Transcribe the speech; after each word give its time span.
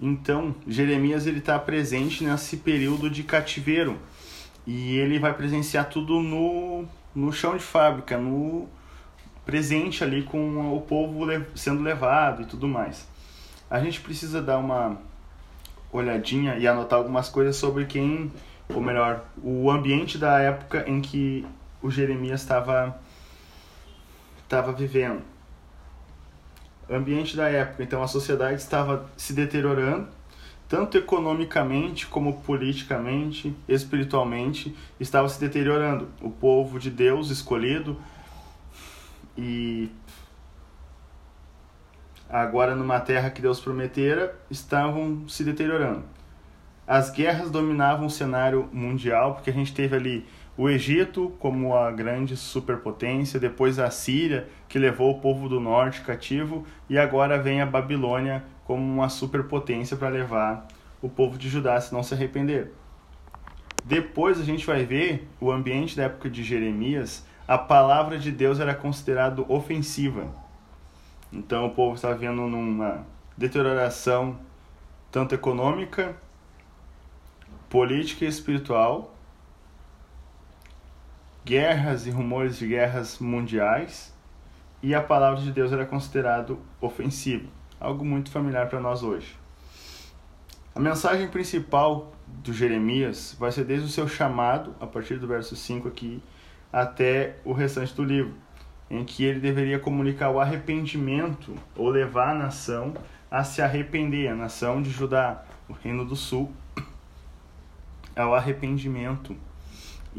Então, 0.00 0.54
Jeremias 0.66 1.26
ele 1.26 1.38
está 1.38 1.58
presente 1.58 2.22
nesse 2.22 2.58
período 2.58 3.10
de 3.10 3.24
cativeiro 3.24 3.98
e 4.66 4.96
ele 4.96 5.18
vai 5.18 5.34
presenciar 5.34 5.88
tudo 5.88 6.20
no, 6.20 6.84
no 7.14 7.32
chão 7.32 7.56
de 7.56 7.62
fábrica, 7.62 8.16
no 8.16 8.68
presente 9.44 10.04
ali 10.04 10.22
com 10.22 10.76
o 10.76 10.80
povo 10.82 11.24
sendo 11.56 11.82
levado 11.82 12.42
e 12.42 12.44
tudo 12.44 12.68
mais. 12.68 13.08
A 13.68 13.80
gente 13.80 14.00
precisa 14.00 14.40
dar 14.40 14.58
uma 14.58 14.98
olhadinha 15.90 16.56
e 16.56 16.68
anotar 16.68 16.98
algumas 16.98 17.28
coisas 17.28 17.56
sobre 17.56 17.86
quem, 17.86 18.30
ou 18.68 18.80
melhor, 18.80 19.24
o 19.42 19.70
ambiente 19.70 20.16
da 20.16 20.38
época 20.38 20.84
em 20.86 21.00
que 21.00 21.44
o 21.82 21.90
Jeremias 21.90 22.42
estava 22.42 23.00
estava 24.44 24.72
vivendo 24.72 25.22
ambiente 26.90 27.36
da 27.36 27.48
época. 27.48 27.82
Então 27.82 28.02
a 28.02 28.08
sociedade 28.08 28.60
estava 28.60 29.08
se 29.16 29.32
deteriorando, 29.32 30.08
tanto 30.68 30.98
economicamente 30.98 32.06
como 32.06 32.40
politicamente, 32.42 33.54
espiritualmente, 33.68 34.76
estava 35.00 35.28
se 35.28 35.40
deteriorando. 35.40 36.08
O 36.20 36.30
povo 36.30 36.78
de 36.78 36.90
Deus 36.90 37.30
escolhido 37.30 37.96
e 39.36 39.90
agora 42.28 42.74
numa 42.74 43.00
terra 43.00 43.30
que 43.30 43.40
Deus 43.40 43.60
prometera, 43.60 44.36
estavam 44.50 45.26
se 45.28 45.44
deteriorando. 45.44 46.04
As 46.86 47.10
guerras 47.10 47.50
dominavam 47.50 48.06
o 48.06 48.10
cenário 48.10 48.68
mundial, 48.72 49.34
porque 49.34 49.50
a 49.50 49.52
gente 49.52 49.72
teve 49.72 49.96
ali 49.96 50.26
o 50.58 50.68
Egito 50.68 51.32
como 51.38 51.76
a 51.76 51.88
grande 51.92 52.36
superpotência, 52.36 53.38
depois 53.38 53.78
a 53.78 53.88
Síria, 53.92 54.48
que 54.68 54.76
levou 54.76 55.12
o 55.12 55.20
povo 55.20 55.48
do 55.48 55.60
norte 55.60 56.00
cativo, 56.00 56.66
e 56.90 56.98
agora 56.98 57.40
vem 57.40 57.60
a 57.60 57.66
Babilônia 57.66 58.42
como 58.64 58.82
uma 58.82 59.08
superpotência 59.08 59.96
para 59.96 60.08
levar 60.08 60.66
o 61.00 61.08
povo 61.08 61.38
de 61.38 61.48
Judá 61.48 61.80
se 61.80 61.94
não 61.94 62.02
se 62.02 62.12
arrepender. 62.12 62.72
Depois 63.84 64.40
a 64.40 64.44
gente 64.44 64.66
vai 64.66 64.84
ver 64.84 65.28
o 65.40 65.52
ambiente 65.52 65.96
da 65.96 66.02
época 66.02 66.28
de 66.28 66.42
Jeremias, 66.42 67.24
a 67.46 67.56
palavra 67.56 68.18
de 68.18 68.32
Deus 68.32 68.58
era 68.58 68.74
considerada 68.74 69.40
ofensiva. 69.48 70.26
Então 71.32 71.66
o 71.66 71.70
povo 71.70 71.94
estava 71.94 72.16
vendo 72.16 72.42
numa 72.48 73.06
deterioração 73.36 74.36
tanto 75.12 75.36
econômica, 75.36 76.16
política 77.70 78.24
e 78.24 78.28
espiritual, 78.28 79.14
guerras 81.48 82.06
e 82.06 82.10
rumores 82.10 82.58
de 82.58 82.66
guerras 82.66 83.18
mundiais, 83.18 84.14
e 84.82 84.94
a 84.94 85.00
palavra 85.00 85.40
de 85.40 85.50
Deus 85.50 85.72
era 85.72 85.86
considerado 85.86 86.58
ofensivo, 86.78 87.48
algo 87.80 88.04
muito 88.04 88.30
familiar 88.30 88.68
para 88.68 88.78
nós 88.78 89.02
hoje. 89.02 89.34
A 90.74 90.78
mensagem 90.78 91.26
principal 91.26 92.12
do 92.26 92.52
Jeremias 92.52 93.34
vai 93.40 93.50
ser 93.50 93.64
desde 93.64 93.86
o 93.86 93.90
seu 93.90 94.06
chamado, 94.06 94.76
a 94.78 94.86
partir 94.86 95.16
do 95.16 95.26
verso 95.26 95.56
5 95.56 95.88
aqui, 95.88 96.22
até 96.70 97.38
o 97.46 97.54
restante 97.54 97.94
do 97.94 98.04
livro, 98.04 98.34
em 98.90 99.02
que 99.02 99.24
ele 99.24 99.40
deveria 99.40 99.78
comunicar 99.78 100.28
o 100.28 100.38
arrependimento 100.38 101.54
ou 101.74 101.88
levar 101.88 102.32
a 102.32 102.38
nação 102.38 102.92
a 103.30 103.42
se 103.42 103.62
arrepender, 103.62 104.28
a 104.28 104.34
nação 104.34 104.82
de 104.82 104.90
Judá, 104.90 105.42
o 105.66 105.72
reino 105.72 106.04
do 106.04 106.14
sul, 106.14 106.52
ao 108.14 108.34
arrependimento 108.34 109.34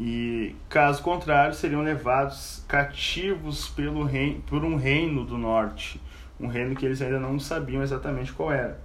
e, 0.02 0.56
caso 0.66 1.02
contrário, 1.02 1.52
seriam 1.52 1.82
levados 1.82 2.64
cativos 2.66 3.68
pelo 3.68 4.02
reino, 4.02 4.40
por 4.46 4.64
um 4.64 4.74
reino 4.74 5.26
do 5.26 5.36
norte, 5.36 6.00
um 6.40 6.46
reino 6.46 6.74
que 6.74 6.86
eles 6.86 7.02
ainda 7.02 7.20
não 7.20 7.38
sabiam 7.38 7.82
exatamente 7.82 8.32
qual 8.32 8.50
era. 8.50 8.80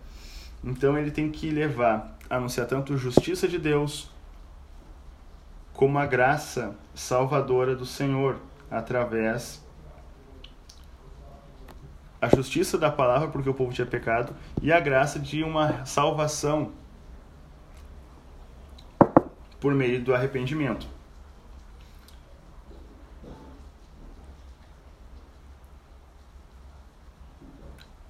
Então 0.62 0.98
ele 0.98 1.10
tem 1.10 1.32
que 1.32 1.50
levar, 1.50 2.18
anunciar 2.30 2.68
tanto 2.68 2.98
justiça 2.98 3.48
de 3.48 3.58
Deus, 3.58 4.12
como 5.72 5.98
a 5.98 6.06
graça 6.06 6.76
salvadora 6.94 7.78
do 7.78 7.86
Senhor, 7.86 8.38
através 8.70 9.64
a 12.22 12.28
justiça 12.28 12.78
da 12.78 12.92
palavra, 12.92 13.30
porque 13.30 13.50
o 13.50 13.54
povo 13.54 13.72
tinha 13.72 13.88
pecado, 13.88 14.36
e 14.62 14.70
a 14.70 14.82
graça 14.82 15.18
de 15.18 15.44
uma 15.44 15.86
salvação 15.86 16.74
por 19.62 19.74
meio 19.74 20.04
do 20.04 20.14
arrependimento. 20.14 20.95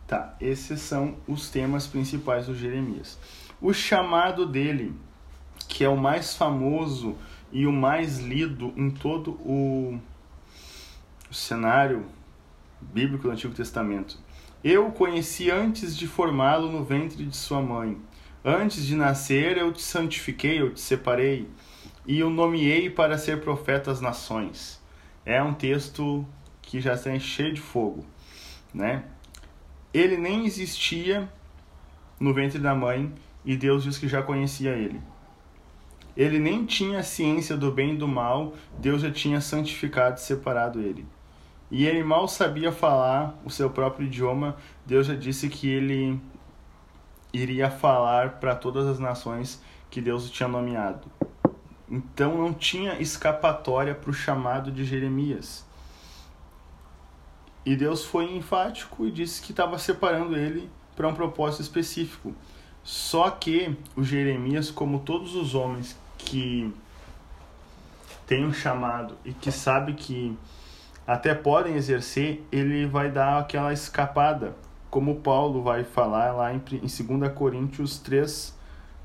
Tá, 0.07 0.35
esses 0.39 0.81
são 0.81 1.17
os 1.27 1.49
temas 1.49 1.87
principais 1.87 2.45
do 2.45 2.55
Jeremias. 2.55 3.17
O 3.59 3.73
chamado 3.73 4.45
dele, 4.45 4.93
que 5.67 5.83
é 5.83 5.89
o 5.89 5.97
mais 5.97 6.35
famoso 6.35 7.15
e 7.51 7.65
o 7.65 7.71
mais 7.71 8.19
lido 8.19 8.71
em 8.77 8.91
todo 8.91 9.31
o 9.31 9.99
cenário 11.31 12.05
bíblico 12.79 13.23
do 13.23 13.31
Antigo 13.31 13.53
Testamento. 13.53 14.17
Eu 14.63 14.87
o 14.87 14.91
conheci 14.91 15.49
antes 15.49 15.95
de 15.95 16.07
formá-lo 16.07 16.71
no 16.71 16.83
ventre 16.83 17.25
de 17.25 17.35
sua 17.35 17.61
mãe. 17.61 17.97
Antes 18.43 18.85
de 18.85 18.95
nascer, 18.95 19.57
eu 19.57 19.73
te 19.73 19.81
santifiquei, 19.81 20.61
eu 20.61 20.73
te 20.73 20.81
separei 20.81 21.49
e 22.05 22.23
o 22.23 22.29
nomeei 22.29 22.89
para 22.89 23.17
ser 23.17 23.41
profeta 23.41 23.91
às 23.91 24.01
nações. 24.01 24.81
É 25.25 25.41
um 25.41 25.53
texto 25.53 26.25
que 26.61 26.79
já 26.79 26.93
está 26.93 27.17
cheio 27.17 27.53
de 27.53 27.61
fogo, 27.61 28.05
né? 28.73 29.03
Ele 29.95 30.17
nem 30.17 30.45
existia 30.45 31.25
no 32.19 32.33
ventre 32.33 32.59
da 32.59 32.75
mãe 32.75 33.13
e 33.45 33.55
Deus 33.55 33.81
diz 33.81 33.97
que 33.97 34.09
já 34.09 34.21
conhecia 34.21 34.71
ele. 34.71 34.99
Ele 36.17 36.37
nem 36.37 36.65
tinha 36.65 37.01
ciência 37.01 37.55
do 37.55 37.71
bem 37.71 37.93
e 37.93 37.97
do 37.97 38.05
mal, 38.05 38.53
Deus 38.77 39.03
já 39.03 39.09
tinha 39.09 39.39
santificado 39.39 40.17
e 40.17 40.21
separado 40.21 40.81
ele. 40.81 41.07
E 41.71 41.85
ele 41.85 42.03
mal 42.03 42.27
sabia 42.27 42.73
falar 42.73 43.39
o 43.45 43.49
seu 43.49 43.69
próprio 43.69 44.05
idioma, 44.05 44.57
Deus 44.85 45.07
já 45.07 45.15
disse 45.15 45.47
que 45.47 45.69
ele 45.69 46.19
iria 47.31 47.71
falar 47.71 48.31
para 48.31 48.53
todas 48.53 48.85
as 48.85 48.99
nações 48.99 49.63
que 49.89 50.01
Deus 50.01 50.29
tinha 50.29 50.49
nomeado. 50.49 51.09
Então 51.89 52.37
não 52.37 52.53
tinha 52.53 52.99
escapatória 53.01 53.95
para 53.95 54.09
o 54.09 54.13
chamado 54.13 54.73
de 54.73 54.83
Jeremias. 54.83 55.64
E 57.65 57.75
Deus 57.75 58.05
foi 58.05 58.35
enfático 58.35 59.07
e 59.07 59.11
disse 59.11 59.41
que 59.41 59.51
estava 59.51 59.79
separando 59.79 60.37
ele 60.37 60.69
para 60.95 61.07
um 61.07 61.15
propósito 61.15 61.61
específico. 61.61 62.33
Só 62.83 63.31
que 63.31 63.75
o 63.95 64.03
Jeremias, 64.03 64.69
como 64.69 64.99
todos 64.99 65.35
os 65.35 65.55
homens 65.55 65.97
que 66.17 66.71
têm 68.27 68.45
um 68.45 68.53
chamado 68.53 69.17
e 69.25 69.33
que 69.33 69.51
sabe 69.51 69.93
que 69.93 70.37
até 71.07 71.33
podem 71.33 71.75
exercer, 71.75 72.45
ele 72.51 72.85
vai 72.85 73.09
dar 73.09 73.39
aquela 73.39 73.73
escapada, 73.73 74.55
como 74.91 75.15
Paulo 75.15 75.63
vai 75.63 75.83
falar 75.83 76.31
lá 76.33 76.53
em, 76.53 76.61
em 76.71 77.17
2 77.17 77.33
Coríntios 77.33 77.97
3, 77.97 78.55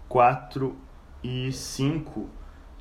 4 0.09 0.77
e 1.25 1.51
5, 1.51 2.29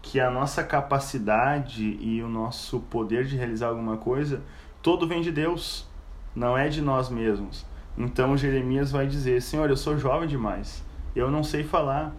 que 0.02 0.20
a 0.20 0.30
nossa 0.30 0.64
capacidade 0.64 1.98
e 2.02 2.22
o 2.22 2.28
nosso 2.28 2.82
poder 2.82 3.26
de 3.26 3.38
realizar 3.38 3.68
alguma 3.68 3.98
coisa 3.98 4.42
todo 4.82 5.08
vem 5.08 5.22
de 5.22 5.32
Deus, 5.32 5.88
não 6.36 6.58
é 6.58 6.70
de 6.70 6.82
nós 6.82 7.10
mesmos. 7.10 7.66
Então 7.98 8.38
Jeremias 8.38 8.92
vai 8.92 9.08
dizer: 9.08 9.42
Senhor, 9.42 9.70
eu 9.70 9.78
sou 9.78 9.98
jovem 9.98 10.28
demais, 10.28 10.84
eu 11.16 11.30
não 11.30 11.44
sei 11.44 11.64
falar, 11.64 12.16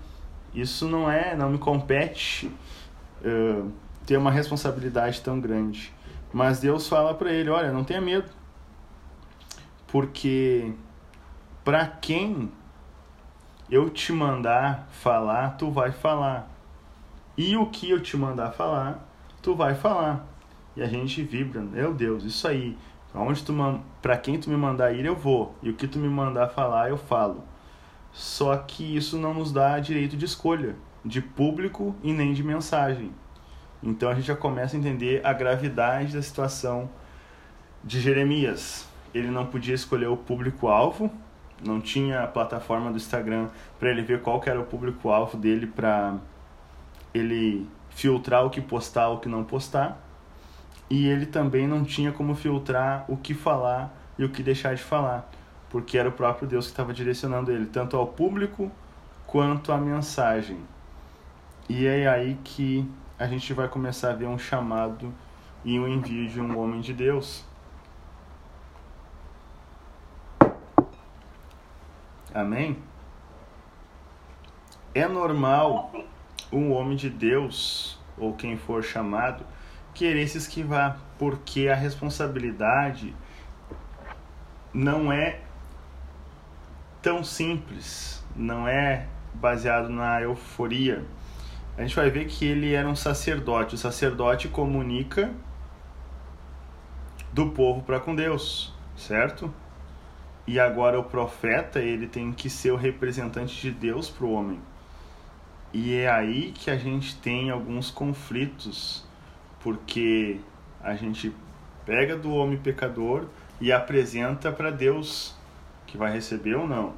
isso 0.54 0.88
não 0.88 1.10
é, 1.10 1.34
não 1.36 1.50
me 1.50 1.58
compete 1.58 2.50
uh, 3.22 3.70
ter 4.06 4.16
uma 4.16 4.30
responsabilidade 4.30 5.20
tão 5.20 5.40
grande. 5.40 5.92
Mas 6.32 6.60
Deus 6.60 6.88
fala 6.88 7.14
para 7.14 7.32
ele: 7.32 7.50
Olha, 7.50 7.72
não 7.72 7.84
tenha 7.84 8.00
medo, 8.00 8.28
porque 9.86 10.72
para 11.64 11.86
quem 11.86 12.50
eu 13.70 13.88
te 13.88 14.12
mandar 14.12 14.88
falar, 14.90 15.50
tu 15.56 15.70
vai 15.70 15.92
falar. 15.92 16.48
E 17.36 17.56
o 17.56 17.66
que 17.66 17.88
eu 17.88 18.02
te 18.02 18.16
mandar 18.16 18.50
falar, 18.52 19.08
tu 19.40 19.54
vai 19.54 19.74
falar. 19.74 20.26
E 20.76 20.82
a 20.82 20.86
gente 20.86 21.22
vibra, 21.22 21.60
meu 21.60 21.92
Deus, 21.92 22.24
isso 22.24 22.46
aí. 22.46 22.76
Aonde 23.12 23.42
tu 23.42 23.52
para 24.00 24.16
quem 24.16 24.38
tu 24.38 24.48
me 24.48 24.56
mandar 24.56 24.92
ir, 24.92 25.04
eu 25.04 25.16
vou. 25.16 25.54
E 25.62 25.70
o 25.70 25.74
que 25.74 25.88
tu 25.88 25.98
me 25.98 26.08
mandar 26.08 26.48
falar, 26.48 26.90
eu 26.90 26.96
falo. 26.96 27.42
Só 28.12 28.56
que 28.56 28.96
isso 28.96 29.18
não 29.18 29.34
nos 29.34 29.52
dá 29.52 29.78
direito 29.78 30.16
de 30.16 30.24
escolha, 30.24 30.76
de 31.04 31.20
público 31.20 31.94
e 32.02 32.12
nem 32.12 32.32
de 32.32 32.42
mensagem. 32.42 33.10
Então 33.82 34.08
a 34.08 34.14
gente 34.14 34.26
já 34.26 34.36
começa 34.36 34.76
a 34.76 34.78
entender 34.78 35.24
a 35.24 35.32
gravidade 35.32 36.14
da 36.14 36.22
situação 36.22 36.88
de 37.82 38.00
Jeremias. 38.00 38.88
Ele 39.12 39.28
não 39.28 39.46
podia 39.46 39.74
escolher 39.74 40.06
o 40.06 40.16
público-alvo, 40.16 41.10
não 41.64 41.80
tinha 41.80 42.22
a 42.22 42.26
plataforma 42.28 42.90
do 42.90 42.96
Instagram 42.96 43.48
para 43.78 43.90
ele 43.90 44.02
ver 44.02 44.22
qual 44.22 44.40
era 44.46 44.60
o 44.60 44.64
público-alvo 44.64 45.36
dele 45.36 45.66
para 45.66 46.16
ele 47.12 47.66
filtrar 47.88 48.46
o 48.46 48.50
que 48.50 48.60
postar, 48.60 49.08
o 49.08 49.18
que 49.18 49.28
não 49.28 49.42
postar 49.42 50.09
e 50.90 51.06
ele 51.06 51.24
também 51.24 51.66
não 51.68 51.84
tinha 51.84 52.10
como 52.12 52.34
filtrar 52.34 53.04
o 53.08 53.16
que 53.16 53.32
falar 53.32 53.94
e 54.18 54.24
o 54.24 54.28
que 54.28 54.42
deixar 54.42 54.74
de 54.74 54.82
falar. 54.82 55.30
porque 55.70 55.96
era 55.96 56.08
o 56.08 56.12
próprio 56.12 56.48
Deus 56.48 56.66
que 56.66 56.72
estava 56.72 56.92
direcionando 56.92 57.52
ele, 57.52 57.66
tanto 57.66 57.96
ao 57.96 58.08
público 58.08 58.70
quanto 59.24 59.72
à 59.72 59.78
mensagem. 59.78 60.58
E 61.68 61.86
é 61.86 62.08
aí 62.08 62.36
que 62.42 62.90
a 63.16 63.28
gente 63.28 63.54
vai 63.54 63.68
começar 63.68 64.10
a 64.10 64.14
ver 64.14 64.26
um 64.26 64.36
chamado 64.36 65.14
e 65.64 65.78
um 65.78 65.86
envio 65.86 66.28
de 66.28 66.40
um 66.40 66.58
homem 66.58 66.80
de 66.80 66.92
Deus. 66.92 67.44
Amém? 72.34 72.76
É 74.92 75.06
normal 75.06 75.92
um 76.52 76.72
homem 76.72 76.96
de 76.96 77.08
Deus, 77.08 77.96
ou 78.18 78.34
quem 78.34 78.56
for 78.56 78.82
chamado, 78.82 79.44
querer 79.94 80.26
se 80.28 80.38
esquivar, 80.38 80.98
porque 81.18 81.68
a 81.68 81.74
responsabilidade 81.74 83.14
não 84.72 85.12
é 85.12 85.40
tão 87.02 87.24
simples, 87.24 88.24
não 88.34 88.66
é 88.68 89.06
baseado 89.34 89.88
na 89.88 90.20
euforia. 90.20 91.04
A 91.76 91.82
gente 91.82 91.96
vai 91.96 92.10
ver 92.10 92.26
que 92.26 92.44
ele 92.44 92.74
era 92.74 92.88
um 92.88 92.96
sacerdote. 92.96 93.74
O 93.74 93.78
sacerdote 93.78 94.48
comunica 94.48 95.32
do 97.32 97.50
povo 97.50 97.82
para 97.82 98.00
com 98.00 98.14
Deus, 98.14 98.74
certo? 98.96 99.52
E 100.46 100.58
agora 100.58 100.98
o 100.98 101.04
profeta, 101.04 101.78
ele 101.78 102.06
tem 102.06 102.32
que 102.32 102.50
ser 102.50 102.72
o 102.72 102.76
representante 102.76 103.60
de 103.60 103.70
Deus 103.70 104.10
para 104.10 104.26
o 104.26 104.32
homem. 104.32 104.60
E 105.72 105.94
é 105.94 106.10
aí 106.10 106.52
que 106.52 106.70
a 106.70 106.76
gente 106.76 107.16
tem 107.16 107.50
alguns 107.50 107.90
conflitos, 107.90 109.06
porque 109.60 110.40
a 110.82 110.94
gente 110.94 111.34
pega 111.84 112.16
do 112.16 112.32
homem 112.32 112.58
pecador 112.58 113.26
e 113.60 113.70
apresenta 113.72 114.50
para 114.50 114.70
Deus, 114.70 115.36
que 115.86 115.96
vai 115.96 116.12
receber 116.12 116.54
ou 116.54 116.66
não. 116.66 116.94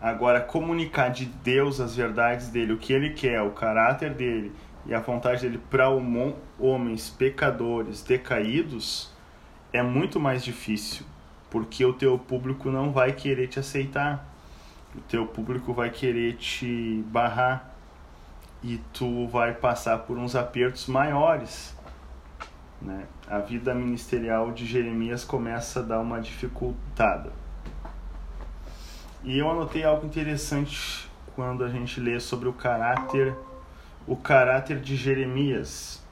Agora, 0.00 0.40
comunicar 0.40 1.08
de 1.08 1.24
Deus 1.24 1.80
as 1.80 1.96
verdades 1.96 2.48
dele, 2.48 2.72
o 2.72 2.78
que 2.78 2.92
ele 2.92 3.10
quer, 3.10 3.42
o 3.42 3.50
caráter 3.50 4.14
dele 4.14 4.52
e 4.86 4.94
a 4.94 5.00
vontade 5.00 5.42
dele 5.42 5.60
para 5.70 5.88
homens 6.58 7.10
pecadores 7.10 8.02
decaídos 8.02 9.12
é 9.72 9.82
muito 9.82 10.18
mais 10.20 10.44
difícil, 10.44 11.04
porque 11.50 11.84
o 11.84 11.92
teu 11.92 12.18
público 12.18 12.70
não 12.70 12.92
vai 12.92 13.12
querer 13.12 13.48
te 13.48 13.58
aceitar, 13.58 14.26
o 14.94 15.00
teu 15.00 15.26
público 15.26 15.74
vai 15.74 15.90
querer 15.90 16.36
te 16.36 17.04
barrar 17.08 17.77
e 18.62 18.78
tu 18.92 19.26
vai 19.28 19.54
passar 19.54 19.98
por 19.98 20.18
uns 20.18 20.34
apertos 20.34 20.86
maiores. 20.86 21.76
Né? 22.80 23.06
A 23.28 23.38
vida 23.38 23.74
ministerial 23.74 24.52
de 24.52 24.66
Jeremias 24.66 25.24
começa 25.24 25.80
a 25.80 25.82
dar 25.82 26.00
uma 26.00 26.20
dificultada. 26.20 27.32
E 29.24 29.38
eu 29.38 29.50
anotei 29.50 29.84
algo 29.84 30.06
interessante 30.06 31.08
quando 31.34 31.64
a 31.64 31.68
gente 31.68 32.00
lê 32.00 32.18
sobre 32.20 32.48
o 32.48 32.52
caráter, 32.52 33.36
o 34.06 34.16
caráter 34.16 34.80
de 34.80 34.96
Jeremias. 34.96 36.02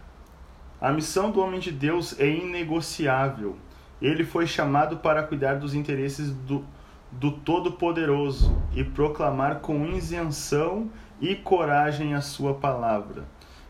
A 0.80 0.92
missão 0.92 1.30
do 1.30 1.40
homem 1.40 1.60
de 1.60 1.72
Deus 1.72 2.18
é 2.20 2.28
inegociável. 2.28 3.56
Ele 4.02 4.24
foi 4.24 4.46
chamado 4.46 4.98
para 4.98 5.22
cuidar 5.22 5.54
dos 5.54 5.74
interesses 5.74 6.30
do, 6.30 6.64
do 7.10 7.30
Todo-Poderoso 7.30 8.56
e 8.74 8.84
proclamar 8.84 9.60
com 9.60 9.86
isenção 9.86 10.90
e 11.20 11.34
coragem 11.34 12.14
a 12.14 12.20
sua 12.20 12.54
palavra. 12.54 13.24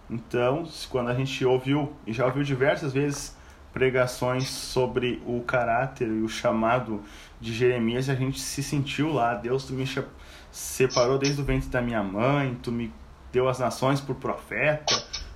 Então, 0.08 0.64
quando 0.88 1.08
a 1.08 1.14
gente 1.14 1.44
ouviu, 1.44 1.92
e 2.06 2.12
já 2.12 2.26
ouviu 2.26 2.42
diversas 2.42 2.92
vezes, 2.92 3.36
pregações 3.72 4.48
sobre 4.48 5.22
o 5.26 5.40
caráter 5.42 6.08
e 6.08 6.22
o 6.22 6.28
chamado 6.28 7.02
de 7.40 7.52
Jeremias, 7.52 8.08
a 8.08 8.14
gente 8.14 8.40
se 8.40 8.62
sentiu 8.62 9.12
lá. 9.12 9.34
Deus, 9.34 9.64
tu 9.64 9.74
me 9.74 9.84
separou 10.50 11.18
desde 11.18 11.42
o 11.42 11.44
ventre 11.44 11.68
da 11.68 11.82
minha 11.82 12.02
mãe, 12.02 12.56
tu 12.62 12.72
me 12.72 12.92
deu 13.30 13.48
as 13.48 13.58
nações 13.58 14.00
por 14.00 14.14
profeta, 14.16 14.94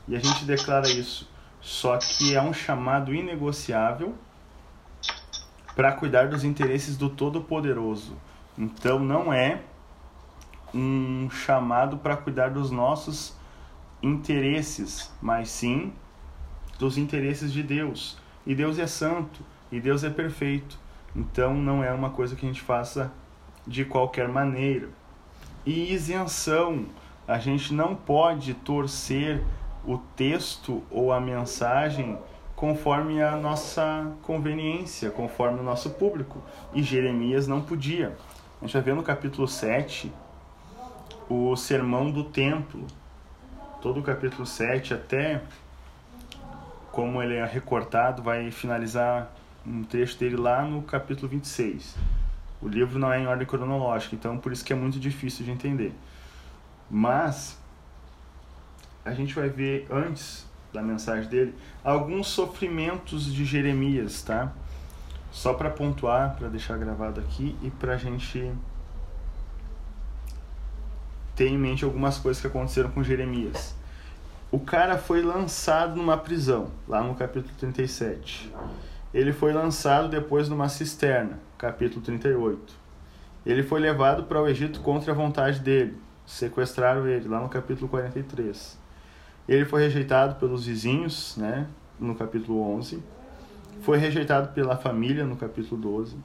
e 0.08 0.16
a 0.16 0.18
gente 0.18 0.44
declara 0.44 0.88
isso. 0.88 1.28
Só 1.60 1.98
que 1.98 2.34
é 2.34 2.40
um 2.40 2.52
chamado 2.54 3.14
inegociável 3.14 4.14
para 5.76 5.92
cuidar 5.92 6.28
dos 6.28 6.42
interesses 6.42 6.96
do 6.96 7.10
Todo-Poderoso. 7.10 8.16
Então 8.56 8.98
não 8.98 9.32
é 9.32 9.60
um 10.74 11.28
chamado 11.30 11.98
para 11.98 12.16
cuidar 12.16 12.50
dos 12.50 12.70
nossos 12.70 13.36
interesses, 14.02 15.12
mas 15.20 15.48
sim 15.50 15.92
dos 16.78 16.96
interesses 16.96 17.52
de 17.52 17.62
Deus. 17.62 18.18
E 18.46 18.54
Deus 18.54 18.78
é 18.78 18.86
santo, 18.86 19.40
e 19.70 19.80
Deus 19.80 20.02
é 20.02 20.10
perfeito. 20.10 20.78
Então 21.14 21.54
não 21.54 21.84
é 21.84 21.92
uma 21.92 22.10
coisa 22.10 22.34
que 22.34 22.46
a 22.46 22.48
gente 22.48 22.62
faça 22.62 23.12
de 23.66 23.84
qualquer 23.84 24.28
maneira. 24.28 24.88
E 25.66 25.92
isenção, 25.92 26.86
a 27.28 27.38
gente 27.38 27.74
não 27.74 27.94
pode 27.94 28.54
torcer 28.54 29.42
o 29.84 29.98
texto 30.16 30.82
ou 30.90 31.12
a 31.12 31.20
mensagem 31.20 32.18
conforme 32.56 33.22
a 33.22 33.36
nossa 33.36 34.12
conveniência, 34.22 35.10
conforme 35.10 35.60
o 35.60 35.62
nosso 35.62 35.90
público. 35.90 36.42
E 36.74 36.82
Jeremias 36.82 37.46
não 37.46 37.60
podia. 37.60 38.16
A 38.60 38.64
gente 38.64 38.74
vai 38.74 38.82
ver 38.82 38.94
no 38.94 39.02
capítulo 39.02 39.48
7 39.48 40.12
o 41.30 41.54
sermão 41.54 42.10
do 42.10 42.24
templo. 42.24 42.84
Todo 43.80 44.00
o 44.00 44.02
capítulo 44.02 44.44
7 44.44 44.92
até 44.92 45.40
como 46.90 47.22
ele 47.22 47.36
é 47.36 47.44
recortado, 47.46 48.20
vai 48.20 48.50
finalizar 48.50 49.32
um 49.64 49.84
trecho 49.84 50.18
dele 50.18 50.36
lá 50.36 50.64
no 50.64 50.82
capítulo 50.82 51.28
26. 51.28 51.96
O 52.60 52.66
livro 52.66 52.98
não 52.98 53.12
é 53.12 53.20
em 53.20 53.26
ordem 53.28 53.46
cronológica, 53.46 54.16
então 54.16 54.36
por 54.38 54.50
isso 54.50 54.64
que 54.64 54.72
é 54.72 54.76
muito 54.76 54.98
difícil 54.98 55.44
de 55.44 55.52
entender. 55.52 55.94
Mas 56.90 57.56
a 59.04 59.12
gente 59.12 59.32
vai 59.34 59.48
ver 59.48 59.86
antes 59.88 60.44
da 60.72 60.82
mensagem 60.82 61.30
dele 61.30 61.54
alguns 61.84 62.26
sofrimentos 62.26 63.32
de 63.32 63.44
Jeremias, 63.44 64.22
tá? 64.22 64.52
Só 65.30 65.54
para 65.54 65.70
pontuar, 65.70 66.34
para 66.36 66.48
deixar 66.48 66.76
gravado 66.76 67.20
aqui 67.20 67.56
e 67.62 67.70
para 67.70 67.94
a 67.94 67.96
gente 67.96 68.52
ter 71.40 71.48
em 71.48 71.58
mente 71.58 71.84
algumas 71.84 72.18
coisas 72.18 72.40
que 72.40 72.46
aconteceram 72.46 72.90
com 72.90 73.02
Jeremias 73.02 73.74
o 74.52 74.58
cara 74.58 74.98
foi 74.98 75.22
lançado 75.22 75.94
numa 75.94 76.16
prisão, 76.16 76.72
lá 76.88 77.00
no 77.02 77.14
capítulo 77.14 77.54
37. 77.56 78.52
Ele 79.14 79.32
foi 79.32 79.52
lançado 79.52 80.08
depois 80.08 80.48
numa 80.48 80.68
cisterna, 80.68 81.38
capítulo 81.56 82.00
38. 82.00 82.74
Ele 83.46 83.62
foi 83.62 83.78
levado 83.78 84.24
para 84.24 84.42
o 84.42 84.48
Egito 84.48 84.80
contra 84.80 85.12
a 85.12 85.14
vontade 85.14 85.60
dele. 85.60 85.96
Sequestraram 86.26 87.06
ele, 87.06 87.28
lá 87.28 87.40
no 87.40 87.48
capítulo 87.48 87.88
43. 87.88 88.76
Ele 89.48 89.64
foi 89.64 89.82
rejeitado 89.82 90.34
pelos 90.34 90.66
vizinhos, 90.66 91.36
né, 91.36 91.68
no 91.98 92.16
capítulo 92.16 92.60
11. 92.76 93.00
Foi 93.82 93.98
rejeitado 93.98 94.52
pela 94.52 94.76
família, 94.76 95.24
no 95.24 95.36
capítulo 95.36 95.80
12. 95.80 96.16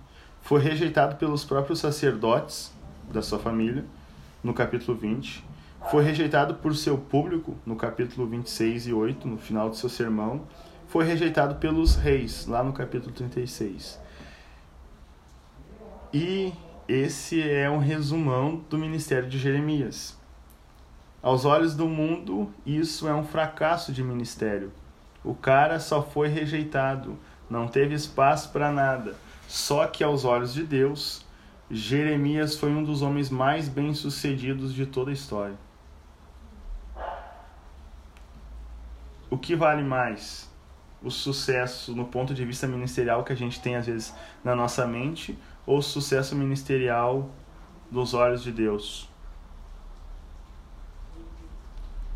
Foi 0.41 0.60
rejeitado 0.60 1.15
pelos 1.17 1.45
próprios 1.45 1.79
sacerdotes 1.79 2.74
da 3.12 3.22
sua 3.22 3.38
família, 3.38 3.86
no 4.45 4.53
capítulo 4.53 4.95
20 4.95 5.43
foi 5.89 6.03
rejeitado 6.03 6.53
por 6.53 6.75
seu 6.75 6.99
público, 6.99 7.55
no 7.65 7.75
capítulo 7.75 8.27
26 8.27 8.87
e 8.87 8.93
8, 8.93 9.27
no 9.27 9.39
final 9.39 9.71
do 9.71 9.75
seu 9.75 9.89
sermão. 9.89 10.43
Foi 10.87 11.03
rejeitado 11.03 11.55
pelos 11.55 11.95
reis, 11.95 12.45
lá 12.45 12.63
no 12.63 12.71
capítulo 12.71 13.11
36. 13.11 13.99
E 16.13 16.53
esse 16.87 17.41
é 17.41 17.67
um 17.67 17.79
resumão 17.79 18.63
do 18.69 18.77
ministério 18.77 19.27
de 19.27 19.39
Jeremias. 19.39 20.15
Aos 21.23 21.43
olhos 21.43 21.75
do 21.75 21.87
mundo, 21.87 22.51
isso 22.63 23.07
é 23.07 23.15
um 23.15 23.23
fracasso 23.23 23.91
de 23.91 24.03
ministério. 24.03 24.71
O 25.23 25.33
cara 25.33 25.79
só 25.79 26.03
foi 26.03 26.27
rejeitado, 26.27 27.17
não 27.49 27.67
teve 27.67 27.95
espaço 27.95 28.51
para 28.51 28.71
nada. 28.71 29.15
Só 29.47 29.87
que 29.87 30.03
aos 30.03 30.23
olhos 30.23 30.53
de 30.53 30.63
Deus, 30.63 31.25
Jeremias 31.69 32.57
foi 32.57 32.69
um 32.69 32.84
dos 32.84 33.01
homens 33.01 33.29
mais 33.29 33.67
bem-sucedidos 33.67 34.74
de 34.74 34.86
toda 34.86 35.10
a 35.10 35.13
história. 35.13 35.57
o 39.36 39.38
que 39.38 39.53
vale 39.53 39.84
mais? 39.84 40.50
O 41.03 41.12
sucesso 41.12 41.93
no 41.93 42.05
ponto 42.05 42.34
de 42.34 42.45
vista 42.45 42.65
ministerial 42.65 43.24
que 43.24 43.34
a 43.34 43.36
gente 43.36 43.62
tem 43.62 43.75
às 43.75 43.86
vezes 43.86 44.15
na 44.43 44.55
nossa 44.55 44.88
mente 44.88 45.38
ou 45.65 45.79
o 45.79 45.81
sucesso 45.81 46.36
ministerial 46.36 47.29
dos 47.91 48.13
olhos 48.13 48.41
de 48.41 48.51
Deus? 48.51 49.10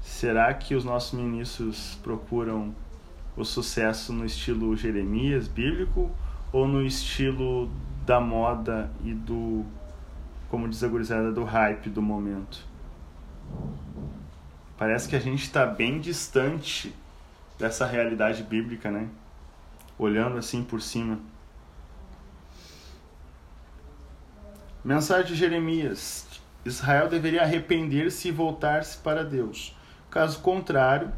Será 0.01 0.53
que 0.53 0.75
os 0.75 0.85
nossos 0.85 1.19
ministros 1.19 1.99
procuram 2.01 2.73
o 3.35 3.43
sucesso 3.43 4.13
no 4.13 4.25
estilo 4.25 4.75
Jeremias 4.75 5.47
bíblico 5.47 6.09
ou 6.53 6.67
no 6.67 6.81
estilo 6.81 7.69
da 8.09 8.19
moda 8.19 8.89
e 9.03 9.13
do, 9.13 9.63
como 10.49 10.67
diz 10.67 10.83
a 10.83 10.87
gurizada, 10.87 11.31
do 11.31 11.43
hype 11.43 11.91
do 11.91 12.01
momento? 12.01 12.65
Parece 14.75 15.07
que 15.07 15.15
a 15.15 15.19
gente 15.19 15.43
está 15.43 15.63
bem 15.63 15.99
distante 15.99 16.91
dessa 17.59 17.85
realidade 17.85 18.41
bíblica, 18.41 18.89
né? 18.89 19.07
Olhando 19.95 20.39
assim 20.39 20.63
por 20.63 20.81
cima. 20.81 21.19
Mensagem 24.83 25.27
de 25.27 25.35
Jeremias: 25.35 26.25
Israel 26.65 27.09
deveria 27.09 27.43
arrepender-se 27.43 28.29
e 28.29 28.31
voltar-se 28.31 28.97
para 28.97 29.23
Deus. 29.23 29.77
Caso 30.09 30.39
contrário, 30.39 31.11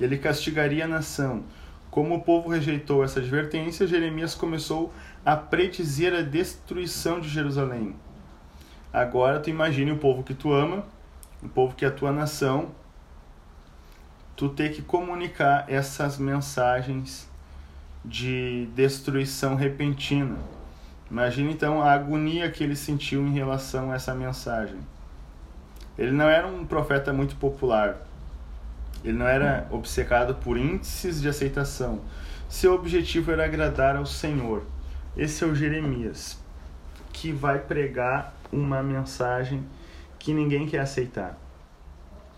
ele 0.00 0.16
castigaria 0.16 0.86
a 0.86 0.88
nação. 0.88 1.44
Como 1.90 2.14
o 2.14 2.22
povo 2.22 2.48
rejeitou 2.48 3.04
essa 3.04 3.18
advertência, 3.18 3.86
Jeremias 3.86 4.34
começou 4.34 4.90
a 5.24 5.36
predizer 5.36 6.14
a 6.14 6.22
destruição 6.22 7.20
de 7.20 7.28
Jerusalém. 7.28 7.94
Agora 8.92 9.40
tu 9.40 9.50
imagine 9.50 9.92
o 9.92 9.98
povo 9.98 10.22
que 10.22 10.34
tu 10.34 10.52
ama, 10.52 10.84
o 11.42 11.48
povo 11.48 11.74
que 11.74 11.84
é 11.84 11.88
a 11.88 11.92
tua 11.92 12.10
nação, 12.10 12.70
tu 14.34 14.48
ter 14.48 14.72
que 14.72 14.82
comunicar 14.82 15.64
essas 15.68 16.16
mensagens 16.18 17.28
de 18.04 18.66
destruição 18.74 19.54
repentina. 19.54 20.36
Imagine 21.10 21.52
então 21.52 21.82
a 21.82 21.92
agonia 21.92 22.50
que 22.50 22.62
ele 22.62 22.76
sentiu 22.76 23.26
em 23.26 23.32
relação 23.32 23.90
a 23.90 23.94
essa 23.94 24.14
mensagem. 24.14 24.78
Ele 25.98 26.12
não 26.12 26.28
era 26.28 26.46
um 26.46 26.64
profeta 26.64 27.12
muito 27.12 27.34
popular. 27.36 27.96
Ele 29.02 29.16
não 29.16 29.26
era 29.26 29.66
obcecado 29.70 30.34
por 30.34 30.56
índices 30.56 31.20
de 31.20 31.28
aceitação. 31.28 32.00
Seu 32.48 32.74
objetivo 32.74 33.32
era 33.32 33.44
agradar 33.44 33.96
ao 33.96 34.06
Senhor. 34.06 34.62
Esse 35.18 35.42
é 35.42 35.46
o 35.48 35.54
Jeremias, 35.54 36.38
que 37.12 37.32
vai 37.32 37.58
pregar 37.58 38.32
uma 38.52 38.84
mensagem 38.84 39.64
que 40.16 40.32
ninguém 40.32 40.64
quer 40.68 40.78
aceitar. 40.78 41.36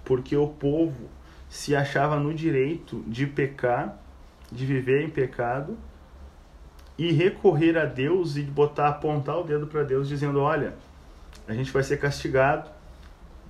Porque 0.03 0.35
o 0.35 0.49
povo 0.49 1.11
se 1.47 1.77
achava 1.77 2.19
no 2.19 2.33
direito 2.33 3.05
de 3.07 3.27
pecar, 3.27 3.99
de 4.51 4.65
viver 4.65 5.03
em 5.05 5.11
pecado 5.11 5.77
e 6.97 7.13
recorrer 7.13 7.77
a 7.77 7.85
Deus 7.85 8.39
e 8.39 8.43
botar 8.43 8.89
apontar 8.89 9.39
o 9.39 9.45
dedo 9.45 9.67
para 9.67 9.83
Deus 9.83 10.09
dizendo, 10.09 10.41
olha, 10.41 10.73
a 11.47 11.53
gente 11.53 11.71
vai 11.71 11.83
ser 11.83 11.99
castigado, 11.99 12.71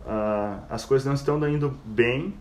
uh, 0.04 0.60
as 0.68 0.84
coisas 0.84 1.06
não 1.06 1.14
estão 1.14 1.48
indo 1.48 1.78
bem 1.84 2.34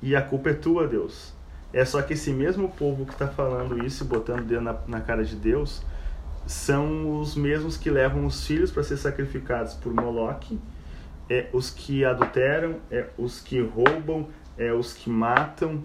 e 0.00 0.16
a 0.16 0.22
culpa 0.22 0.48
é 0.48 0.54
tua, 0.54 0.88
Deus. 0.88 1.34
É 1.70 1.84
só 1.84 2.00
que 2.00 2.14
esse 2.14 2.32
mesmo 2.32 2.70
povo 2.70 3.04
que 3.04 3.12
está 3.12 3.28
falando 3.28 3.84
isso, 3.84 4.06
botando 4.06 4.40
o 4.40 4.44
dedo 4.44 4.62
na, 4.62 4.76
na 4.86 5.00
cara 5.02 5.22
de 5.22 5.36
Deus, 5.36 5.82
são 6.46 7.18
os 7.20 7.36
mesmos 7.36 7.76
que 7.76 7.90
levam 7.90 8.26
os 8.26 8.46
filhos 8.46 8.70
para 8.70 8.82
ser 8.82 8.96
sacrificados 8.96 9.74
por 9.74 9.92
Moloque, 9.92 10.58
é 11.28 11.48
os 11.52 11.70
que 11.70 12.04
adulteram, 12.04 12.80
é 12.90 13.08
os 13.16 13.40
que 13.40 13.60
roubam, 13.60 14.28
é 14.58 14.72
os 14.72 14.92
que 14.92 15.08
matam. 15.08 15.84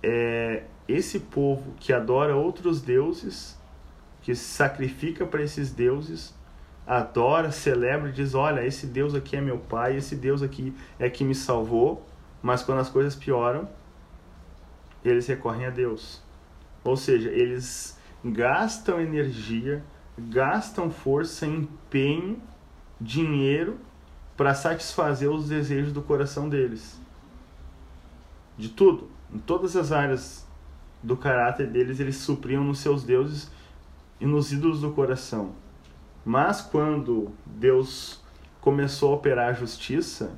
É 0.00 0.62
esse 0.86 1.18
povo 1.18 1.74
que 1.80 1.92
adora 1.92 2.36
outros 2.36 2.80
deuses, 2.80 3.58
que 4.22 4.34
se 4.34 4.44
sacrifica 4.44 5.26
para 5.26 5.42
esses 5.42 5.72
deuses, 5.72 6.32
adora, 6.86 7.50
celebra 7.50 8.08
e 8.08 8.12
diz: 8.12 8.34
Olha, 8.34 8.64
esse 8.64 8.86
Deus 8.86 9.14
aqui 9.14 9.36
é 9.36 9.40
meu 9.40 9.58
pai, 9.58 9.96
esse 9.96 10.14
Deus 10.14 10.42
aqui 10.42 10.72
é 10.98 11.10
que 11.10 11.24
me 11.24 11.34
salvou. 11.34 12.06
Mas 12.40 12.62
quando 12.62 12.78
as 12.78 12.88
coisas 12.88 13.16
pioram, 13.16 13.68
eles 15.04 15.26
recorrem 15.26 15.66
a 15.66 15.70
Deus. 15.70 16.22
Ou 16.84 16.96
seja, 16.96 17.28
eles 17.30 17.97
gastam 18.24 19.00
energia, 19.00 19.84
gastam 20.18 20.90
força, 20.90 21.46
empenho, 21.46 22.40
dinheiro 23.00 23.78
para 24.36 24.54
satisfazer 24.54 25.30
os 25.30 25.48
desejos 25.48 25.92
do 25.92 26.02
coração 26.02 26.48
deles. 26.48 27.00
De 28.56 28.68
tudo, 28.68 29.08
em 29.32 29.38
todas 29.38 29.76
as 29.76 29.92
áreas 29.92 30.46
do 31.02 31.16
caráter 31.16 31.68
deles, 31.68 32.00
eles 32.00 32.16
supriam 32.16 32.64
nos 32.64 32.80
seus 32.80 33.04
deuses 33.04 33.50
e 34.20 34.26
nos 34.26 34.52
ídolos 34.52 34.80
do 34.80 34.90
coração. 34.90 35.52
Mas 36.24 36.60
quando 36.60 37.30
Deus 37.46 38.20
começou 38.60 39.12
a 39.12 39.16
operar 39.16 39.50
a 39.50 39.52
justiça 39.52 40.32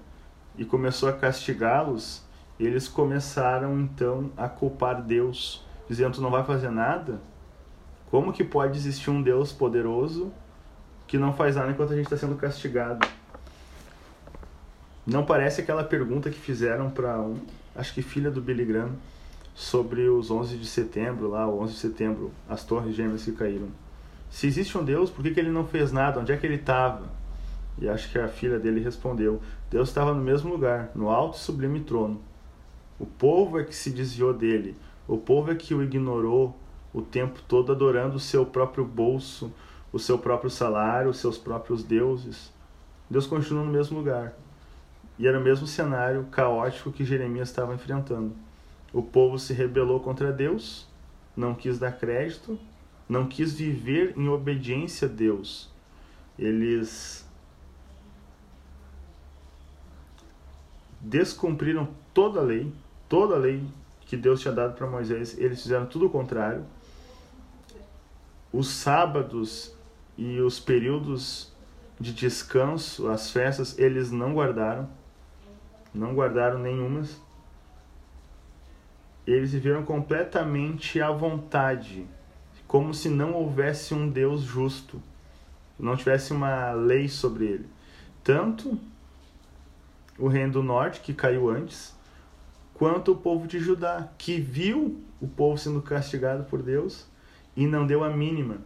e 0.57 0.65
começou 0.65 1.09
a 1.09 1.13
castigá-los, 1.13 2.23
eles 2.59 2.89
começaram 2.89 3.81
então 3.81 4.31
a 4.37 4.49
culpar 4.49 5.03
Deus, 5.03 5.65
dizendo: 5.89 6.17
Tu 6.17 6.21
não 6.21 6.31
vai 6.31 6.45
fazer 6.45 6.71
nada? 6.71 7.21
Como 8.11 8.33
que 8.33 8.43
pode 8.43 8.77
existir 8.77 9.11
um 9.11 9.23
Deus 9.23 9.53
poderoso 9.53 10.33
que 11.07 11.17
não 11.17 11.33
faz 11.33 11.57
nada 11.57 11.71
enquanto 11.71 11.93
a 11.93 11.97
gente 11.97 12.07
está 12.07 12.17
sendo 12.17 12.37
castigado? 12.37 13.07
Não 15.07 15.25
parece 15.25 15.61
aquela 15.61 15.85
pergunta 15.85 16.29
que 16.29 16.39
fizeram 16.39 16.91
para 16.91 17.21
um, 17.21 17.37
acho 17.75 17.95
que 17.95 18.03
filha 18.03 18.31
do 18.31 18.41
Billy 18.41 18.65
Graham, 18.65 18.93
sobre 19.55 20.09
os 20.09 20.31
11 20.31 20.57
de 20.57 20.67
setembro, 20.67 21.29
lá, 21.29 21.47
o 21.47 21.61
11 21.61 21.75
de 21.75 21.79
setembro, 21.79 22.31
as 22.49 22.65
torres 22.65 22.95
gêmeas 22.95 23.25
que 23.25 23.33
caíram. 23.33 23.69
Se 24.31 24.47
existe 24.47 24.77
um 24.77 24.85
Deus, 24.85 25.11
por 25.11 25.23
que, 25.23 25.33
que 25.33 25.41
ele 25.41 25.51
não 25.51 25.67
fez 25.67 25.93
nada? 25.93 26.21
Onde 26.21 26.33
é 26.33 26.37
que 26.37 26.47
ele 26.47 26.57
estava? 26.57 27.11
E 27.79 27.89
acho 27.89 28.11
que 28.11 28.19
a 28.19 28.29
filha 28.29 28.59
dele 28.59 28.81
respondeu: 28.81 29.41
Deus 29.71 29.89
estava 29.89 30.13
no 30.13 30.23
mesmo 30.23 30.51
lugar, 30.51 30.91
no 30.95 31.09
alto 31.09 31.37
e 31.37 31.41
sublime 31.41 31.81
trono. 31.81 32.21
O 32.99 33.07
povo 33.07 33.59
é 33.59 33.65
que 33.65 33.75
se 33.75 33.91
desviou 33.91 34.35
dele, 34.35 34.77
o 35.09 35.17
povo 35.17 35.51
é 35.51 35.55
que 35.55 35.75
o 35.75 35.83
ignorou, 35.83 36.57
o 36.93 37.03
tempo 37.03 37.41
todo 37.47 37.73
adorando 37.73 38.17
o 38.17 38.21
seu 38.21 38.45
próprio 38.45 38.85
bolso, 38.85 39.53
o 39.93 39.99
seu 39.99 40.19
próprio 40.19 40.51
salário, 40.51 41.11
os 41.11 41.19
seus 41.19 41.39
próprios 41.39 41.83
deuses. 41.85 42.53
Deus 43.09 43.27
continua 43.27 43.65
no 43.65 43.73
mesmo 43.73 43.99
lugar. 43.99 44.35
E 45.19 45.27
era 45.27 45.39
o 45.39 45.43
mesmo 45.43 45.67
cenário 45.67 46.25
caótico 46.31 46.91
que 46.91 47.05
Jeremias 47.05 47.49
estava 47.49 47.75
enfrentando. 47.75 48.35
O 48.93 49.03
povo 49.03 49.39
se 49.39 49.53
rebelou 49.53 50.01
contra 50.01 50.33
Deus, 50.33 50.89
não 51.37 51.55
quis 51.55 51.79
dar 51.79 51.93
crédito, 51.93 52.59
não 53.09 53.27
quis 53.27 53.53
viver 53.55 54.15
em 54.17 54.29
obediência 54.29 55.07
a 55.07 55.11
Deus. 55.11 55.71
Eles 56.39 57.29
descumpriram 61.01 61.89
toda 62.13 62.41
a 62.41 62.43
lei, 62.43 62.73
toda 63.09 63.35
a 63.35 63.39
lei 63.39 63.65
que 64.07 64.17
Deus 64.17 64.41
tinha 64.41 64.53
dado 64.53 64.75
para 64.75 64.89
Moisés, 64.89 65.39
eles 65.39 65.63
fizeram 65.63 65.87
tudo 65.87 66.07
o 66.07 66.11
contrário 66.11 66.65
os 68.53 68.69
sábados 68.69 69.75
e 70.17 70.41
os 70.41 70.59
períodos 70.59 71.53
de 71.99 72.13
descanso, 72.13 73.09
as 73.09 73.31
festas, 73.31 73.79
eles 73.79 74.11
não 74.11 74.35
guardaram, 74.35 74.89
não 75.95 76.15
guardaram 76.15 76.59
nenhumas. 76.59 77.21
Eles 79.27 79.53
viveram 79.53 79.85
completamente 79.85 81.01
à 81.01 81.11
vontade, 81.11 82.07
como 82.67 82.95
se 82.95 83.09
não 83.09 83.35
houvesse 83.35 83.95
um 83.95 84.09
Deus 84.09 84.41
justo, 84.41 85.01
não 85.79 85.97
tivesse 85.97 86.33
uma 86.33 86.73
lei 86.73 87.09
sobre 87.09 87.47
ele. 87.47 87.69
Tanto 88.25 88.79
o 90.19 90.27
reino 90.27 90.55
do 90.55 90.63
norte, 90.63 91.01
que 91.01 91.15
caiu 91.15 91.49
antes, 91.49 91.95
quanto 92.75 93.13
o 93.13 93.17
povo 93.17 93.47
de 93.47 93.59
Judá, 93.59 94.09
que 94.19 94.41
viu 94.41 95.03
o 95.21 95.29
povo 95.29 95.59
sendo 95.59 95.81
castigado 95.83 96.45
por 96.45 96.63
Deus 96.63 97.10
e 97.57 97.67
não 97.67 97.87
deu 97.87 98.05
a 98.05 98.11
mínima. 98.11 98.59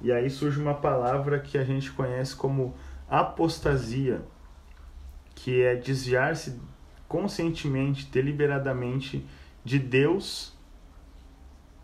E 0.00 0.10
aí 0.10 0.28
surge 0.28 0.60
uma 0.60 0.74
palavra 0.74 1.38
que 1.38 1.56
a 1.56 1.64
gente 1.64 1.90
conhece 1.92 2.34
como 2.34 2.74
apostasia, 3.08 4.22
que 5.34 5.62
é 5.62 5.76
desviar-se 5.76 6.58
conscientemente, 7.06 8.06
deliberadamente 8.10 9.24
de 9.64 9.78
Deus, 9.78 10.52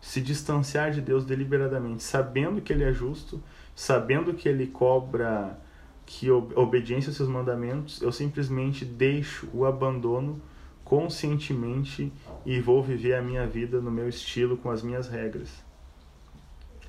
se 0.01 0.21
distanciar 0.21 0.91
de 0.91 1.01
Deus 1.01 1.23
deliberadamente, 1.25 2.03
sabendo 2.03 2.61
que 2.61 2.73
Ele 2.73 2.83
é 2.83 2.91
justo, 2.91 3.41
sabendo 3.75 4.33
que 4.33 4.49
Ele 4.49 4.67
cobra 4.67 5.57
que 6.05 6.31
obediência 6.31 7.11
aos 7.11 7.17
seus 7.17 7.29
mandamentos, 7.29 8.01
eu 8.01 8.11
simplesmente 8.11 8.83
deixo 8.83 9.47
o 9.53 9.63
abandono 9.63 10.41
conscientemente 10.83 12.11
e 12.43 12.59
vou 12.59 12.81
viver 12.81 13.13
a 13.13 13.21
minha 13.21 13.45
vida 13.45 13.79
no 13.79 13.91
meu 13.91 14.09
estilo, 14.09 14.57
com 14.57 14.71
as 14.71 14.81
minhas 14.81 15.07
regras. 15.07 15.68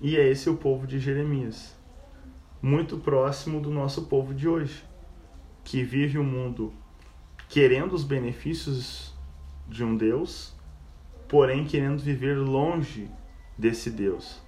E 0.02 0.16
é 0.16 0.26
esse 0.26 0.48
o 0.48 0.56
povo 0.56 0.86
de 0.86 0.98
Jeremias, 0.98 1.76
muito 2.62 2.96
próximo 2.96 3.60
do 3.60 3.70
nosso 3.70 4.06
povo 4.06 4.32
de 4.32 4.48
hoje, 4.48 4.82
que 5.62 5.82
vive 5.82 6.16
o 6.16 6.22
um 6.22 6.24
mundo 6.24 6.72
querendo 7.50 7.92
os 7.92 8.02
benefícios 8.02 9.12
de 9.68 9.84
um 9.84 9.94
Deus, 9.94 10.54
porém 11.28 11.66
querendo 11.66 12.02
viver 12.02 12.38
longe 12.38 13.10
desse 13.58 13.90
Deus. 13.90 14.40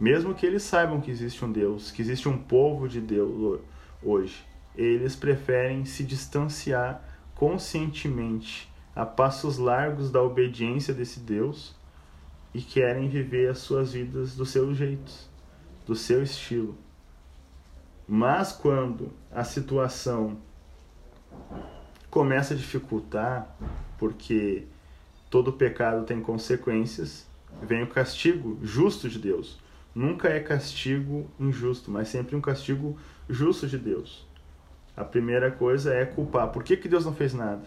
Mesmo 0.00 0.34
que 0.34 0.44
eles 0.44 0.64
saibam 0.64 1.00
que 1.00 1.12
existe 1.12 1.44
um 1.44 1.52
Deus, 1.52 1.92
que 1.92 2.02
existe 2.02 2.28
um 2.28 2.36
povo 2.36 2.88
de 2.88 3.00
Deus 3.00 3.60
hoje, 4.02 4.44
eles 4.74 5.14
preferem 5.14 5.84
se 5.84 6.02
distanciar 6.02 7.00
conscientemente 7.32 8.68
a 8.92 9.06
passos 9.06 9.56
largos 9.56 10.10
da 10.10 10.20
obediência 10.20 10.92
desse 10.92 11.20
Deus 11.20 11.75
e 12.56 12.62
querem 12.62 13.06
viver 13.06 13.50
as 13.50 13.58
suas 13.58 13.92
vidas 13.92 14.34
do 14.34 14.46
seu 14.46 14.74
jeito, 14.74 15.12
do 15.84 15.94
seu 15.94 16.22
estilo. 16.22 16.74
Mas 18.08 18.50
quando 18.50 19.12
a 19.30 19.44
situação 19.44 20.38
começa 22.08 22.54
a 22.54 22.56
dificultar, 22.56 23.54
porque 23.98 24.64
todo 25.28 25.52
pecado 25.52 26.06
tem 26.06 26.18
consequências, 26.22 27.26
vem 27.60 27.82
o 27.82 27.88
castigo 27.88 28.58
justo 28.62 29.06
de 29.06 29.18
Deus. 29.18 29.60
Nunca 29.94 30.28
é 30.30 30.40
castigo 30.40 31.30
injusto, 31.38 31.90
mas 31.90 32.08
sempre 32.08 32.34
um 32.34 32.40
castigo 32.40 32.96
justo 33.28 33.66
de 33.66 33.76
Deus. 33.76 34.26
A 34.96 35.04
primeira 35.04 35.50
coisa 35.50 35.92
é 35.92 36.06
culpar. 36.06 36.48
Por 36.48 36.64
que, 36.64 36.74
que 36.74 36.88
Deus 36.88 37.04
não 37.04 37.14
fez 37.14 37.34
nada? 37.34 37.66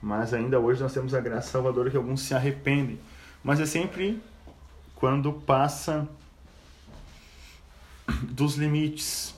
Mas 0.00 0.32
ainda 0.32 0.60
hoje 0.60 0.82
nós 0.82 0.92
temos 0.92 1.14
a 1.14 1.20
graça 1.20 1.50
salvadora 1.50 1.90
que 1.90 1.96
alguns 1.96 2.20
se 2.20 2.34
arrependem. 2.34 2.98
Mas 3.42 3.60
é 3.60 3.66
sempre 3.66 4.22
quando 4.94 5.32
passa 5.32 6.08
dos 8.22 8.56
limites. 8.56 9.34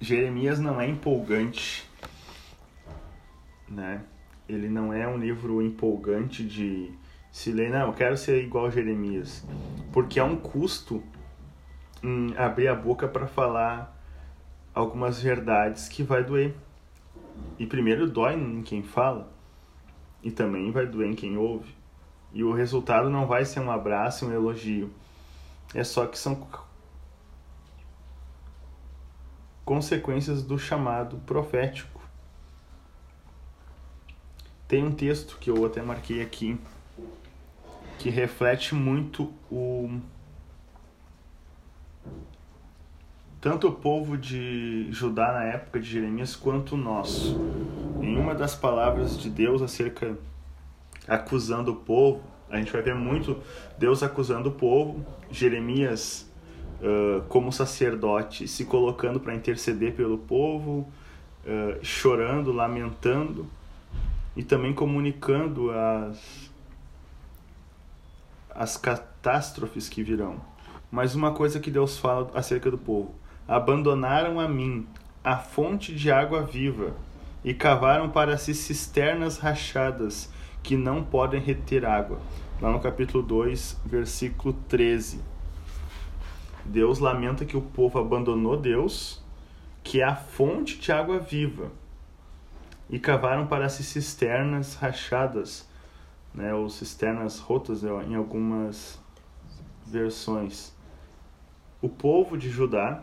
Jeremias 0.00 0.58
não 0.58 0.80
é 0.80 0.86
empolgante, 0.86 1.88
né? 3.66 4.02
Ele 4.46 4.68
não 4.68 4.92
é 4.92 5.08
um 5.08 5.16
livro 5.16 5.62
empolgante 5.62 6.44
de 6.44 6.92
se 7.32 7.50
ler, 7.50 7.70
não, 7.70 7.88
eu 7.88 7.92
quero 7.92 8.16
ser 8.16 8.44
igual 8.44 8.66
a 8.66 8.70
Jeremias, 8.70 9.42
porque 9.92 10.20
há 10.20 10.24
um 10.24 10.36
custo 10.36 11.02
em 12.02 12.36
abrir 12.36 12.68
a 12.68 12.74
boca 12.74 13.08
para 13.08 13.26
falar 13.26 13.98
algumas 14.74 15.22
verdades 15.22 15.88
que 15.88 16.02
vai 16.02 16.24
doer. 16.24 16.54
E 17.58 17.66
primeiro 17.66 18.10
dói 18.10 18.34
em 18.34 18.62
quem 18.62 18.82
fala, 18.82 19.32
e 20.22 20.30
também 20.30 20.70
vai 20.70 20.86
doer 20.86 21.10
em 21.10 21.14
quem 21.14 21.36
ouve. 21.36 21.74
E 22.32 22.42
o 22.42 22.52
resultado 22.52 23.08
não 23.08 23.26
vai 23.26 23.44
ser 23.44 23.60
um 23.60 23.70
abraço, 23.70 24.26
um 24.26 24.32
elogio. 24.32 24.92
É 25.72 25.84
só 25.84 26.06
que 26.06 26.18
são 26.18 26.46
consequências 29.64 30.42
do 30.42 30.58
chamado 30.58 31.18
profético. 31.18 32.00
Tem 34.66 34.84
um 34.84 34.92
texto 34.92 35.38
que 35.38 35.50
eu 35.50 35.64
até 35.64 35.80
marquei 35.80 36.22
aqui 36.22 36.58
que 37.98 38.10
reflete 38.10 38.74
muito 38.74 39.32
o 39.50 40.00
tanto 43.44 43.68
o 43.68 43.72
povo 43.72 44.16
de 44.16 44.90
Judá 44.90 45.30
na 45.30 45.44
época 45.44 45.78
de 45.78 45.86
Jeremias 45.86 46.34
quanto 46.34 46.76
o 46.76 46.78
nosso. 46.78 47.38
Em 48.00 48.16
uma 48.16 48.34
das 48.34 48.54
palavras 48.54 49.18
de 49.18 49.28
Deus 49.28 49.60
acerca 49.60 50.16
acusando 51.06 51.72
o 51.72 51.76
povo, 51.76 52.22
a 52.48 52.56
gente 52.56 52.72
vai 52.72 52.80
ver 52.80 52.94
muito 52.94 53.36
Deus 53.76 54.02
acusando 54.02 54.48
o 54.48 54.52
povo, 54.52 55.04
Jeremias 55.30 56.26
uh, 56.80 57.20
como 57.28 57.52
sacerdote 57.52 58.48
se 58.48 58.64
colocando 58.64 59.20
para 59.20 59.34
interceder 59.34 59.92
pelo 59.92 60.16
povo, 60.16 60.90
uh, 61.44 61.84
chorando, 61.84 62.50
lamentando 62.50 63.46
e 64.34 64.42
também 64.42 64.72
comunicando 64.72 65.70
as 65.70 66.50
as 68.54 68.78
catástrofes 68.78 69.86
que 69.86 70.02
virão. 70.02 70.40
Mas 70.90 71.14
uma 71.14 71.34
coisa 71.34 71.60
que 71.60 71.70
Deus 71.70 71.98
fala 71.98 72.30
acerca 72.34 72.70
do 72.70 72.78
povo: 72.78 73.22
abandonaram 73.46 74.40
a 74.40 74.48
mim, 74.48 74.86
a 75.22 75.36
fonte 75.36 75.94
de 75.94 76.10
água 76.10 76.42
viva, 76.42 76.94
e 77.44 77.52
cavaram 77.52 78.08
para 78.08 78.38
si 78.38 78.54
cisternas 78.54 79.38
rachadas, 79.38 80.32
que 80.62 80.76
não 80.76 81.04
podem 81.04 81.40
reter 81.40 81.84
água. 81.84 82.18
Lá 82.60 82.70
no 82.70 82.80
capítulo 82.80 83.22
2, 83.22 83.80
versículo 83.84 84.54
13. 84.68 85.20
Deus 86.64 86.98
lamenta 86.98 87.44
que 87.44 87.56
o 87.56 87.60
povo 87.60 87.98
abandonou 87.98 88.56
Deus, 88.56 89.22
que 89.82 90.00
é 90.00 90.04
a 90.04 90.16
fonte 90.16 90.78
de 90.78 90.90
água 90.90 91.18
viva, 91.18 91.70
e 92.88 92.98
cavaram 92.98 93.46
para 93.46 93.68
si 93.68 93.84
cisternas 93.84 94.74
rachadas, 94.74 95.68
né, 96.32 96.54
ou 96.54 96.70
cisternas 96.70 97.38
rotas 97.38 97.82
em 97.84 98.14
algumas 98.14 98.98
versões. 99.86 100.74
O 101.82 101.88
povo 101.88 102.38
de 102.38 102.48
Judá 102.48 103.02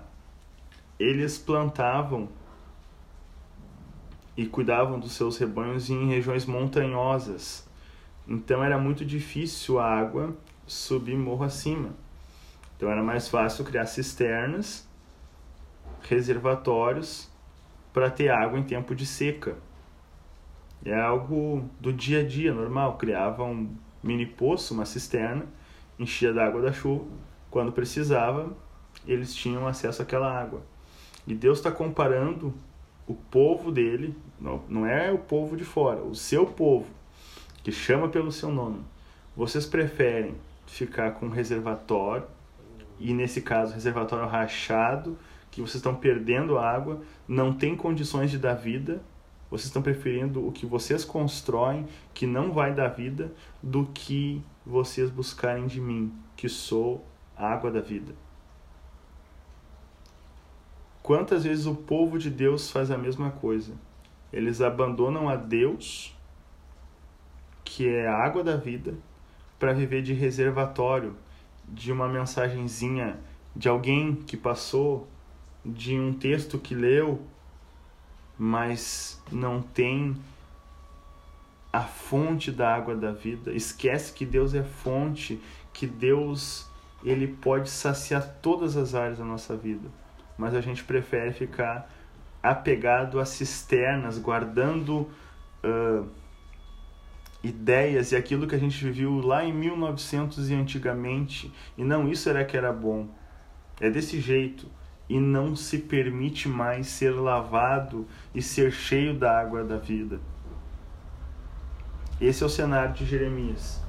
eles 1.02 1.38
plantavam 1.38 2.30
e 4.38 4.46
cuidavam 4.46 5.00
dos 5.00 5.14
seus 5.14 5.38
rebanhos 5.38 5.90
em 5.90 6.08
regiões 6.08 6.46
montanhosas. 6.46 7.68
Então 8.28 8.64
era 8.64 8.78
muito 8.78 9.04
difícil 9.04 9.80
a 9.80 9.86
água 9.86 10.36
subir 10.68 11.18
morro 11.18 11.44
acima. 11.44 11.90
Então 12.78 12.90
era 12.90 13.04
mais 13.04 13.28
fácil 13.28 13.66
criar 13.66 13.86
cisternas, 13.88 14.88
reservatórios 16.04 17.30
para 17.92 18.10
ter 18.10 18.30
água 18.30 18.60
em 18.60 18.64
tempo 18.64 18.96
de 18.96 19.06
seca. 19.06 19.58
É 20.84 21.00
algo 21.00 21.70
do 21.80 21.92
dia 21.92 22.22
a 22.22 22.28
dia 22.28 22.54
normal. 22.54 22.98
Criava 22.98 23.44
um 23.44 23.76
mini 24.02 24.26
poço, 24.26 24.74
uma 24.74 24.86
cisterna, 24.86 25.46
enchia 26.00 26.34
da 26.34 26.46
água 26.46 26.62
da 26.62 26.72
chuva. 26.72 27.06
Quando 27.50 27.72
precisava, 27.72 28.56
eles 29.06 29.36
tinham 29.36 29.68
acesso 29.68 30.02
àquela 30.02 30.32
água. 30.32 30.71
E 31.28 31.34
Deus 31.34 31.60
está 31.60 31.72
comparando 31.72 32.54
o 33.08 33.14
povo 33.14 33.72
dele, 33.72 34.16
não, 34.40 34.86
é 34.86 35.12
o 35.12 35.18
povo 35.18 35.56
de 35.56 35.64
fora, 35.64 36.02
o 36.02 36.16
seu 36.16 36.46
povo, 36.46 36.88
que 37.64 37.72
chama 37.72 38.08
pelo 38.10 38.32
seu 38.32 38.50
nome. 38.50 38.82
Vocês 39.36 39.66
preferem 39.66 40.36
ficar 40.66 41.12
com 41.12 41.28
um 41.28 41.30
reservatório, 41.30 42.26
e 43.00 43.14
nesse 43.14 43.42
caso, 43.42 43.74
reservatório 43.74 44.28
rachado, 44.28 45.18
que 45.50 45.62
vocês 45.62 45.76
estão 45.76 45.96
perdendo 45.96 46.58
água, 46.58 47.02
não 47.28 47.54
tem 47.54 47.76
condições 47.76 48.32
de 48.32 48.38
dar 48.38 48.54
vida, 48.54 49.02
vocês 49.50 49.66
estão 49.66 49.82
preferindo 49.82 50.48
o 50.48 50.52
que 50.52 50.66
vocês 50.66 51.04
constroem, 51.04 51.86
que 52.14 52.26
não 52.26 52.54
vai 52.54 52.74
dar 52.74 52.88
vida, 52.88 53.34
do 53.62 53.86
que 53.86 54.42
vocês 54.66 55.10
buscarem 55.10 55.68
de 55.68 55.82
mim, 55.82 56.14
que 56.38 56.48
sou 56.48 57.06
a 57.36 57.52
água 57.52 57.70
da 57.70 57.82
vida. 57.82 58.14
Quantas 61.04 61.44
vezes 61.46 61.66
o 61.66 61.74
povo 61.74 62.20
de 62.20 62.30
Deus 62.30 62.70
faz 62.70 62.92
a 62.92 62.98
mesma 62.98 63.32
coisa? 63.32 63.74
Eles 64.32 64.62
abandonam 64.62 65.28
a 65.28 65.36
Deus, 65.36 66.16
que 67.64 67.88
é 67.88 68.08
a 68.08 68.16
água 68.16 68.44
da 68.44 68.56
vida, 68.56 68.94
para 69.58 69.74
viver 69.74 70.04
de 70.04 70.14
reservatório, 70.14 71.16
de 71.68 71.92
uma 71.92 72.08
mensagenzinha 72.08 73.20
de 73.56 73.68
alguém 73.68 74.16
que 74.16 74.38
passou, 74.38 75.08
de 75.66 76.00
um 76.00 76.14
texto 76.14 76.60
que 76.60 76.76
leu, 76.76 77.20
mas 78.38 79.20
não 79.32 79.60
tem 79.60 80.16
a 81.74 81.82
fonte 81.82 82.52
da 82.52 82.76
água 82.76 82.96
da 82.96 83.12
vida. 83.12 83.52
Esquece 83.54 84.14
que 84.14 84.26
Deus 84.26 84.54
é 84.54 84.64
fonte, 84.64 85.42
que 85.74 85.88
Deus 85.88 86.70
ele 87.04 87.28
pode 87.28 87.72
saciar 87.72 88.38
todas 88.40 88.78
as 88.78 88.94
áreas 88.94 89.18
da 89.18 89.26
nossa 89.26 89.58
vida 89.58 89.90
mas 90.42 90.56
a 90.56 90.60
gente 90.60 90.84
prefere 90.84 91.32
ficar 91.32 91.88
apegado 92.42 93.20
a 93.20 93.26
cisternas, 93.26 94.18
guardando 94.18 95.08
uh, 95.64 96.10
ideias 97.44 98.12
e 98.12 98.16
aquilo 98.16 98.48
que 98.48 98.56
a 98.56 98.58
gente 98.58 98.90
viu 98.90 99.20
lá 99.20 99.46
em 99.46 99.54
1900 99.54 100.50
e 100.50 100.56
antigamente. 100.56 101.54
E 101.78 101.84
não, 101.84 102.10
isso 102.10 102.28
era 102.28 102.44
que 102.44 102.58
era 102.58 102.74
bom. 102.74 103.08
É 103.80 103.88
desse 103.92 104.20
jeito. 104.20 104.66
E 105.08 105.20
não 105.20 105.56
se 105.56 105.78
permite 105.78 106.50
mais 106.50 106.88
ser 106.88 107.12
lavado 107.12 108.08
e 108.34 108.42
ser 108.42 108.72
cheio 108.72 109.14
da 109.14 109.40
água 109.40 109.64
da 109.64 109.78
vida. 109.78 110.20
Esse 112.20 112.42
é 112.42 112.46
o 112.48 112.50
cenário 112.50 112.96
de 112.96 113.06
Jeremias. 113.06 113.80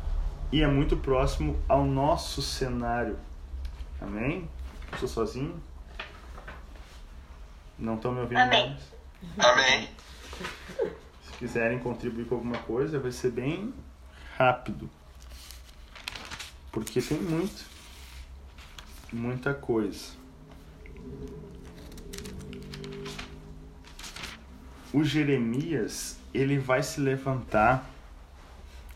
E 0.52 0.62
é 0.62 0.68
muito 0.68 0.98
próximo 0.98 1.56
ao 1.66 1.86
nosso 1.86 2.42
cenário. 2.42 3.16
Amém? 3.98 4.46
Estou 4.92 5.08
sozinho? 5.08 5.71
Não 7.78 7.96
estão 7.96 8.12
me 8.12 8.20
ouvindo 8.20 8.38
Amém. 8.38 8.70
mais? 8.70 8.92
Amém. 9.38 9.88
Se 11.24 11.32
quiserem 11.38 11.78
contribuir 11.78 12.26
com 12.26 12.36
alguma 12.36 12.58
coisa, 12.58 12.98
vai 12.98 13.12
ser 13.12 13.30
bem 13.30 13.72
rápido. 14.36 14.88
Porque 16.70 17.02
tem 17.02 17.18
muito, 17.18 17.64
muita 19.12 19.52
coisa. 19.52 20.12
O 24.92 25.02
Jeremias, 25.02 26.18
ele 26.34 26.58
vai 26.58 26.82
se 26.82 27.00
levantar 27.00 27.88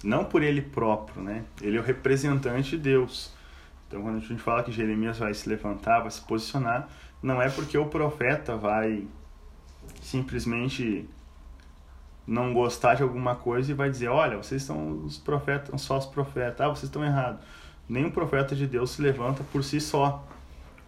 não 0.03 0.25
por 0.25 0.43
ele 0.43 0.63
próprio, 0.63 1.23
né? 1.23 1.45
Ele 1.61 1.77
é 1.77 1.81
o 1.81 1.83
representante 1.83 2.71
de 2.71 2.79
Deus. 2.79 3.33
Então, 3.89 4.03
quando 4.03 4.17
a 4.17 4.21
gente 4.21 4.41
fala 4.41 4.63
que 4.63 4.73
Jeremias 4.73 5.19
vai 5.19 5.33
se 5.33 5.49
levantar, 5.49 6.01
vai 6.01 6.11
se 6.11 6.21
posicionar, 6.21 6.89
não 7.23 7.41
é 7.41 7.49
porque 7.49 7.77
o 7.77 7.87
profeta 7.87 8.57
vai 8.57 9.07
simplesmente 10.01 11.09
não 12.27 12.53
gostar 12.53 12.95
de 12.95 13.03
alguma 13.03 13.37
coisa 13.37 13.71
e 13.71 13.75
vai 13.75 13.89
dizer, 13.89 14.09
olha, 14.09 14.37
vocês 14.37 14.63
são 14.63 15.05
os 15.05 15.19
profetas, 15.19 15.81
só 15.81 15.99
os 15.99 16.07
profetas, 16.07 16.61
ah, 16.61 16.69
vocês 16.69 16.85
estão 16.85 17.05
errados. 17.05 17.41
Nenhum 17.89 18.11
profeta 18.11 18.55
de 18.55 18.67
Deus 18.67 18.91
se 18.91 19.03
levanta 19.03 19.45
por 19.53 19.63
si 19.63 19.81
só. 19.81 20.25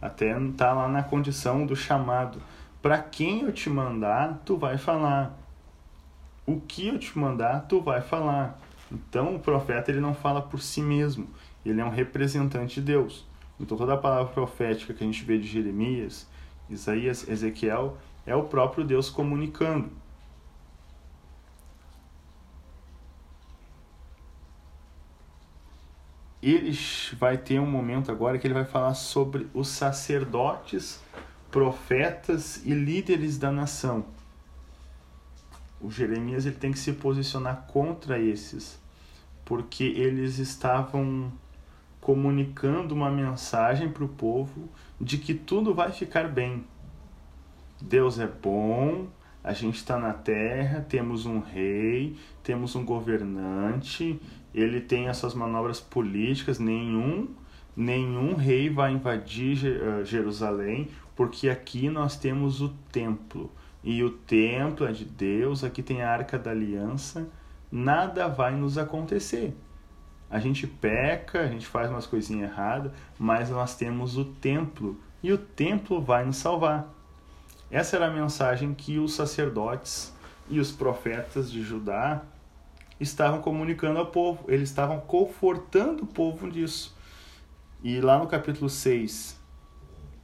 Até 0.02 0.34
tá 0.56 0.72
lá 0.72 0.88
na 0.88 1.02
condição 1.02 1.64
do 1.64 1.76
chamado. 1.76 2.40
Para 2.82 2.98
quem 2.98 3.42
eu 3.42 3.52
te 3.52 3.70
mandar, 3.70 4.42
tu 4.44 4.56
vai 4.56 4.78
falar. 4.78 5.36
O 6.44 6.60
que 6.60 6.88
eu 6.88 6.98
te 6.98 7.16
mandar, 7.16 7.66
tu 7.68 7.80
vai 7.80 8.00
falar. 8.00 8.58
Então 8.90 9.36
o 9.36 9.38
profeta 9.38 9.90
ele 9.90 10.00
não 10.00 10.14
fala 10.14 10.40
por 10.40 10.60
si 10.60 10.80
mesmo, 10.80 11.28
ele 11.64 11.80
é 11.80 11.84
um 11.84 11.90
representante 11.90 12.76
de 12.76 12.86
Deus. 12.86 13.27
Então 13.60 13.76
toda 13.76 13.94
a 13.94 13.98
palavra 13.98 14.32
profética 14.32 14.94
que 14.94 15.02
a 15.02 15.06
gente 15.06 15.24
vê 15.24 15.38
de 15.38 15.46
Jeremias, 15.46 16.26
Isaías, 16.70 17.28
Ezequiel, 17.28 17.96
é 18.24 18.34
o 18.36 18.44
próprio 18.44 18.84
Deus 18.84 19.10
comunicando. 19.10 19.90
Ele 26.40 26.78
vai 27.18 27.36
ter 27.36 27.58
um 27.58 27.66
momento 27.66 28.12
agora 28.12 28.38
que 28.38 28.46
ele 28.46 28.54
vai 28.54 28.64
falar 28.64 28.94
sobre 28.94 29.48
os 29.52 29.68
sacerdotes, 29.68 31.00
profetas 31.50 32.64
e 32.64 32.72
líderes 32.72 33.38
da 33.38 33.50
nação. 33.50 34.06
O 35.80 35.90
Jeremias 35.90 36.46
ele 36.46 36.56
tem 36.56 36.70
que 36.70 36.78
se 36.78 36.92
posicionar 36.92 37.66
contra 37.66 38.20
esses, 38.20 38.80
porque 39.44 39.84
eles 39.84 40.38
estavam 40.38 41.32
comunicando 42.00 42.94
uma 42.94 43.10
mensagem 43.10 43.88
para 43.88 44.04
o 44.04 44.08
povo 44.08 44.68
de 45.00 45.18
que 45.18 45.34
tudo 45.34 45.74
vai 45.74 45.92
ficar 45.92 46.28
bem. 46.28 46.64
Deus 47.80 48.18
é 48.18 48.26
bom, 48.26 49.06
a 49.42 49.52
gente 49.52 49.76
está 49.76 49.98
na 49.98 50.12
terra, 50.12 50.84
temos 50.88 51.26
um 51.26 51.38
rei, 51.40 52.16
temos 52.42 52.74
um 52.74 52.84
governante, 52.84 54.20
ele 54.54 54.80
tem 54.80 55.08
as 55.08 55.16
suas 55.16 55.34
manobras 55.34 55.80
políticas, 55.80 56.58
nenhum 56.58 57.28
nenhum 57.78 58.34
rei 58.34 58.68
vai 58.68 58.92
invadir 58.92 59.64
eh, 59.64 60.04
Jerusalém, 60.04 60.88
porque 61.14 61.48
aqui 61.48 61.88
nós 61.88 62.16
temos 62.16 62.60
o 62.60 62.70
templo. 62.90 63.52
E 63.84 64.02
o 64.02 64.10
templo 64.10 64.84
é 64.84 64.90
de 64.90 65.04
Deus, 65.04 65.62
aqui 65.62 65.80
tem 65.80 66.02
a 66.02 66.10
arca 66.10 66.36
da 66.36 66.50
aliança, 66.50 67.28
nada 67.70 68.26
vai 68.26 68.56
nos 68.56 68.76
acontecer. 68.76 69.54
A 70.30 70.38
gente 70.38 70.66
peca, 70.66 71.40
a 71.40 71.46
gente 71.46 71.66
faz 71.66 71.90
umas 71.90 72.06
coisinhas 72.06 72.50
erradas, 72.50 72.92
mas 73.18 73.48
nós 73.48 73.74
temos 73.74 74.16
o 74.18 74.24
templo 74.24 75.00
e 75.22 75.32
o 75.32 75.38
templo 75.38 76.00
vai 76.00 76.24
nos 76.24 76.36
salvar. 76.36 76.92
Essa 77.70 77.96
era 77.96 78.06
a 78.06 78.10
mensagem 78.10 78.74
que 78.74 78.98
os 78.98 79.14
sacerdotes 79.14 80.12
e 80.48 80.60
os 80.60 80.70
profetas 80.70 81.50
de 81.50 81.62
Judá 81.62 82.22
estavam 83.00 83.40
comunicando 83.40 83.98
ao 83.98 84.06
povo, 84.06 84.44
eles 84.48 84.68
estavam 84.68 85.00
confortando 85.00 86.04
o 86.04 86.06
povo 86.06 86.46
nisso. 86.46 86.96
E 87.82 88.00
lá 88.00 88.18
no 88.18 88.26
capítulo 88.26 88.68
6 88.68 89.38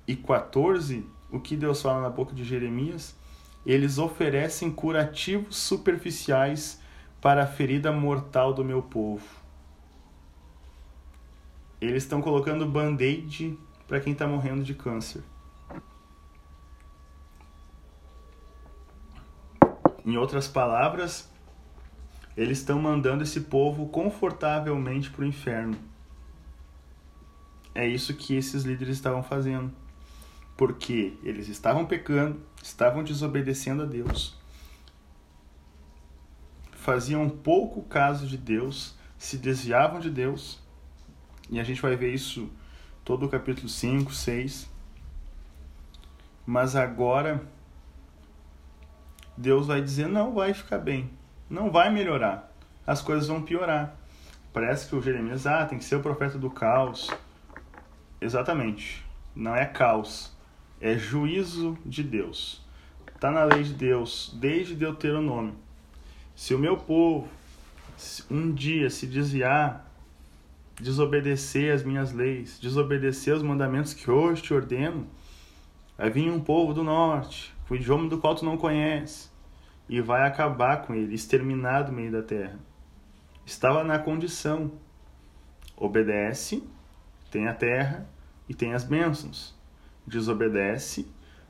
e 0.06 0.16
14, 0.16 1.06
o 1.30 1.38
que 1.40 1.56
Deus 1.56 1.80
fala 1.80 2.02
na 2.02 2.10
boca 2.10 2.34
de 2.34 2.44
Jeremias, 2.44 3.14
eles 3.64 3.98
oferecem 3.98 4.70
curativos 4.70 5.56
superficiais 5.56 6.80
para 7.20 7.44
a 7.44 7.46
ferida 7.46 7.90
mortal 7.92 8.52
do 8.52 8.64
meu 8.64 8.82
povo. 8.82 9.43
Eles 11.80 12.02
estão 12.02 12.22
colocando 12.22 12.66
band-aid 12.66 13.58
para 13.86 14.00
quem 14.00 14.12
está 14.12 14.26
morrendo 14.26 14.62
de 14.62 14.74
câncer. 14.74 15.22
Em 20.04 20.16
outras 20.16 20.46
palavras, 20.46 21.30
eles 22.36 22.58
estão 22.58 22.80
mandando 22.80 23.22
esse 23.22 23.42
povo 23.42 23.88
confortavelmente 23.88 25.10
para 25.10 25.22
o 25.22 25.26
inferno. 25.26 25.76
É 27.74 27.86
isso 27.86 28.14
que 28.14 28.34
esses 28.36 28.64
líderes 28.64 28.96
estavam 28.96 29.22
fazendo. 29.22 29.72
Porque 30.56 31.18
eles 31.22 31.48
estavam 31.48 31.84
pecando, 31.84 32.40
estavam 32.62 33.02
desobedecendo 33.02 33.82
a 33.82 33.86
Deus, 33.86 34.38
faziam 36.70 37.28
pouco 37.28 37.82
caso 37.82 38.26
de 38.26 38.36
Deus, 38.36 38.94
se 39.18 39.36
desviavam 39.36 39.98
de 39.98 40.10
Deus. 40.10 40.62
E 41.50 41.60
a 41.60 41.64
gente 41.64 41.80
vai 41.80 41.96
ver 41.96 42.12
isso 42.12 42.50
todo 43.04 43.26
o 43.26 43.28
capítulo 43.28 43.68
5, 43.68 44.12
6. 44.12 44.70
Mas 46.46 46.76
agora 46.76 47.42
Deus 49.36 49.66
vai 49.66 49.80
dizer: 49.80 50.08
não 50.08 50.34
vai 50.34 50.54
ficar 50.54 50.78
bem 50.78 51.10
não 51.48 51.70
vai 51.70 51.90
melhorar. 51.90 52.52
As 52.86 53.00
coisas 53.00 53.28
vão 53.28 53.42
piorar. 53.42 53.96
Parece 54.52 54.88
que 54.88 54.96
o 54.96 55.02
Jeremias, 55.02 55.46
ah, 55.46 55.64
tem 55.64 55.78
que 55.78 55.84
ser 55.84 55.96
o 55.96 56.00
profeta 56.00 56.38
do 56.38 56.50
caos. 56.50 57.10
Exatamente. 58.20 59.04
Não 59.34 59.54
é 59.54 59.64
caos. 59.64 60.36
É 60.80 60.96
juízo 60.96 61.78
de 61.84 62.02
Deus. 62.02 62.62
Está 63.14 63.30
na 63.30 63.44
lei 63.44 63.62
de 63.62 63.72
Deus, 63.72 64.36
desde 64.38 64.74
Deuteronômio. 64.74 65.54
Se 66.34 66.54
o 66.54 66.58
meu 66.58 66.76
povo 66.76 67.28
um 68.30 68.52
dia 68.52 68.90
se 68.90 69.06
desviar, 69.06 69.88
desobedecer 70.84 71.72
as 71.72 71.82
minhas 71.82 72.12
leis, 72.12 72.60
desobedecer 72.60 73.34
os 73.34 73.42
mandamentos 73.42 73.94
que 73.94 74.10
hoje 74.10 74.42
te 74.42 74.52
ordeno, 74.52 75.06
vai 75.96 76.10
vir 76.10 76.30
um 76.30 76.38
povo 76.38 76.74
do 76.74 76.84
norte, 76.84 77.54
o 77.70 77.74
idioma 77.74 78.06
do 78.06 78.18
qual 78.18 78.34
tu 78.34 78.44
não 78.44 78.58
conhece, 78.58 79.30
e 79.88 80.02
vai 80.02 80.26
acabar 80.26 80.82
com 80.82 80.94
ele, 80.94 81.14
exterminar 81.14 81.82
do 81.82 81.92
meio 81.92 82.12
da 82.12 82.22
terra. 82.22 82.58
Estava 83.46 83.82
na 83.82 83.98
condição. 83.98 84.72
Obedece, 85.76 86.62
tem 87.30 87.48
a 87.48 87.54
terra 87.54 88.06
e 88.48 88.54
tem 88.54 88.74
as 88.74 88.84
bênçãos. 88.84 89.58
Desobedece, 90.06 91.08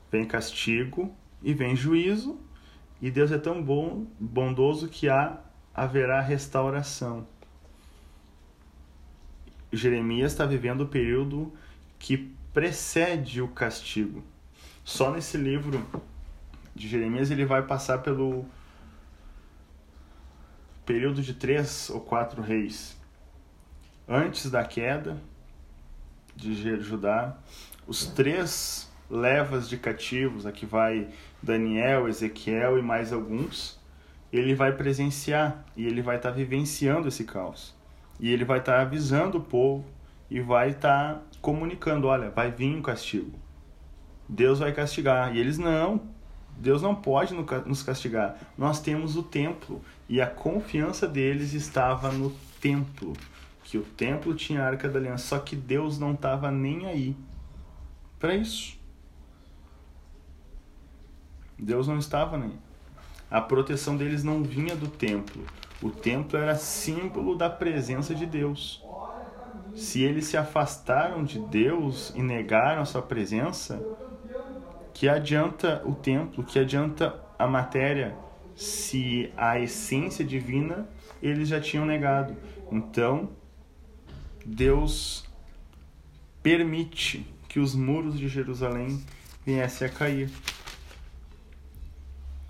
vem 0.09 0.25
castigo 0.25 1.13
e 1.43 1.53
vem 1.53 1.75
juízo, 1.75 2.39
e 3.01 3.11
Deus 3.11 3.31
é 3.31 3.37
tão 3.37 3.61
bom, 3.61 4.07
bondoso 4.17 4.87
que 4.87 5.09
há 5.09 5.41
haverá 5.73 6.21
restauração. 6.21 7.27
Jeremias 9.75 10.31
está 10.31 10.45
vivendo 10.45 10.81
o 10.81 10.87
período 10.87 11.53
que 11.99 12.17
precede 12.53 13.41
o 13.41 13.47
castigo. 13.47 14.23
Só 14.83 15.11
nesse 15.11 15.37
livro 15.37 15.85
de 16.73 16.87
Jeremias 16.87 17.31
ele 17.31 17.45
vai 17.45 17.61
passar 17.61 17.99
pelo 17.99 18.45
período 20.85 21.21
de 21.21 21.33
três 21.33 21.89
ou 21.89 21.99
quatro 21.99 22.41
reis. 22.41 22.95
Antes 24.07 24.49
da 24.49 24.63
queda 24.63 25.21
de 26.35 26.79
Judá, 26.79 27.37
os 27.87 28.05
três 28.05 28.91
levas 29.09 29.67
de 29.67 29.77
cativos, 29.77 30.45
aqui 30.45 30.65
vai 30.65 31.09
Daniel, 31.41 32.07
Ezequiel 32.07 32.77
e 32.77 32.81
mais 32.81 33.11
alguns, 33.11 33.79
ele 34.31 34.55
vai 34.55 34.71
presenciar 34.71 35.65
e 35.75 35.85
ele 35.85 36.01
vai 36.01 36.17
estar 36.17 36.29
tá 36.29 36.35
vivenciando 36.35 37.07
esse 37.07 37.23
caos. 37.23 37.74
E 38.19 38.29
ele 38.29 38.45
vai 38.45 38.59
estar 38.59 38.77
tá 38.77 38.81
avisando 38.81 39.37
o 39.37 39.41
povo 39.41 39.85
e 40.29 40.39
vai 40.39 40.71
estar 40.71 41.15
tá 41.15 41.21
comunicando, 41.41 42.07
olha, 42.07 42.29
vai 42.29 42.51
vir 42.51 42.75
um 42.75 42.81
castigo. 42.81 43.37
Deus 44.27 44.59
vai 44.59 44.71
castigar. 44.73 45.35
E 45.35 45.39
eles 45.39 45.57
não, 45.57 46.01
Deus 46.57 46.81
não 46.81 46.95
pode 46.95 47.33
nos 47.65 47.83
castigar. 47.83 48.37
Nós 48.57 48.79
temos 48.79 49.15
o 49.15 49.23
templo 49.23 49.81
e 50.07 50.21
a 50.21 50.27
confiança 50.27 51.07
deles 51.07 51.53
estava 51.53 52.11
no 52.11 52.31
templo, 52.59 53.13
que 53.63 53.77
o 53.77 53.83
templo 53.83 54.33
tinha 54.33 54.63
a 54.63 54.65
arca 54.65 54.89
da 54.89 54.97
aliança, 54.97 55.27
só 55.27 55.39
que 55.39 55.55
Deus 55.55 55.99
não 55.99 56.13
estava 56.13 56.49
nem 56.49 56.85
aí 56.87 57.15
para 58.19 58.35
isso. 58.35 58.77
Deus 61.57 61.87
não 61.87 61.97
estava 61.97 62.37
nem. 62.37 62.53
A 63.29 63.41
proteção 63.41 63.97
deles 63.97 64.23
não 64.23 64.43
vinha 64.43 64.75
do 64.75 64.87
templo. 64.87 65.43
O 65.81 65.89
templo 65.89 66.37
era 66.37 66.55
símbolo 66.55 67.35
da 67.35 67.49
presença 67.49 68.15
de 68.15 68.25
Deus. 68.25 68.83
Se 69.75 70.01
eles 70.01 70.25
se 70.25 70.37
afastaram 70.37 71.23
de 71.23 71.39
Deus 71.39 72.13
e 72.15 72.21
negaram 72.21 72.81
a 72.81 72.85
sua 72.85 73.01
presença, 73.01 73.81
que 74.93 75.09
adianta 75.09 75.81
o 75.85 75.93
templo, 75.93 76.43
que 76.43 76.57
adianta 76.57 77.21
a 77.37 77.45
matéria, 77.45 78.15
se 78.55 79.31
a 79.35 79.59
essência 79.59 80.23
divina 80.23 80.87
eles 81.21 81.49
já 81.49 81.59
tinham 81.59 81.85
negado. 81.85 82.35
Então, 82.71 83.29
Deus 84.45 85.25
permite 86.41 87.25
que 87.49 87.59
os 87.59 87.75
muros 87.75 88.17
de 88.17 88.27
Jerusalém 88.27 89.03
viessem 89.45 89.87
a 89.87 89.91
cair. 89.91 90.29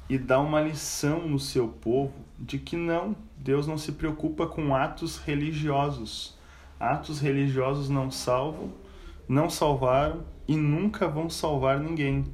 E 0.07 0.17
dá 0.17 0.39
uma 0.39 0.61
lição 0.61 1.27
no 1.27 1.39
seu 1.39 1.67
povo 1.67 2.13
de 2.37 2.59
que 2.59 2.75
não, 2.75 3.15
Deus 3.37 3.65
não 3.65 3.77
se 3.77 3.91
preocupa 3.91 4.45
com 4.45 4.75
atos 4.75 5.17
religiosos. 5.17 6.37
Atos 6.79 7.19
religiosos 7.19 7.89
não 7.89 8.11
salvam, 8.11 8.71
não 9.27 9.49
salvaram 9.49 10.23
e 10.47 10.55
nunca 10.55 11.07
vão 11.07 11.29
salvar 11.29 11.79
ninguém. 11.79 12.25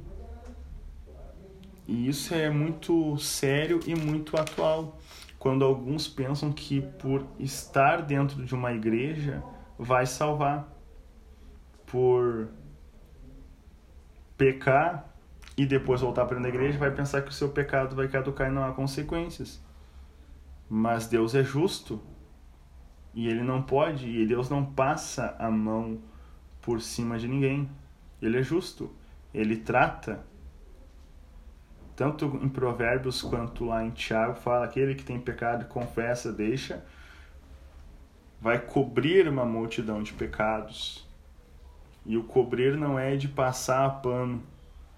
E 1.86 2.08
isso 2.08 2.34
é 2.34 2.50
muito 2.50 3.16
sério 3.18 3.80
e 3.86 3.94
muito 3.94 4.36
atual, 4.36 4.98
quando 5.38 5.64
alguns 5.64 6.06
pensam 6.06 6.52
que 6.52 6.80
por 6.80 7.26
estar 7.38 8.02
dentro 8.02 8.44
de 8.44 8.54
uma 8.54 8.72
igreja 8.72 9.42
vai 9.78 10.06
salvar, 10.06 10.68
por 11.86 12.48
pecar 14.36 15.11
e 15.56 15.66
depois 15.66 16.00
voltar 16.00 16.26
para 16.26 16.38
a 16.38 16.48
igreja, 16.48 16.78
vai 16.78 16.90
pensar 16.90 17.22
que 17.22 17.30
o 17.30 17.32
seu 17.32 17.50
pecado 17.50 17.94
vai 17.94 18.08
caducar 18.08 18.48
e 18.48 18.52
não 18.52 18.64
há 18.64 18.72
consequências. 18.72 19.62
Mas 20.68 21.06
Deus 21.06 21.34
é 21.34 21.44
justo 21.44 22.00
E 23.14 23.28
ele 23.28 23.42
não 23.42 23.62
pode, 23.62 24.08
e 24.08 24.26
Deus 24.26 24.48
não 24.48 24.64
passa 24.64 25.36
a 25.38 25.50
mão 25.50 26.00
por 26.62 26.80
cima 26.80 27.18
de 27.18 27.28
ninguém. 27.28 27.68
Ele 28.22 28.38
é 28.38 28.42
justo. 28.42 28.90
Ele 29.34 29.56
trata 29.56 30.24
tanto 31.94 32.24
em 32.42 32.48
Provérbios 32.48 33.20
quanto 33.20 33.66
lá 33.66 33.84
em 33.84 33.90
Tiago 33.90 34.34
fala 34.36 34.64
aquele 34.64 34.94
que 34.94 35.04
tem 35.04 35.20
pecado 35.20 35.66
confessa, 35.66 36.32
deixa 36.32 36.82
vai 38.42 38.58
cobrir 38.58 39.28
uma 39.28 39.46
multidão 39.46 40.02
de 40.02 40.12
pecados. 40.12 41.08
E 42.04 42.16
o 42.16 42.24
cobrir 42.24 42.76
não 42.76 42.98
é 42.98 43.14
de 43.14 43.28
passar 43.28 44.02
pano, 44.02 44.42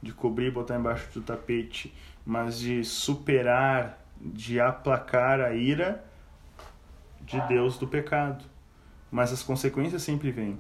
de 0.05 0.13
cobrir 0.13 0.53
botar 0.53 0.77
embaixo 0.77 1.11
do 1.15 1.23
tapete, 1.23 1.93
mas 2.25 2.59
de 2.59 2.85
superar, 2.85 3.99
de 4.21 4.61
aplacar 4.61 5.41
a 5.41 5.55
ira 5.55 6.05
de 7.23 7.41
Deus 7.49 7.79
do 7.79 7.89
pecado. 7.89 8.45
Mas 9.11 9.33
as 9.33 9.43
consequências 9.43 10.03
sempre 10.03 10.31
vêm. 10.31 10.59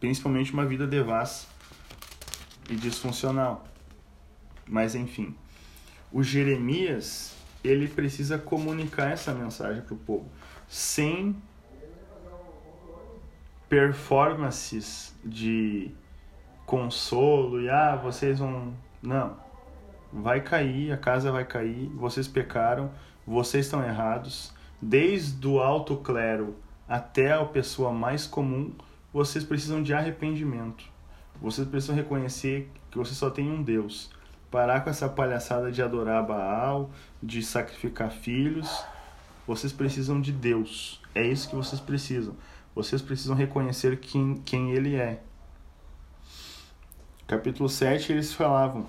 Principalmente 0.00 0.52
uma 0.52 0.66
vida 0.66 0.86
devassa 0.86 1.46
e 2.68 2.74
disfuncional. 2.74 3.64
Mas 4.66 4.94
enfim, 4.94 5.34
o 6.10 6.22
Jeremias, 6.22 7.36
ele 7.62 7.86
precisa 7.86 8.36
comunicar 8.36 9.10
essa 9.10 9.32
mensagem 9.32 9.82
para 9.82 9.94
o 9.94 9.98
povo, 9.98 10.28
sem 10.66 11.36
performances 13.68 15.14
de 15.24 15.90
consolo 16.66 17.60
e 17.60 17.68
ah, 17.68 17.96
vocês 17.96 18.38
vão. 18.38 18.74
Não. 19.02 19.36
Vai 20.12 20.40
cair, 20.40 20.92
a 20.92 20.96
casa 20.96 21.32
vai 21.32 21.44
cair, 21.44 21.88
vocês 21.94 22.28
pecaram, 22.28 22.90
vocês 23.26 23.66
estão 23.66 23.82
errados. 23.84 24.52
Desde 24.80 25.46
o 25.46 25.60
alto 25.60 25.96
clero 25.96 26.56
até 26.88 27.32
a 27.32 27.44
pessoa 27.44 27.92
mais 27.92 28.26
comum, 28.26 28.72
vocês 29.12 29.44
precisam 29.44 29.82
de 29.82 29.92
arrependimento. 29.92 30.84
Vocês 31.40 31.66
precisam 31.66 31.96
reconhecer 31.96 32.70
que 32.90 32.98
você 32.98 33.14
só 33.14 33.30
tem 33.30 33.50
um 33.50 33.62
Deus. 33.62 34.10
Parar 34.50 34.82
com 34.82 34.90
essa 34.90 35.08
palhaçada 35.08 35.72
de 35.72 35.82
adorar 35.82 36.24
Baal, 36.24 36.90
de 37.22 37.42
sacrificar 37.42 38.10
filhos. 38.10 38.84
Vocês 39.46 39.72
precisam 39.72 40.20
de 40.20 40.30
Deus. 40.30 41.00
É 41.14 41.26
isso 41.26 41.48
que 41.48 41.56
vocês 41.56 41.80
precisam. 41.80 42.36
Vocês 42.74 43.02
precisam 43.02 43.34
reconhecer 43.34 43.98
quem, 43.98 44.36
quem 44.44 44.70
ele 44.70 44.94
é. 44.94 45.22
Capítulo 47.26 47.68
7, 47.68 48.12
eles 48.12 48.34
falavam. 48.34 48.86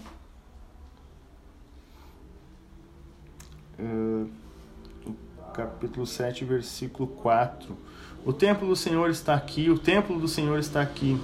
Capítulo 5.54 6.06
7, 6.06 6.44
versículo 6.44 7.08
4. 7.08 7.78
O 8.26 8.34
templo 8.34 8.68
do 8.68 8.76
Senhor 8.76 9.10
está 9.10 9.36
aqui, 9.36 9.70
o 9.70 9.80
templo 9.80 10.20
do 10.20 10.28
Senhor 10.28 10.60
está 10.60 10.82
aqui. 10.82 11.18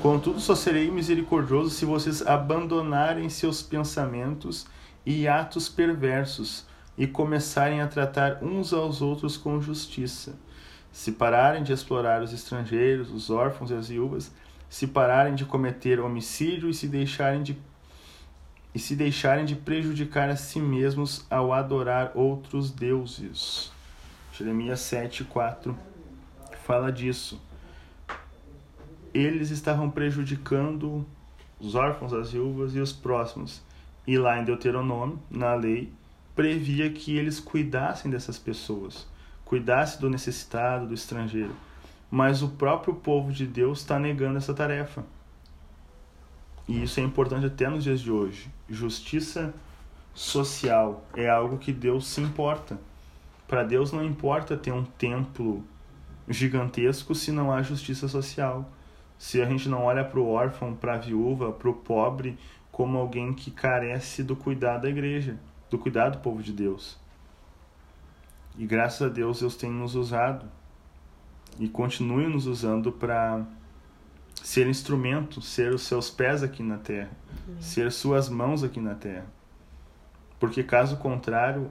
Contudo, 0.00 0.38
só 0.38 0.54
serei 0.54 0.90
misericordioso 0.90 1.70
se 1.70 1.84
vocês 1.84 2.24
abandonarem 2.26 3.28
seus 3.28 3.60
pensamentos 3.62 4.66
e 5.04 5.26
atos 5.26 5.68
perversos 5.68 6.64
e 6.96 7.06
começarem 7.06 7.80
a 7.80 7.88
tratar 7.88 8.42
uns 8.42 8.72
aos 8.72 9.02
outros 9.02 9.36
com 9.36 9.60
justiça 9.60 10.34
se 10.92 11.12
pararem 11.12 11.62
de 11.62 11.72
explorar 11.72 12.22
os 12.22 12.32
estrangeiros, 12.32 13.10
os 13.12 13.30
órfãos 13.30 13.70
e 13.70 13.74
as 13.74 13.88
viúvas, 13.88 14.32
se 14.70 14.86
pararem 14.86 15.34
de 15.34 15.44
cometer 15.44 16.00
homicídio 16.00 16.70
e 16.70 16.74
se 16.74 16.88
deixarem 16.88 17.42
de 17.42 17.58
e 18.72 18.78
se 18.78 18.96
deixarem 18.96 19.44
de 19.44 19.56
prejudicar 19.56 20.30
a 20.30 20.36
si 20.36 20.60
mesmos 20.60 21.26
ao 21.28 21.52
adorar 21.52 22.12
outros 22.14 22.70
deuses. 22.70 23.70
Jeremias 24.32 24.80
7:4 24.80 25.76
fala 26.64 26.90
disso. 26.90 27.38
Eles 29.12 29.50
estavam 29.50 29.90
prejudicando 29.90 31.04
os 31.58 31.74
órfãos, 31.74 32.12
as 32.12 32.30
viúvas 32.30 32.74
e 32.74 32.80
os 32.80 32.92
próximos. 32.92 33.60
E 34.06 34.16
lá 34.16 34.40
em 34.40 34.44
Deuteronômio, 34.44 35.20
na 35.28 35.52
lei, 35.54 35.92
previa 36.34 36.88
que 36.90 37.16
eles 37.16 37.38
cuidassem 37.38 38.08
dessas 38.10 38.38
pessoas 38.38 39.06
cuidasse 39.50 40.00
do 40.00 40.08
necessitado, 40.08 40.86
do 40.86 40.94
estrangeiro. 40.94 41.52
Mas 42.10 42.42
o 42.42 42.48
próprio 42.48 42.94
povo 42.94 43.30
de 43.32 43.46
Deus 43.46 43.80
está 43.80 43.98
negando 43.98 44.38
essa 44.38 44.52
tarefa. 44.52 45.04
E 46.66 46.82
isso 46.82 46.98
é 46.98 47.02
importante 47.02 47.46
até 47.46 47.68
nos 47.68 47.84
dias 47.84 48.00
de 48.00 48.10
hoje. 48.10 48.50
Justiça 48.68 49.54
social 50.12 51.04
é 51.14 51.28
algo 51.28 51.58
que 51.58 51.72
Deus 51.72 52.08
se 52.08 52.20
importa. 52.20 52.78
Para 53.46 53.62
Deus 53.62 53.92
não 53.92 54.04
importa 54.04 54.56
ter 54.56 54.72
um 54.72 54.84
templo 54.84 55.64
gigantesco 56.28 57.14
se 57.14 57.32
não 57.32 57.52
há 57.52 57.62
justiça 57.62 58.08
social. 58.08 58.70
Se 59.18 59.40
a 59.40 59.44
gente 59.44 59.68
não 59.68 59.84
olha 59.84 60.04
para 60.04 60.18
o 60.18 60.28
órfão, 60.28 60.74
para 60.74 60.94
a 60.94 60.98
viúva, 60.98 61.52
para 61.52 61.70
o 61.70 61.74
pobre 61.74 62.38
como 62.72 62.98
alguém 62.98 63.32
que 63.32 63.50
carece 63.50 64.22
do 64.22 64.34
cuidado 64.34 64.82
da 64.82 64.88
igreja, 64.88 65.38
do 65.68 65.78
cuidado 65.78 66.18
do 66.18 66.22
povo 66.22 66.42
de 66.42 66.52
Deus. 66.52 66.98
E 68.56 68.66
graças 68.66 69.02
a 69.02 69.08
Deus 69.08 69.40
Deus 69.40 69.56
tem 69.56 69.70
nos 69.70 69.94
usado 69.94 70.46
e 71.58 71.68
continue 71.68 72.26
nos 72.26 72.46
usando 72.46 72.92
para 72.92 73.44
ser 74.42 74.66
instrumento, 74.66 75.40
ser 75.40 75.74
os 75.74 75.82
seus 75.82 76.10
pés 76.10 76.42
aqui 76.42 76.62
na 76.62 76.78
terra, 76.78 77.10
Amém. 77.46 77.60
ser 77.60 77.92
suas 77.92 78.28
mãos 78.28 78.64
aqui 78.64 78.80
na 78.80 78.94
terra. 78.94 79.26
Porque 80.38 80.62
caso 80.62 80.96
contrário, 80.96 81.70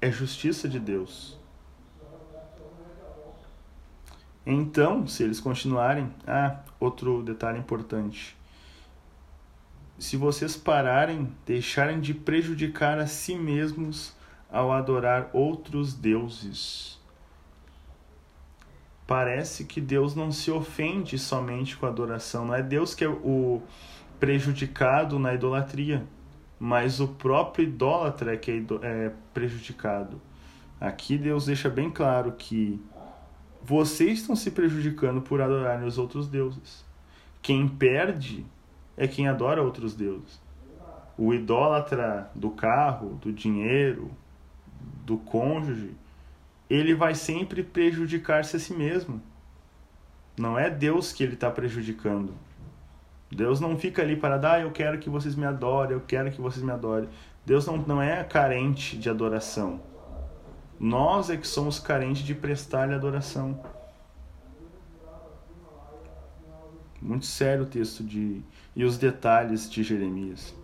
é 0.00 0.10
justiça 0.10 0.68
de 0.68 0.78
Deus. 0.78 1.38
Então, 4.44 5.06
se 5.06 5.22
eles 5.22 5.38
continuarem, 5.38 6.12
ah, 6.26 6.60
outro 6.80 7.22
detalhe 7.22 7.58
importante. 7.58 8.36
Se 9.98 10.16
vocês 10.16 10.56
pararem, 10.56 11.32
deixarem 11.46 12.00
de 12.00 12.12
prejudicar 12.12 12.98
a 12.98 13.06
si 13.06 13.36
mesmos 13.36 14.12
ao 14.50 14.72
adorar 14.72 15.30
outros 15.32 15.94
deuses. 15.94 17.00
Parece 19.12 19.66
que 19.66 19.78
Deus 19.78 20.14
não 20.14 20.32
se 20.32 20.50
ofende 20.50 21.18
somente 21.18 21.76
com 21.76 21.84
a 21.84 21.90
adoração, 21.90 22.46
não 22.46 22.54
é 22.54 22.62
Deus 22.62 22.94
que 22.94 23.04
é 23.04 23.08
o 23.10 23.60
prejudicado 24.18 25.18
na 25.18 25.34
idolatria, 25.34 26.02
mas 26.58 26.98
o 26.98 27.06
próprio 27.06 27.64
idólatra 27.64 28.32
é 28.32 28.38
que 28.38 28.50
é, 28.50 28.86
é 28.86 29.12
prejudicado. 29.34 30.18
Aqui 30.80 31.18
Deus 31.18 31.44
deixa 31.44 31.68
bem 31.68 31.90
claro 31.90 32.32
que 32.32 32.80
vocês 33.62 34.20
estão 34.20 34.34
se 34.34 34.50
prejudicando 34.50 35.20
por 35.20 35.42
adorarem 35.42 35.86
os 35.86 35.98
outros 35.98 36.26
deuses. 36.26 36.82
Quem 37.42 37.68
perde 37.68 38.46
é 38.96 39.06
quem 39.06 39.28
adora 39.28 39.62
outros 39.62 39.94
deuses. 39.94 40.40
O 41.18 41.34
idólatra 41.34 42.30
do 42.34 42.48
carro, 42.48 43.18
do 43.20 43.30
dinheiro, 43.30 44.10
do 45.04 45.18
cônjuge, 45.18 45.94
ele 46.68 46.94
vai 46.94 47.14
sempre 47.14 47.62
prejudicar-se 47.62 48.56
a 48.56 48.58
si 48.58 48.72
mesmo. 48.72 49.20
Não 50.38 50.58
é 50.58 50.70
Deus 50.70 51.12
que 51.12 51.22
ele 51.22 51.34
está 51.34 51.50
prejudicando. 51.50 52.34
Deus 53.30 53.60
não 53.60 53.78
fica 53.78 54.02
ali 54.02 54.16
para 54.16 54.36
dar, 54.36 54.54
ah, 54.54 54.60
eu 54.60 54.70
quero 54.70 54.98
que 54.98 55.08
vocês 55.08 55.34
me 55.34 55.46
adorem, 55.46 55.92
eu 55.92 56.00
quero 56.00 56.30
que 56.30 56.40
vocês 56.40 56.62
me 56.62 56.70
adorem. 56.70 57.08
Deus 57.44 57.66
não, 57.66 57.76
não 57.78 58.02
é 58.02 58.22
carente 58.24 58.96
de 58.96 59.08
adoração. 59.08 59.80
Nós 60.78 61.30
é 61.30 61.36
que 61.36 61.46
somos 61.46 61.78
carentes 61.78 62.22
de 62.22 62.34
prestar-lhe 62.34 62.94
adoração. 62.94 63.58
Muito 67.00 67.26
sério 67.26 67.64
o 67.64 67.66
texto 67.66 68.04
de 68.04 68.42
e 68.74 68.84
os 68.84 68.96
detalhes 68.96 69.70
de 69.70 69.82
Jeremias. 69.82 70.54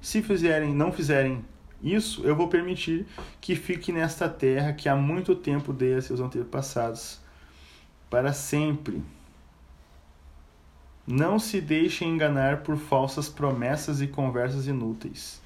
Se 0.00 0.22
fizerem, 0.22 0.74
não 0.74 0.92
fizerem 0.92 1.44
isso 1.84 2.22
eu 2.24 2.34
vou 2.34 2.48
permitir 2.48 3.06
que 3.40 3.54
fique 3.54 3.92
nesta 3.92 4.26
terra 4.26 4.72
que 4.72 4.88
há 4.88 4.96
muito 4.96 5.34
tempo 5.36 5.70
dei 5.70 5.94
a 5.94 6.00
seus 6.00 6.18
antepassados, 6.18 7.20
para 8.08 8.32
sempre. 8.32 9.02
Não 11.06 11.38
se 11.38 11.60
deixem 11.60 12.08
enganar 12.08 12.62
por 12.62 12.78
falsas 12.78 13.28
promessas 13.28 14.00
e 14.00 14.06
conversas 14.06 14.66
inúteis. 14.66 15.42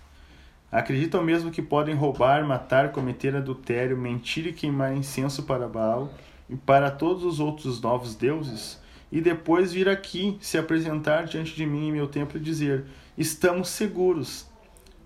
Acreditam 0.70 1.24
mesmo 1.24 1.50
que 1.50 1.62
podem 1.62 1.94
roubar, 1.94 2.46
matar, 2.46 2.92
cometer 2.92 3.34
adultério, 3.34 3.96
mentir 3.96 4.46
e 4.46 4.52
queimar 4.52 4.94
incenso 4.94 5.42
para 5.42 5.66
Baal 5.66 6.12
e 6.48 6.54
para 6.54 6.90
todos 6.90 7.24
os 7.24 7.40
outros 7.40 7.80
novos 7.80 8.14
deuses, 8.14 8.78
e 9.10 9.20
depois 9.20 9.72
vir 9.72 9.88
aqui 9.88 10.38
se 10.40 10.58
apresentar 10.58 11.24
diante 11.24 11.56
de 11.56 11.66
mim 11.66 11.88
em 11.88 11.92
meu 11.92 12.06
templo 12.06 12.38
e 12.38 12.42
dizer: 12.42 12.84
Estamos 13.16 13.68
seguros, 13.70 14.46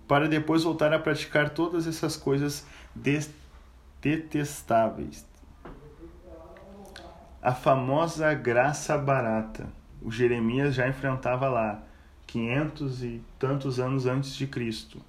para 0.07 0.27
depois 0.27 0.63
voltar 0.63 0.93
a 0.93 0.99
praticar 0.99 1.49
todas 1.51 1.87
essas 1.87 2.15
coisas 2.15 2.65
detestáveis. 4.01 5.25
A 7.41 7.53
famosa 7.53 8.33
graça 8.33 8.97
barata. 8.97 9.67
O 10.01 10.11
Jeremias 10.11 10.75
já 10.75 10.87
enfrentava 10.87 11.47
lá, 11.47 11.83
quinhentos 12.27 13.03
e 13.03 13.23
tantos 13.39 13.79
anos 13.79 14.05
antes 14.05 14.35
de 14.35 14.45
Cristo. 14.47 15.01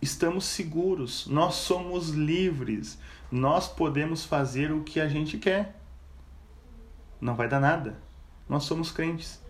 Estamos 0.00 0.44
seguros, 0.44 1.26
nós 1.26 1.54
somos 1.54 2.10
livres, 2.10 2.98
nós 3.32 3.66
podemos 3.66 4.24
fazer 4.24 4.70
o 4.70 4.82
que 4.82 5.00
a 5.00 5.08
gente 5.08 5.38
quer. 5.38 5.80
Não 7.18 7.34
vai 7.34 7.48
dar 7.48 7.60
nada. 7.60 7.98
Nós 8.46 8.64
somos 8.64 8.92
crentes 8.92 9.42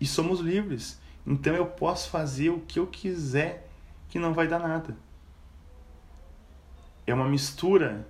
e 0.00 0.06
somos 0.06 0.38
livres. 0.40 1.01
Então 1.26 1.54
eu 1.54 1.66
posso 1.66 2.10
fazer 2.10 2.50
o 2.50 2.60
que 2.60 2.78
eu 2.78 2.86
quiser 2.86 3.68
que 4.08 4.18
não 4.18 4.34
vai 4.34 4.48
dar 4.48 4.58
nada. 4.58 4.96
É 7.06 7.14
uma 7.14 7.28
mistura, 7.28 8.06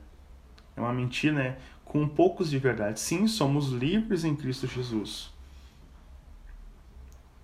é 0.76 0.80
uma 0.80 0.92
mentira, 0.92 1.34
né? 1.34 1.58
Com 1.84 2.08
poucos 2.08 2.50
de 2.50 2.58
verdade. 2.58 3.00
Sim, 3.00 3.26
somos 3.26 3.68
livres 3.68 4.24
em 4.24 4.34
Cristo 4.34 4.66
Jesus. 4.66 5.30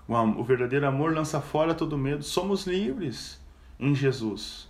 O 0.09 0.43
verdadeiro 0.43 0.87
amor 0.87 1.13
lança 1.13 1.41
fora 1.41 1.75
todo 1.75 1.99
medo. 1.99 2.23
Somos 2.23 2.67
livres 2.67 3.41
em 3.79 3.95
Jesus. 3.95 4.69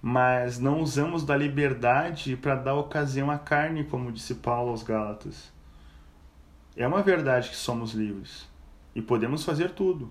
Mas 0.00 0.58
não 0.58 0.80
usamos 0.80 1.24
da 1.24 1.36
liberdade 1.36 2.36
para 2.36 2.54
dar 2.54 2.74
ocasião 2.74 3.30
à 3.30 3.38
carne, 3.38 3.84
como 3.84 4.12
disse 4.12 4.36
Paulo 4.36 4.70
aos 4.70 4.84
Gálatas. 4.84 5.52
É 6.76 6.86
uma 6.86 7.02
verdade 7.02 7.50
que 7.50 7.56
somos 7.56 7.92
livres 7.92 8.49
e 8.94 9.00
podemos 9.00 9.44
fazer 9.44 9.70
tudo. 9.70 10.10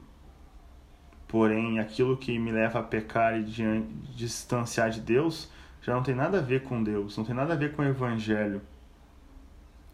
Porém, 1.27 1.79
aquilo 1.79 2.17
que 2.17 2.39
me 2.39 2.51
leva 2.51 2.79
a 2.79 2.83
pecar 2.83 3.39
e 3.39 3.43
distanciar 4.15 4.89
de 4.89 4.99
Deus 4.99 5.51
já 5.81 5.93
não 5.93 6.01
tem 6.01 6.15
nada 6.15 6.39
a 6.39 6.41
ver 6.41 6.63
com 6.63 6.83
Deus, 6.83 7.17
não 7.17 7.23
tem 7.23 7.35
nada 7.35 7.53
a 7.53 7.55
ver 7.55 7.75
com 7.75 7.81
o 7.81 7.85
Evangelho. 7.85 8.61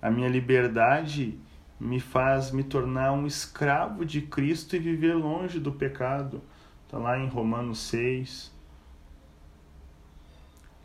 A 0.01 0.09
minha 0.09 0.29
liberdade 0.29 1.37
me 1.79 1.99
faz 1.99 2.51
me 2.51 2.63
tornar 2.63 3.11
um 3.11 3.25
escravo 3.25 4.05
de 4.05 4.21
Cristo 4.21 4.75
e 4.75 4.79
viver 4.79 5.13
longe 5.13 5.59
do 5.59 5.71
pecado. 5.71 6.41
Está 6.85 6.97
lá 6.97 7.19
em 7.19 7.27
Romanos 7.27 7.79
6. 7.79 8.53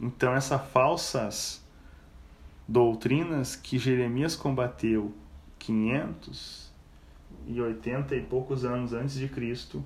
Então, 0.00 0.34
essas 0.34 0.60
falsas 0.70 1.64
doutrinas 2.66 3.54
que 3.54 3.78
Jeremias 3.78 4.34
combateu 4.34 5.14
580 5.58 6.69
e 7.46 8.20
poucos 8.20 8.64
anos 8.64 8.92
antes 8.92 9.14
de 9.14 9.28
Cristo 9.28 9.84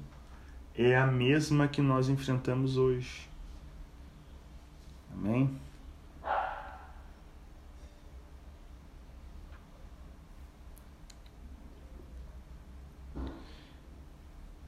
é 0.76 0.96
a 0.96 1.06
mesma 1.06 1.68
que 1.68 1.80
nós 1.80 2.08
enfrentamos 2.08 2.76
hoje. 2.76 3.28
Amém? 5.12 5.50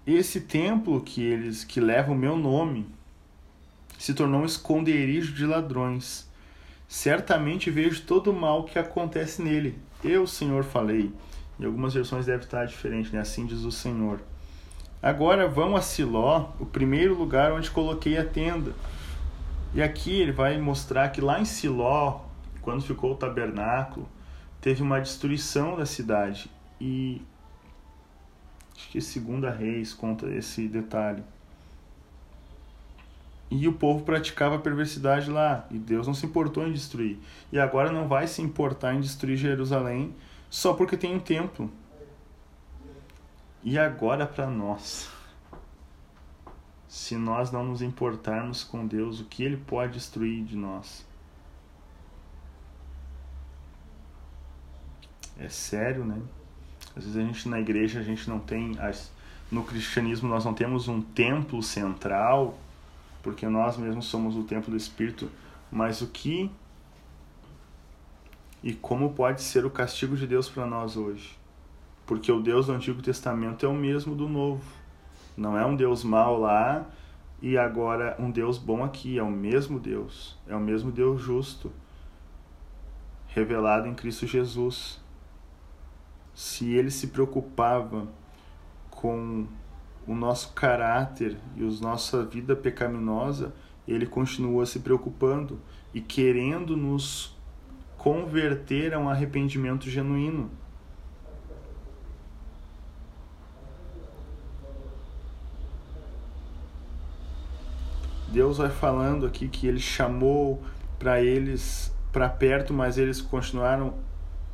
Esse 0.07 0.41
templo 0.43 1.01
que 1.01 1.21
eles 1.21 1.65
que 1.65 1.81
leva 1.81 2.13
o 2.13 2.15
meu 2.15 2.37
nome 2.37 2.87
se 3.99 4.15
tornou 4.15 4.43
um 4.43 4.47
esconderijo 4.47 5.35
de 5.35 5.45
ladrões. 5.45 6.31
Certamente 6.87 7.73
vejo 7.73 8.03
todo 8.03 8.31
o 8.31 8.41
mal 8.41 8.63
que 8.63 8.79
acontece 8.79 9.43
nele. 9.43 9.77
Eu, 10.05 10.25
Senhor, 10.25 10.63
falei. 10.63 11.13
Em 11.59 11.65
algumas 11.65 11.95
versões 11.95 12.27
deve 12.27 12.45
estar 12.45 12.65
diferente, 12.67 13.13
né? 13.13 13.21
Assim 13.21 13.47
diz 13.47 13.61
o 13.61 13.73
Senhor. 13.73 14.21
Agora 15.03 15.49
vamos 15.49 15.79
a 15.79 15.83
Siló, 15.83 16.51
o 16.59 16.67
primeiro 16.67 17.15
lugar 17.17 17.53
onde 17.53 17.71
coloquei 17.71 18.19
a 18.19 18.25
tenda. 18.25 18.73
E 19.75 19.83
aqui 19.83 20.21
ele 20.21 20.33
vai 20.33 20.59
mostrar 20.59 21.09
que 21.11 21.21
lá 21.21 21.41
em 21.41 21.45
Siló, 21.45 22.21
quando 22.63 22.83
ficou 22.83 23.13
o 23.13 23.17
tabernáculo, 23.17 24.09
teve 24.61 24.83
uma 24.83 25.01
destruição 25.01 25.77
da 25.77 25.87
cidade. 25.87 26.51
E 26.81 27.23
Acho 28.77 28.91
que 28.91 29.01
Segunda 29.01 29.51
Reis 29.51 29.95
conta 29.95 30.27
esse 30.27 30.69
detalhe. 30.69 31.23
E 33.51 33.67
o 33.67 33.73
povo 33.73 34.05
praticava 34.05 34.59
perversidade 34.59 35.31
lá, 35.31 35.67
e 35.71 35.79
Deus 35.79 36.07
não 36.07 36.13
se 36.13 36.27
importou 36.27 36.67
em 36.67 36.73
destruir. 36.73 37.19
E 37.51 37.59
agora 37.59 37.91
não 37.91 38.07
vai 38.07 38.27
se 38.27 38.43
importar 38.43 38.95
em 38.95 39.01
destruir 39.01 39.37
Jerusalém 39.37 40.15
só 40.51 40.75
porque 40.75 40.97
tem 40.97 41.15
um 41.15 41.21
templo. 41.21 41.71
E 43.63 43.79
agora 43.79 44.27
para 44.27 44.49
nós, 44.49 45.11
se 46.89 47.17
nós 47.17 47.51
não 47.51 47.65
nos 47.65 47.83
importarmos 47.83 48.63
com 48.63 48.87
Deus, 48.87 49.21
o 49.21 49.25
que 49.25 49.43
ele 49.43 49.57
pode 49.57 49.95
destruir 49.95 50.45
de 50.45 50.57
nós? 50.57 51.05
É 55.39 55.49
sério, 55.49 56.05
né? 56.05 56.21
Às 56.97 57.05
vezes 57.05 57.17
a 57.17 57.21
gente 57.21 57.49
na 57.49 57.61
igreja 57.61 58.01
a 58.01 58.03
gente 58.03 58.29
não 58.29 58.39
tem 58.39 58.79
no 59.51 59.63
cristianismo 59.63 60.29
nós 60.29 60.45
não 60.45 60.55
temos 60.55 60.89
um 60.89 61.01
templo 61.01 61.63
central, 61.63 62.59
porque 63.23 63.47
nós 63.49 63.77
mesmos 63.77 64.07
somos 64.07 64.37
o 64.37 64.43
templo 64.43 64.71
do 64.71 64.77
espírito, 64.77 65.31
mas 65.71 66.01
o 66.01 66.07
que 66.07 66.51
e 68.67 68.75
como 68.75 69.13
pode 69.13 69.43
ser 69.43 69.65
o 69.65 69.71
castigo 69.71 70.17
de 70.17 70.27
Deus 70.27 70.49
para 70.49 70.67
nós 70.67 70.97
hoje? 70.97 71.39
Porque 72.05 72.33
o 72.33 72.43
Deus 72.43 72.67
do 72.67 72.73
Antigo 72.73 73.01
Testamento 73.01 73.65
é 73.65 73.69
o 73.69 73.73
mesmo 73.73 74.13
do 74.17 74.29
Novo. 74.29 74.65
Não 75.37 75.57
é 75.57 75.65
um 75.65 75.77
Deus 75.77 76.03
mau 76.03 76.37
lá 76.37 76.85
e 77.41 77.57
agora 77.57 78.17
um 78.19 78.29
Deus 78.29 78.59
bom 78.59 78.83
aqui, 78.83 79.21
é 79.21 79.23
o 79.23 79.31
mesmo 79.31 79.79
Deus, 79.79 80.37
é 80.49 80.57
o 80.57 80.59
mesmo 80.59 80.91
Deus 80.91 81.23
justo, 81.23 81.71
revelado 83.29 83.87
em 83.87 83.95
Cristo 83.95 84.27
Jesus 84.27 85.01
se 86.35 86.75
ele 86.75 86.91
se 86.91 87.07
preocupava 87.07 88.09
com 88.91 89.47
o 90.09 90.13
nosso 90.13 90.53
caráter 90.55 91.39
e 91.57 91.63
a 91.63 91.71
nossa 91.81 92.25
vida 92.25 92.57
pecaminosa, 92.57 93.55
ele 93.87 94.07
continua 94.07 94.67
se 94.67 94.81
preocupando 94.81 95.61
e 95.95 96.01
querendo 96.01 96.77
nos 96.77 97.36
converter 98.07 98.95
a 98.95 99.01
um 99.01 99.09
arrependimento 99.09 99.91
genuíno. 99.91 100.49
Deus 108.29 108.59
vai 108.59 108.71
falando 108.71 109.27
aqui 109.27 109.49
que 109.49 109.67
ele 109.67 109.81
chamou 109.81 110.63
para 111.01 111.21
eles 111.21 111.93
para 112.13 112.29
perto, 112.29 112.73
mas 112.73 112.97
eles 112.97 113.21
continuaram 113.21 113.95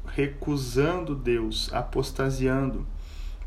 recusando 0.06 1.14
Deus, 1.14 1.70
apostasiando. 1.74 2.86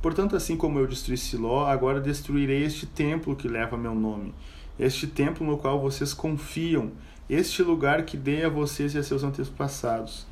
Portanto, 0.03 0.35
assim 0.35 0.55
como 0.55 0.77
eu 0.77 0.85
destruí 0.85 1.17
Siló, 1.17 1.65
agora 1.65 1.99
destruirei 1.99 2.63
este 2.63 2.85
templo 2.85 3.35
que 3.35 3.47
leva 3.47 3.75
meu 3.75 3.95
nome, 3.95 4.35
este 4.77 5.07
templo 5.07 5.43
no 5.43 5.57
qual 5.57 5.81
vocês 5.81 6.13
confiam, 6.13 6.91
este 7.29 7.63
lugar 7.63 8.03
que 8.03 8.17
dei 8.17 8.43
a 8.43 8.49
vocês 8.49 8.93
e 8.93 8.97
a 8.97 9.03
seus 9.03 9.23
antepassados. 9.23 10.27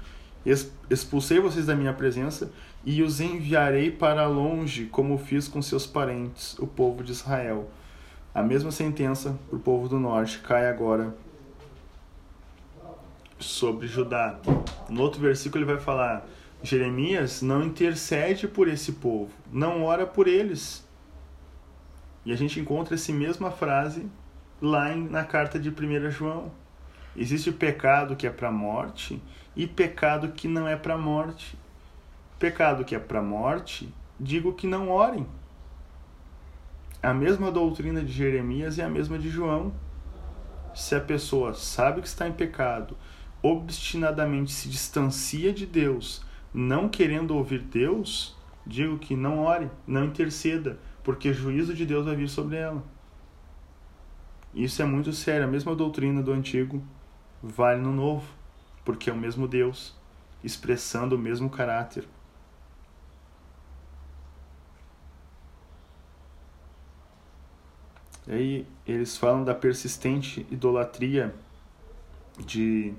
Expulsei 0.89 1.39
vocês 1.39 1.65
da 1.65 1.75
minha 1.75 1.93
presença 1.93 2.51
e 2.85 3.01
os 3.01 3.21
enviarei 3.21 3.89
para 3.89 4.27
longe, 4.27 4.85
como 4.85 5.17
fiz 5.17 5.47
com 5.47 5.61
seus 5.61 5.87
parentes, 5.87 6.57
o 6.59 6.67
povo 6.67 7.03
de 7.03 7.11
Israel. 7.11 7.69
A 8.35 8.43
mesma 8.43 8.71
sentença 8.71 9.37
para 9.47 9.55
o 9.55 9.59
povo 9.59 9.87
do 9.87 9.99
norte 9.99 10.39
cai 10.39 10.67
agora 10.67 11.15
sobre 13.39 13.87
Judá. 13.87 14.39
No 14.89 15.01
outro 15.01 15.21
versículo 15.21 15.63
ele 15.63 15.73
vai 15.73 15.81
falar: 15.81 16.25
Jeremias 16.61 17.41
não 17.41 17.63
intercede 17.63 18.47
por 18.47 18.67
esse 18.67 18.93
povo, 18.93 19.31
não 19.51 19.83
ora 19.83 20.05
por 20.05 20.27
eles. 20.27 20.87
E 22.25 22.31
a 22.31 22.35
gente 22.35 22.59
encontra 22.59 22.95
essa 22.95 23.11
mesma 23.11 23.51
frase 23.51 24.07
lá 24.61 24.95
na 24.95 25.23
carta 25.23 25.59
de 25.59 25.69
1 25.69 26.09
João. 26.09 26.51
Existe 27.15 27.51
pecado 27.51 28.15
que 28.15 28.25
é 28.25 28.29
para 28.29 28.51
morte 28.51 29.21
e 29.55 29.67
pecado 29.67 30.29
que 30.29 30.47
não 30.47 30.67
é 30.67 30.75
para 30.75 30.97
morte. 30.97 31.57
Pecado 32.39 32.83
que 32.83 32.95
é 32.95 32.99
para 32.99 33.21
morte, 33.21 33.93
digo 34.19 34.53
que 34.53 34.65
não 34.65 34.89
orem. 34.89 35.27
A 37.01 37.13
mesma 37.13 37.51
doutrina 37.51 38.01
de 38.01 38.11
Jeremias 38.11 38.79
é 38.79 38.83
a 38.83 38.89
mesma 38.89 39.19
de 39.19 39.29
João. 39.29 39.73
Se 40.73 40.95
a 40.95 41.01
pessoa 41.01 41.53
sabe 41.53 42.01
que 42.01 42.07
está 42.07 42.27
em 42.27 42.31
pecado, 42.31 42.97
obstinadamente 43.41 44.51
se 44.51 44.67
distancia 44.67 45.53
de 45.53 45.65
Deus, 45.65 46.25
não 46.53 46.89
querendo 46.89 47.35
ouvir 47.35 47.59
Deus, 47.59 48.35
digo 48.65 48.97
que 48.97 49.15
não 49.15 49.39
ore, 49.39 49.69
não 49.85 50.05
interceda, 50.05 50.79
porque 51.03 51.33
juízo 51.33 51.73
de 51.73 51.85
Deus 51.85 52.05
vai 52.05 52.15
vir 52.15 52.29
sobre 52.29 52.55
ela. 52.55 52.83
Isso 54.53 54.81
é 54.81 54.85
muito 54.85 55.11
sério. 55.11 55.45
A 55.45 55.49
mesma 55.49 55.75
doutrina 55.75 56.21
do 56.21 56.31
antigo 56.31 56.81
vale 57.43 57.81
no 57.81 57.91
novo, 57.91 58.25
porque 58.85 59.09
é 59.09 59.13
o 59.13 59.17
mesmo 59.17 59.47
Deus, 59.47 59.93
expressando 60.41 61.17
o 61.17 61.19
mesmo 61.19 61.49
caráter. 61.49 62.07
E 68.25 68.31
aí 68.31 68.67
eles 68.87 69.17
falam 69.17 69.43
da 69.43 69.53
persistente 69.53 70.47
idolatria 70.49 71.35
de 72.39 72.93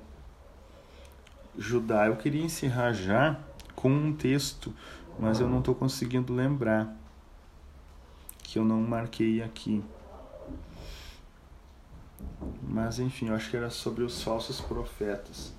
Judá. 1.56 2.06
Eu 2.06 2.16
queria 2.16 2.44
encerrar 2.44 2.92
já 2.92 3.40
com 3.74 3.88
um 3.88 4.14
texto, 4.14 4.74
mas 5.18 5.40
eu 5.40 5.48
não 5.48 5.60
estou 5.60 5.74
conseguindo 5.74 6.34
lembrar, 6.34 6.94
que 8.42 8.58
eu 8.58 8.64
não 8.64 8.82
marquei 8.82 9.42
aqui. 9.42 9.82
Mas 12.62 12.98
enfim, 12.98 13.28
eu 13.28 13.34
acho 13.34 13.50
que 13.50 13.56
era 13.56 13.70
sobre 13.70 14.02
os 14.02 14.22
falsos 14.22 14.60
profetas. 14.60 15.52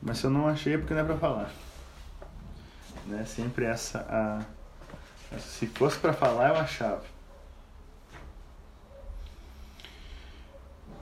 Mas 0.00 0.18
se 0.18 0.24
eu 0.24 0.30
não 0.30 0.48
achei 0.48 0.74
é 0.74 0.78
porque 0.78 0.94
não 0.94 1.00
é 1.00 1.04
para 1.04 1.18
falar. 1.18 1.50
Né? 3.06 3.24
Sempre 3.24 3.64
essa 3.64 4.06
a 4.08 4.42
se 5.38 5.66
fosse 5.66 5.98
para 5.98 6.12
falar, 6.12 6.50
eu 6.50 6.56
achava. 6.56 7.04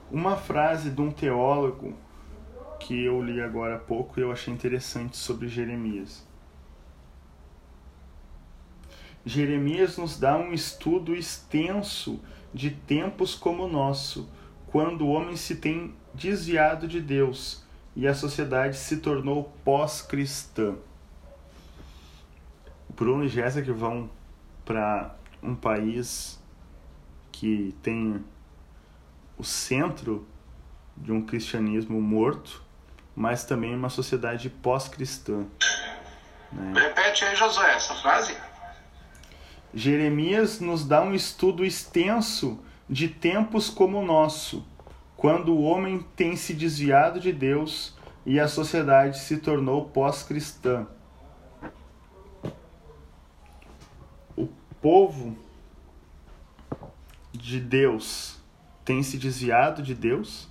Uma 0.09 0.35
frase 0.35 0.89
de 0.89 1.01
um 1.01 1.11
teólogo 1.11 1.95
que 2.79 3.05
eu 3.05 3.21
li 3.21 3.41
agora 3.41 3.75
há 3.75 3.79
pouco 3.79 4.19
e 4.19 4.23
eu 4.23 4.31
achei 4.31 4.53
interessante 4.53 5.15
sobre 5.15 5.47
Jeremias. 5.47 6.25
Jeremias 9.25 9.97
nos 9.97 10.19
dá 10.19 10.35
um 10.35 10.51
estudo 10.51 11.15
extenso 11.15 12.19
de 12.53 12.71
tempos 12.71 13.35
como 13.35 13.65
o 13.65 13.71
nosso, 13.71 14.27
quando 14.71 15.05
o 15.05 15.09
homem 15.09 15.35
se 15.35 15.55
tem 15.55 15.93
desviado 16.13 16.87
de 16.87 17.01
Deus 17.01 17.63
e 17.95 18.07
a 18.07 18.13
sociedade 18.13 18.77
se 18.77 18.97
tornou 18.97 19.53
pós-cristã. 19.65 20.75
Bruno 22.89 23.25
e 23.25 23.27
Jéssica 23.27 23.73
vão 23.73 24.09
para 24.63 25.15
um 25.43 25.55
país 25.55 26.39
que 27.31 27.75
tem 27.81 28.23
o 29.37 29.43
centro 29.43 30.25
de 30.95 31.11
um 31.11 31.21
cristianismo 31.21 31.99
morto, 32.01 32.63
mas 33.15 33.43
também 33.43 33.75
uma 33.75 33.89
sociedade 33.89 34.49
pós-cristã. 34.49 35.45
Né? 36.51 36.73
Repete 36.75 37.25
aí, 37.25 37.35
Josué, 37.35 37.73
essa 37.73 37.95
frase. 37.95 38.37
Jeremias 39.73 40.59
nos 40.59 40.85
dá 40.85 41.01
um 41.01 41.13
estudo 41.13 41.65
extenso 41.65 42.59
de 42.91 43.07
tempos 43.07 43.69
como 43.69 43.99
o 43.99 44.05
nosso, 44.05 44.65
quando 45.15 45.53
o 45.53 45.61
homem 45.61 46.05
tem 46.13 46.35
se 46.35 46.53
desviado 46.53 47.21
de 47.21 47.31
Deus 47.31 47.97
e 48.25 48.37
a 48.37 48.49
sociedade 48.49 49.17
se 49.19 49.37
tornou 49.37 49.85
pós-cristã. 49.85 50.85
O 54.35 54.49
povo 54.81 55.37
de 57.31 57.61
Deus 57.61 58.37
tem 58.83 59.01
se 59.01 59.17
desviado 59.17 59.81
de 59.81 59.95
Deus 59.95 60.49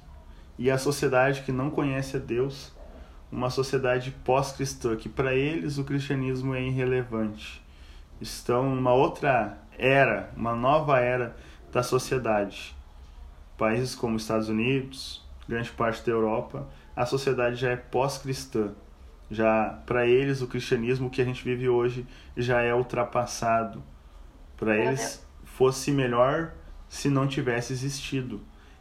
e 0.59 0.71
a 0.71 0.79
sociedade 0.79 1.43
que 1.43 1.53
não 1.53 1.69
conhece 1.69 2.17
a 2.17 2.21
Deus, 2.21 2.73
uma 3.31 3.51
sociedade 3.51 4.13
pós-cristã, 4.25 4.97
que 4.97 5.11
para 5.11 5.35
eles 5.35 5.77
o 5.77 5.85
cristianismo 5.85 6.55
é 6.55 6.63
irrelevante 6.63 7.63
estão 8.21 8.75
numa 8.75 8.93
outra 8.93 9.59
era, 9.79 10.31
uma 10.37 10.55
nova 10.55 11.01
era 11.01 11.35
da 11.73 11.83
sociedade. 11.83 12.75
Países 13.57 13.95
como 13.95 14.17
Estados 14.17 14.49
Unidos, 14.49 15.23
grande 15.49 15.71
parte 15.71 16.05
da 16.05 16.13
Europa, 16.13 16.67
a 16.97 17.07
sociedade 17.07 17.57
já 17.57 17.71
é 17.71 17.77
pós-cristã. 17.77 18.73
Já 19.31 19.81
para 19.87 20.07
eles 20.07 20.43
o 20.43 20.47
cristianismo 20.47 21.09
que 21.09 21.23
a 21.23 21.25
gente 21.25 21.45
vive 21.45 21.69
hoje 21.69 22.07
já 22.37 22.61
é 22.63 22.75
ultrapassado. 22.75 23.83
Para 24.57 24.77
eles 24.77 25.25
fosse 25.45 25.93
melhor 25.93 26.53
se 26.89 27.09
não 27.09 27.27
tivesse 27.27 27.73
existido. 27.73 28.41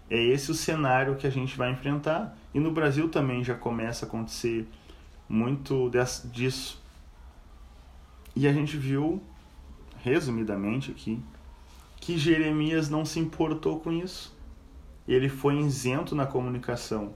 É 0.09 0.17
esse 0.17 0.49
o 0.49 0.55
cenário 0.55 1.15
que 1.15 1.27
a 1.27 1.29
gente 1.29 1.55
vai 1.55 1.71
enfrentar. 1.71 2.35
E 2.53 2.59
no 2.59 2.71
Brasil 2.71 3.09
também 3.09 3.43
já 3.43 3.53
começa 3.53 4.05
a 4.05 4.07
acontecer 4.07 4.67
muito 5.27 5.91
disso. 6.31 6.81
E 8.35 8.47
a 8.47 8.53
gente 8.53 8.75
viu, 8.75 9.21
resumidamente 9.97 10.89
aqui, 10.89 11.21
que 12.09 12.17
Jeremias 12.17 12.89
não 12.89 13.05
se 13.05 13.19
importou 13.19 13.79
com 13.79 13.91
isso. 13.91 14.35
Ele 15.07 15.29
foi 15.29 15.59
isento 15.59 16.15
na 16.15 16.25
comunicação. 16.25 17.13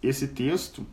Esse 0.00 0.28
texto 0.28 0.86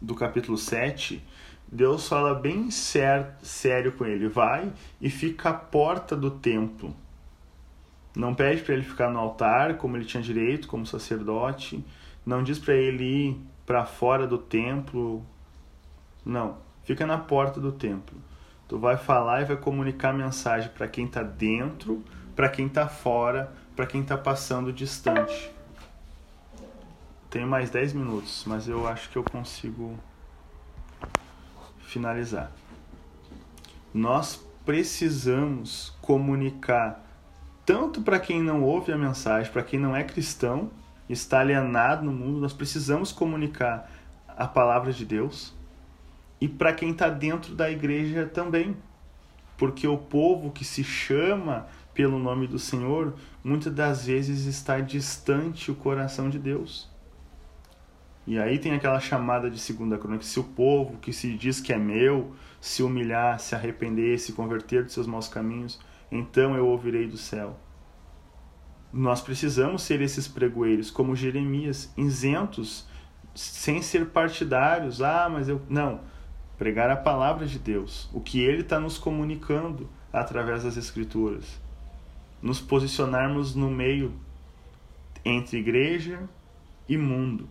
do 0.00 0.12
capítulo 0.12 0.58
7, 0.58 1.22
Deus 1.70 2.08
fala 2.08 2.34
bem 2.34 2.68
sério 2.68 3.92
com 3.92 4.04
ele: 4.04 4.26
vai 4.26 4.72
e 5.00 5.08
fica 5.08 5.50
à 5.50 5.54
porta 5.54 6.16
do 6.16 6.32
templo. 6.32 6.92
Não 8.16 8.34
pede 8.34 8.62
para 8.62 8.74
ele 8.74 8.82
ficar 8.82 9.08
no 9.08 9.20
altar, 9.20 9.76
como 9.76 9.96
ele 9.96 10.04
tinha 10.04 10.20
direito, 10.20 10.66
como 10.66 10.84
sacerdote. 10.84 11.84
Não 12.26 12.42
diz 12.42 12.58
para 12.58 12.74
ele 12.74 13.04
ir 13.04 13.40
para 13.64 13.86
fora 13.86 14.26
do 14.26 14.36
templo. 14.36 15.24
Não, 16.24 16.56
fica 16.82 17.06
na 17.06 17.18
porta 17.18 17.60
do 17.60 17.70
templo. 17.70 18.18
Tu 18.66 18.76
vai 18.80 18.96
falar 18.96 19.42
e 19.42 19.44
vai 19.44 19.56
comunicar 19.56 20.10
a 20.10 20.12
mensagem 20.12 20.70
para 20.70 20.88
quem 20.88 21.04
está 21.04 21.22
dentro, 21.22 22.02
para 22.34 22.48
quem 22.48 22.66
está 22.66 22.88
fora, 22.88 23.52
para 23.76 23.86
quem 23.86 24.02
está 24.02 24.16
passando 24.16 24.72
distante. 24.72 25.50
Tenho 27.30 27.46
mais 27.46 27.70
10 27.70 27.94
minutos, 27.94 28.44
mas 28.46 28.68
eu 28.68 28.86
acho 28.86 29.08
que 29.08 29.16
eu 29.16 29.24
consigo 29.24 29.98
finalizar. 31.80 32.50
Nós 33.92 34.44
precisamos 34.64 35.96
comunicar 36.00 37.04
tanto 37.64 38.02
para 38.02 38.18
quem 38.18 38.42
não 38.42 38.62
ouve 38.62 38.92
a 38.92 38.98
mensagem, 38.98 39.52
para 39.52 39.62
quem 39.62 39.78
não 39.78 39.94
é 39.94 40.02
cristão, 40.02 40.70
está 41.08 41.40
alienado 41.40 42.04
no 42.04 42.12
mundo, 42.12 42.40
nós 42.40 42.52
precisamos 42.52 43.12
comunicar 43.12 43.90
a 44.26 44.46
palavra 44.46 44.92
de 44.92 45.04
Deus 45.04 45.54
e 46.40 46.48
para 46.48 46.72
quem 46.72 46.90
está 46.90 47.08
dentro 47.08 47.54
da 47.54 47.70
igreja 47.70 48.26
também. 48.26 48.76
Porque 49.56 49.86
o 49.86 49.96
povo 49.96 50.50
que 50.50 50.64
se 50.64 50.82
chama 50.82 51.66
pelo 51.94 52.18
nome 52.18 52.46
do 52.46 52.58
Senhor, 52.58 53.14
muitas 53.42 53.72
das 53.72 54.06
vezes 54.06 54.46
está 54.46 54.80
distante 54.80 55.70
o 55.70 55.74
coração 55.74 56.30
de 56.30 56.38
Deus. 56.38 56.90
E 58.26 58.38
aí 58.38 58.58
tem 58.58 58.72
aquela 58.72 59.00
chamada 59.00 59.50
de 59.50 59.58
segunda 59.58 59.98
crônica, 59.98 60.24
se 60.24 60.38
o 60.38 60.44
povo 60.44 60.98
que 60.98 61.12
se 61.12 61.36
diz 61.36 61.60
que 61.60 61.72
é 61.72 61.78
meu, 61.78 62.34
se 62.60 62.82
humilhar, 62.82 63.40
se 63.40 63.54
arrepender, 63.54 64.18
se 64.18 64.32
converter 64.32 64.84
dos 64.84 64.92
seus 64.92 65.06
maus 65.06 65.26
caminhos, 65.26 65.80
então 66.10 66.56
eu 66.56 66.66
ouvirei 66.66 67.06
do 67.08 67.16
céu. 67.16 67.58
Nós 68.92 69.20
precisamos 69.20 69.82
ser 69.82 70.00
esses 70.00 70.28
pregoeiros, 70.28 70.90
como 70.90 71.16
Jeremias, 71.16 71.92
isentos, 71.96 72.86
sem 73.34 73.80
ser 73.80 74.10
partidários. 74.10 75.00
Ah, 75.00 75.28
mas 75.30 75.48
eu. 75.48 75.62
Não 75.68 76.12
pregar 76.62 76.90
a 76.90 76.96
palavra 76.96 77.44
de 77.44 77.58
Deus, 77.58 78.08
o 78.12 78.20
que 78.20 78.40
Ele 78.40 78.60
está 78.60 78.78
nos 78.78 78.96
comunicando 78.96 79.90
através 80.12 80.62
das 80.62 80.76
Escrituras. 80.76 81.60
Nos 82.42 82.60
posicionarmos 82.60 83.54
no 83.54 83.70
meio 83.70 84.12
entre 85.24 85.58
igreja 85.58 86.28
e 86.88 86.98
mundo, 86.98 87.48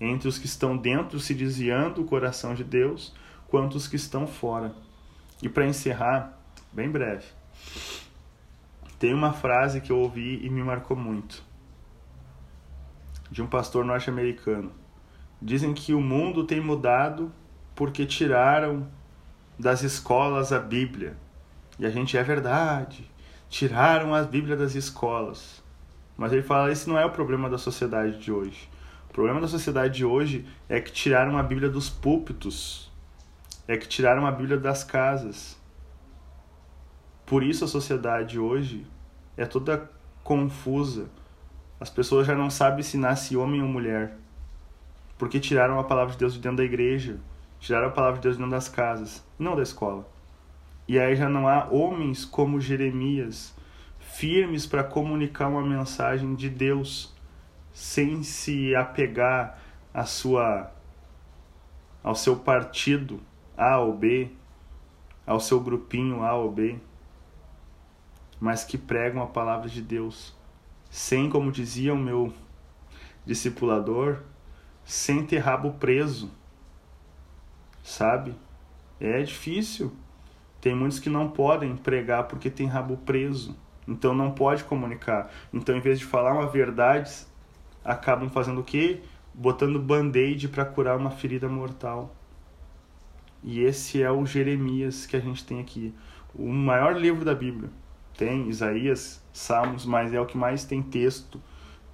entre 0.00 0.28
os 0.28 0.38
que 0.38 0.46
estão 0.46 0.76
dentro 0.76 1.20
se 1.20 1.34
desviando 1.34 2.00
o 2.00 2.06
coração 2.06 2.54
de 2.54 2.64
Deus, 2.64 3.14
quanto 3.46 3.76
os 3.76 3.86
que 3.86 3.96
estão 3.96 4.26
fora. 4.26 4.74
E 5.42 5.48
para 5.48 5.66
encerrar, 5.66 6.40
bem 6.72 6.90
breve, 6.90 7.26
tem 8.98 9.12
uma 9.12 9.32
frase 9.32 9.80
que 9.80 9.92
eu 9.92 9.98
ouvi 9.98 10.44
e 10.44 10.48
me 10.48 10.62
marcou 10.62 10.96
muito, 10.96 11.42
de 13.30 13.42
um 13.42 13.46
pastor 13.46 13.84
norte-americano. 13.84 14.72
Dizem 15.40 15.74
que 15.74 15.92
o 15.92 16.00
mundo 16.00 16.44
tem 16.44 16.60
mudado 16.60 17.30
porque 17.74 18.06
tiraram 18.06 18.88
das 19.58 19.82
escolas 19.82 20.52
a 20.52 20.58
Bíblia. 20.58 21.16
E 21.78 21.84
a 21.84 21.90
gente 21.90 22.16
é 22.16 22.22
verdade. 22.22 23.08
Tiraram 23.48 24.14
a 24.14 24.22
Bíblia 24.22 24.56
das 24.56 24.74
escolas. 24.74 25.62
Mas 26.16 26.32
ele 26.32 26.42
fala: 26.42 26.70
esse 26.70 26.88
não 26.88 26.98
é 26.98 27.04
o 27.04 27.10
problema 27.10 27.48
da 27.48 27.58
sociedade 27.58 28.18
de 28.18 28.32
hoje. 28.32 28.68
O 29.08 29.12
problema 29.12 29.40
da 29.40 29.48
sociedade 29.48 29.94
de 29.94 30.04
hoje 30.04 30.46
é 30.68 30.80
que 30.80 30.92
tiraram 30.92 31.38
a 31.38 31.42
Bíblia 31.42 31.68
dos 31.68 31.88
púlpitos. 31.88 32.92
É 33.66 33.76
que 33.76 33.88
tiraram 33.88 34.26
a 34.26 34.30
Bíblia 34.30 34.58
das 34.58 34.84
casas. 34.84 35.58
Por 37.24 37.42
isso 37.42 37.64
a 37.64 37.68
sociedade 37.68 38.38
hoje 38.38 38.86
é 39.36 39.44
toda 39.44 39.90
confusa. 40.22 41.08
As 41.80 41.90
pessoas 41.90 42.26
já 42.26 42.34
não 42.34 42.50
sabem 42.50 42.82
se 42.82 42.96
nasce 42.96 43.36
homem 43.36 43.62
ou 43.62 43.68
mulher. 43.68 44.16
Porque 45.18 45.40
tiraram 45.40 45.78
a 45.80 45.84
palavra 45.84 46.12
de 46.12 46.18
Deus 46.18 46.34
de 46.34 46.40
dentro 46.40 46.58
da 46.58 46.64
igreja 46.64 47.18
Tiraram 47.58 47.88
a 47.88 47.90
palavra 47.90 48.16
de 48.16 48.22
Deus 48.22 48.36
dentro 48.36 48.50
das 48.50 48.68
casas, 48.68 49.24
não 49.38 49.56
da 49.56 49.62
escola. 49.62 50.06
E 50.88 50.98
aí 50.98 51.16
já 51.16 51.28
não 51.28 51.48
há 51.48 51.68
homens 51.70 52.24
como 52.24 52.60
Jeremias, 52.60 53.54
firmes 53.98 54.66
para 54.66 54.84
comunicar 54.84 55.48
uma 55.48 55.62
mensagem 55.62 56.34
de 56.34 56.48
Deus, 56.48 57.14
sem 57.72 58.22
se 58.22 58.74
apegar 58.74 59.58
à 59.92 60.04
sua 60.04 60.72
ao 62.02 62.14
seu 62.14 62.36
partido 62.36 63.20
A 63.56 63.78
ou 63.78 63.92
B, 63.92 64.30
ao 65.26 65.40
seu 65.40 65.58
grupinho 65.58 66.22
A 66.22 66.34
ou 66.34 66.52
B, 66.52 66.78
mas 68.38 68.62
que 68.62 68.78
pregam 68.78 69.22
a 69.22 69.26
palavra 69.26 69.68
de 69.68 69.82
Deus, 69.82 70.32
sem, 70.88 71.28
como 71.28 71.50
dizia 71.50 71.92
o 71.92 71.98
meu 71.98 72.32
discipulador, 73.24 74.22
sem 74.84 75.26
ter 75.26 75.38
rabo 75.38 75.72
preso 75.72 76.30
sabe? 77.86 78.34
É 79.00 79.22
difícil. 79.22 79.92
Tem 80.66 80.74
muitos 80.74 80.98
que 80.98 81.08
não 81.08 81.28
podem 81.28 81.76
pregar 81.76 82.24
porque 82.24 82.50
tem 82.50 82.66
rabo 82.66 82.96
preso. 82.96 83.56
Então 83.86 84.12
não 84.12 84.32
pode 84.32 84.64
comunicar. 84.64 85.30
Então, 85.54 85.76
em 85.76 85.80
vez 85.80 85.96
de 85.96 86.04
falar 86.04 86.32
uma 86.32 86.48
verdade 86.48 87.24
acabam 87.84 88.28
fazendo 88.28 88.62
o 88.62 88.64
quê? 88.64 89.00
Botando 89.32 89.78
band-aid 89.78 90.48
para 90.48 90.64
curar 90.64 90.96
uma 90.96 91.12
ferida 91.12 91.48
mortal. 91.48 92.12
E 93.44 93.60
esse 93.60 94.02
é 94.02 94.10
o 94.10 94.26
Jeremias 94.26 95.06
que 95.06 95.14
a 95.14 95.20
gente 95.20 95.46
tem 95.46 95.60
aqui. 95.60 95.94
O 96.34 96.52
maior 96.52 96.98
livro 96.98 97.24
da 97.24 97.32
Bíblia. 97.32 97.70
Tem 98.18 98.48
Isaías, 98.48 99.24
Salmos, 99.32 99.86
mas 99.86 100.12
é 100.12 100.20
o 100.20 100.26
que 100.26 100.36
mais 100.36 100.64
tem 100.64 100.82
texto. 100.82 101.40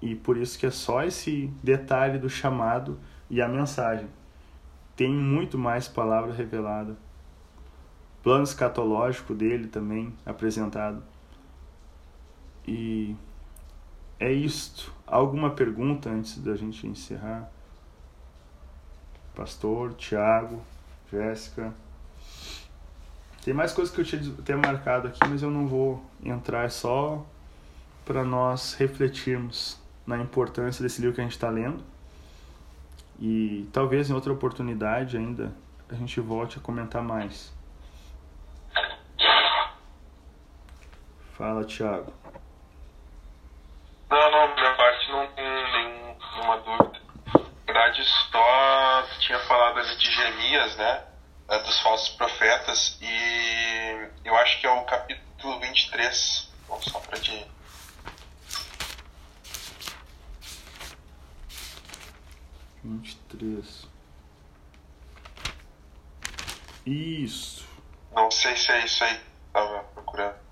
E 0.00 0.14
por 0.14 0.38
isso 0.38 0.58
que 0.58 0.64
é 0.64 0.70
só 0.70 1.04
esse 1.04 1.52
detalhe 1.62 2.18
do 2.18 2.30
chamado 2.30 2.98
e 3.28 3.42
a 3.42 3.46
mensagem. 3.46 4.08
Tem 4.96 5.12
muito 5.12 5.58
mais 5.58 5.86
palavra 5.88 6.32
revelada. 6.32 6.96
Plano 8.22 8.44
escatológico 8.44 9.34
dele 9.34 9.66
também 9.66 10.14
apresentado. 10.24 11.02
E 12.66 13.16
é 14.20 14.32
isto. 14.32 14.92
Alguma 15.06 15.50
pergunta 15.50 16.08
antes 16.08 16.38
da 16.38 16.54
gente 16.54 16.86
encerrar? 16.86 17.50
Pastor, 19.34 19.94
Tiago? 19.94 20.62
Jéssica. 21.10 21.74
Tem 23.44 23.52
mais 23.52 23.72
coisas 23.72 23.92
que 23.92 24.00
eu 24.00 24.04
tinha 24.04 24.22
até 24.38 24.54
marcado 24.54 25.08
aqui, 25.08 25.18
mas 25.28 25.42
eu 25.42 25.50
não 25.50 25.66
vou 25.66 26.02
entrar, 26.22 26.64
é 26.64 26.68
só 26.68 27.26
para 28.04 28.24
nós 28.24 28.74
refletirmos 28.74 29.78
na 30.06 30.18
importância 30.18 30.82
desse 30.82 31.00
livro 31.00 31.14
que 31.14 31.20
a 31.20 31.24
gente 31.24 31.32
está 31.32 31.50
lendo. 31.50 31.82
E 33.18 33.68
talvez 33.72 34.08
em 34.08 34.12
outra 34.12 34.32
oportunidade 34.32 35.16
ainda 35.16 35.52
a 35.88 35.94
gente 35.94 36.20
volte 36.20 36.58
a 36.58 36.60
comentar 36.60 37.02
mais. 37.02 37.52
Fala, 41.36 41.64
Thiago. 41.64 42.12
Não, 44.10 44.30
não, 44.30 44.54
minha 44.54 44.74
parte 44.74 45.10
não 45.10 45.26
tem 45.28 45.44
nenhuma 45.44 46.58
dúvida. 46.58 47.00
Na 47.34 47.42
verdade, 47.66 48.04
só 48.04 49.06
tinha 49.18 49.38
falado 49.40 49.78
ali 49.78 49.96
de 49.96 50.12
Jeremias, 50.12 50.76
né? 50.76 51.04
É, 51.48 51.58
dos 51.60 51.80
falsos 51.80 52.10
profetas, 52.10 52.98
e 53.00 54.08
eu 54.24 54.34
acho 54.36 54.60
que 54.60 54.66
é 54.66 54.70
o 54.70 54.84
capítulo 54.84 55.58
23. 55.60 56.50
Vamos 56.68 56.84
só 56.84 57.00
para 57.00 57.18
te. 57.18 57.46
Vinte 62.84 63.12
e 63.12 63.16
três. 63.36 63.88
Isso. 66.84 67.66
Não 68.12 68.30
sei 68.30 68.56
se 68.56 68.70
é 68.72 68.84
isso 68.84 69.04
aí. 69.04 69.20
Tava 69.52 69.84
procurando. 69.94 70.51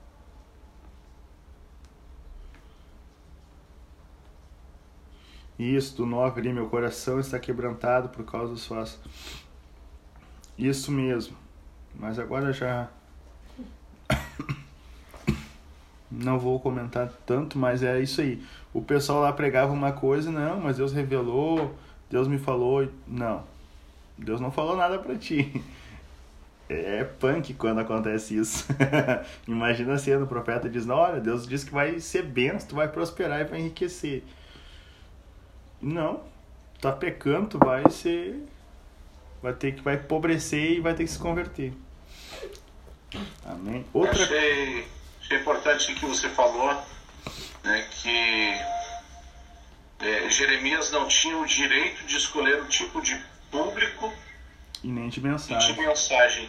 Do 5.94 6.06
9 6.06 6.40
ali, 6.40 6.54
meu 6.54 6.70
coração 6.70 7.20
está 7.20 7.38
quebrantado 7.38 8.08
por 8.08 8.24
causa 8.24 8.54
dos 8.54 8.66
falsos. 8.66 8.98
Isso 10.56 10.90
mesmo. 10.90 11.36
Mas 11.94 12.18
agora 12.18 12.50
já. 12.50 12.88
Não 16.10 16.38
vou 16.38 16.58
comentar 16.58 17.12
tanto, 17.26 17.58
mas 17.58 17.82
é 17.82 18.00
isso 18.00 18.22
aí. 18.22 18.42
O 18.72 18.80
pessoal 18.80 19.20
lá 19.20 19.34
pregava 19.34 19.70
uma 19.70 19.92
coisa, 19.92 20.30
não, 20.32 20.58
mas 20.58 20.78
Deus 20.78 20.92
revelou, 20.92 21.76
Deus 22.08 22.26
me 22.26 22.38
falou. 22.38 22.88
Não. 23.06 23.44
Deus 24.16 24.40
não 24.40 24.50
falou 24.50 24.76
nada 24.76 24.98
para 24.98 25.14
ti. 25.16 25.62
É 26.72 27.02
punk 27.02 27.52
quando 27.54 27.80
acontece 27.80 28.36
isso. 28.38 28.64
Imagina 29.48 29.98
sendo 29.98 30.22
o 30.22 30.28
profeta 30.28 30.70
diz: 30.70 30.88
Olha, 30.88 31.20
Deus 31.20 31.44
diz 31.44 31.64
que 31.64 31.72
vai 31.72 31.98
ser 31.98 32.22
benção, 32.22 32.68
tu 32.68 32.76
vai 32.76 32.86
prosperar 32.86 33.40
e 33.40 33.44
vai 33.44 33.58
enriquecer. 33.58 34.22
Não, 35.80 36.22
tá 36.80 36.92
pecando, 36.92 37.48
tu 37.48 37.58
vai 37.58 37.88
ser 37.90 38.46
vai 39.42 39.54
ter 39.54 39.74
que 39.74 39.82
vai 39.82 39.94
empobrecer 39.94 40.72
e 40.72 40.80
vai 40.80 40.94
ter 40.94 41.04
que 41.04 41.10
se 41.10 41.18
converter. 41.18 41.72
Amém. 43.44 43.84
Outra... 43.92 44.22
Achei, 44.22 44.86
achei 45.20 45.38
importante 45.38 45.92
o 45.92 45.94
que 45.94 46.06
você 46.06 46.28
falou, 46.28 46.72
né, 47.64 47.88
que 47.90 48.60
é, 50.00 50.30
Jeremias 50.30 50.90
não 50.90 51.08
tinha 51.08 51.36
o 51.38 51.46
direito 51.46 52.04
de 52.06 52.16
escolher 52.16 52.60
o 52.60 52.66
tipo 52.66 53.00
de 53.00 53.18
público 53.50 54.12
e 54.82 54.88
nem 54.88 55.08
de 55.08 55.20
mensagem. 55.20 55.74
De 55.74 55.80
mensagem. 55.80 56.48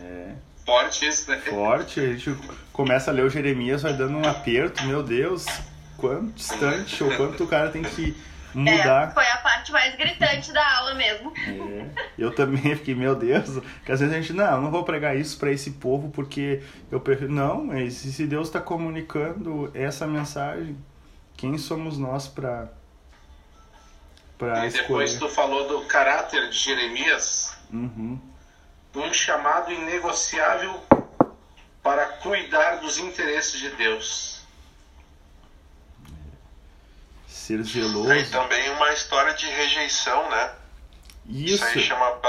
É. 0.00 0.34
Forte 0.64 1.08
isso, 1.08 1.30
né? 1.30 1.38
Forte. 1.38 1.98
A 1.98 2.12
gente 2.12 2.36
começa 2.72 3.10
a 3.10 3.14
ler 3.14 3.24
o 3.24 3.30
Jeremias, 3.30 3.82
vai 3.82 3.92
dando 3.92 4.18
um 4.18 4.28
aperto, 4.28 4.84
meu 4.84 5.02
Deus, 5.02 5.46
quanto 5.98 6.32
distante 6.32 7.02
ou 7.02 7.14
quanto 7.16 7.44
o 7.44 7.46
cara 7.46 7.70
tem 7.70 7.82
que 7.82 8.16
mudar. 8.54 9.08
É, 9.08 9.10
foi 9.10 9.26
a 9.26 9.36
parte 9.38 9.72
mais 9.72 9.94
gritante 9.96 10.52
da 10.52 10.78
aula 10.78 10.94
mesmo. 10.94 11.32
É, 11.36 12.04
eu 12.16 12.34
também 12.34 12.74
fiquei, 12.76 12.94
meu 12.94 13.14
Deus, 13.14 13.62
que 13.84 13.92
às 13.92 14.00
vezes 14.00 14.14
a 14.14 14.20
gente, 14.20 14.32
não, 14.32 14.62
não 14.62 14.70
vou 14.70 14.84
pregar 14.84 15.16
isso 15.16 15.38
para 15.38 15.50
esse 15.50 15.72
povo 15.72 16.10
porque 16.10 16.62
eu 16.90 17.00
prefiro. 17.00 17.30
Não, 17.30 17.64
mas 17.64 17.94
se 17.94 18.26
Deus 18.26 18.48
está 18.48 18.60
comunicando 18.60 19.70
essa 19.74 20.06
mensagem, 20.06 20.78
quem 21.36 21.58
somos 21.58 21.98
nós 21.98 22.26
para 22.28 22.68
para 24.38 24.66
E 24.66 24.70
depois 24.70 25.18
tu 25.18 25.28
falou 25.28 25.66
do 25.66 25.84
caráter 25.86 26.48
de 26.48 26.56
Jeremias, 26.56 27.56
uhum. 27.72 28.20
um 28.94 29.12
chamado 29.12 29.72
inegociável 29.72 30.80
para 31.82 32.06
cuidar 32.06 32.76
dos 32.76 32.98
interesses 32.98 33.58
de 33.58 33.70
Deus 33.70 34.37
ser 37.48 37.62
zeloso. 37.62 38.12
E 38.12 38.26
também 38.26 38.68
uma 38.70 38.92
história 38.92 39.32
de 39.32 39.46
rejeição, 39.46 40.28
né? 40.30 40.52
Isso. 41.26 41.54
Isso 41.54 41.64
aí 41.64 41.80
chama 41.80 42.20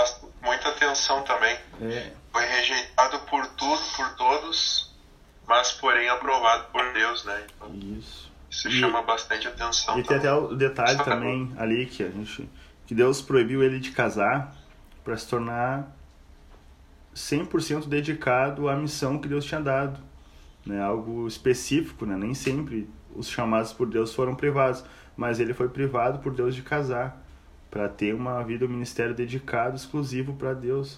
muita 0.41 0.69
atenção 0.69 1.23
também. 1.23 1.57
É. 1.81 2.11
Foi 2.31 2.45
rejeitado 2.45 3.19
por 3.19 3.45
tudo, 3.47 3.81
por 3.95 4.15
todos, 4.15 4.93
mas 5.45 5.71
porém 5.73 6.07
aprovado 6.07 6.67
por 6.71 6.93
Deus, 6.93 7.25
né? 7.25 7.45
Então, 7.55 7.97
Isso. 7.97 8.29
Isso 8.49 8.67
e, 8.67 8.79
chama 8.79 9.01
bastante 9.01 9.47
atenção. 9.47 9.99
E 9.99 10.03
tem 10.03 10.17
até 10.17 10.33
o 10.33 10.55
detalhe 10.55 11.03
também 11.03 11.53
ali 11.57 11.85
que 11.85 12.03
a 12.03 12.09
gente 12.09 12.49
que 12.87 12.95
Deus 12.95 13.21
proibiu 13.21 13.61
ele 13.63 13.79
de 13.79 13.91
casar 13.91 14.55
para 15.03 15.15
se 15.15 15.27
tornar 15.27 15.95
100% 17.15 17.87
dedicado 17.87 18.67
à 18.67 18.75
missão 18.75 19.19
que 19.19 19.27
Deus 19.27 19.45
tinha 19.45 19.61
dado, 19.61 19.99
né? 20.65 20.81
Algo 20.81 21.27
específico, 21.27 22.05
né? 22.07 22.17
Nem 22.17 22.33
sempre 22.33 22.89
os 23.15 23.29
chamados 23.29 23.71
por 23.71 23.87
Deus 23.87 24.15
foram 24.15 24.33
privados 24.33 24.83
mas 25.19 25.37
ele 25.37 25.53
foi 25.53 25.67
privado 25.67 26.19
por 26.19 26.33
Deus 26.33 26.55
de 26.55 26.61
casar, 26.61 27.17
para 27.69 27.89
ter 27.89 28.15
uma 28.15 28.41
vida, 28.41 28.63
um 28.63 28.69
ministério 28.69 29.13
dedicado, 29.13 29.75
exclusivo 29.75 30.33
para 30.33 30.53
Deus. 30.53 30.97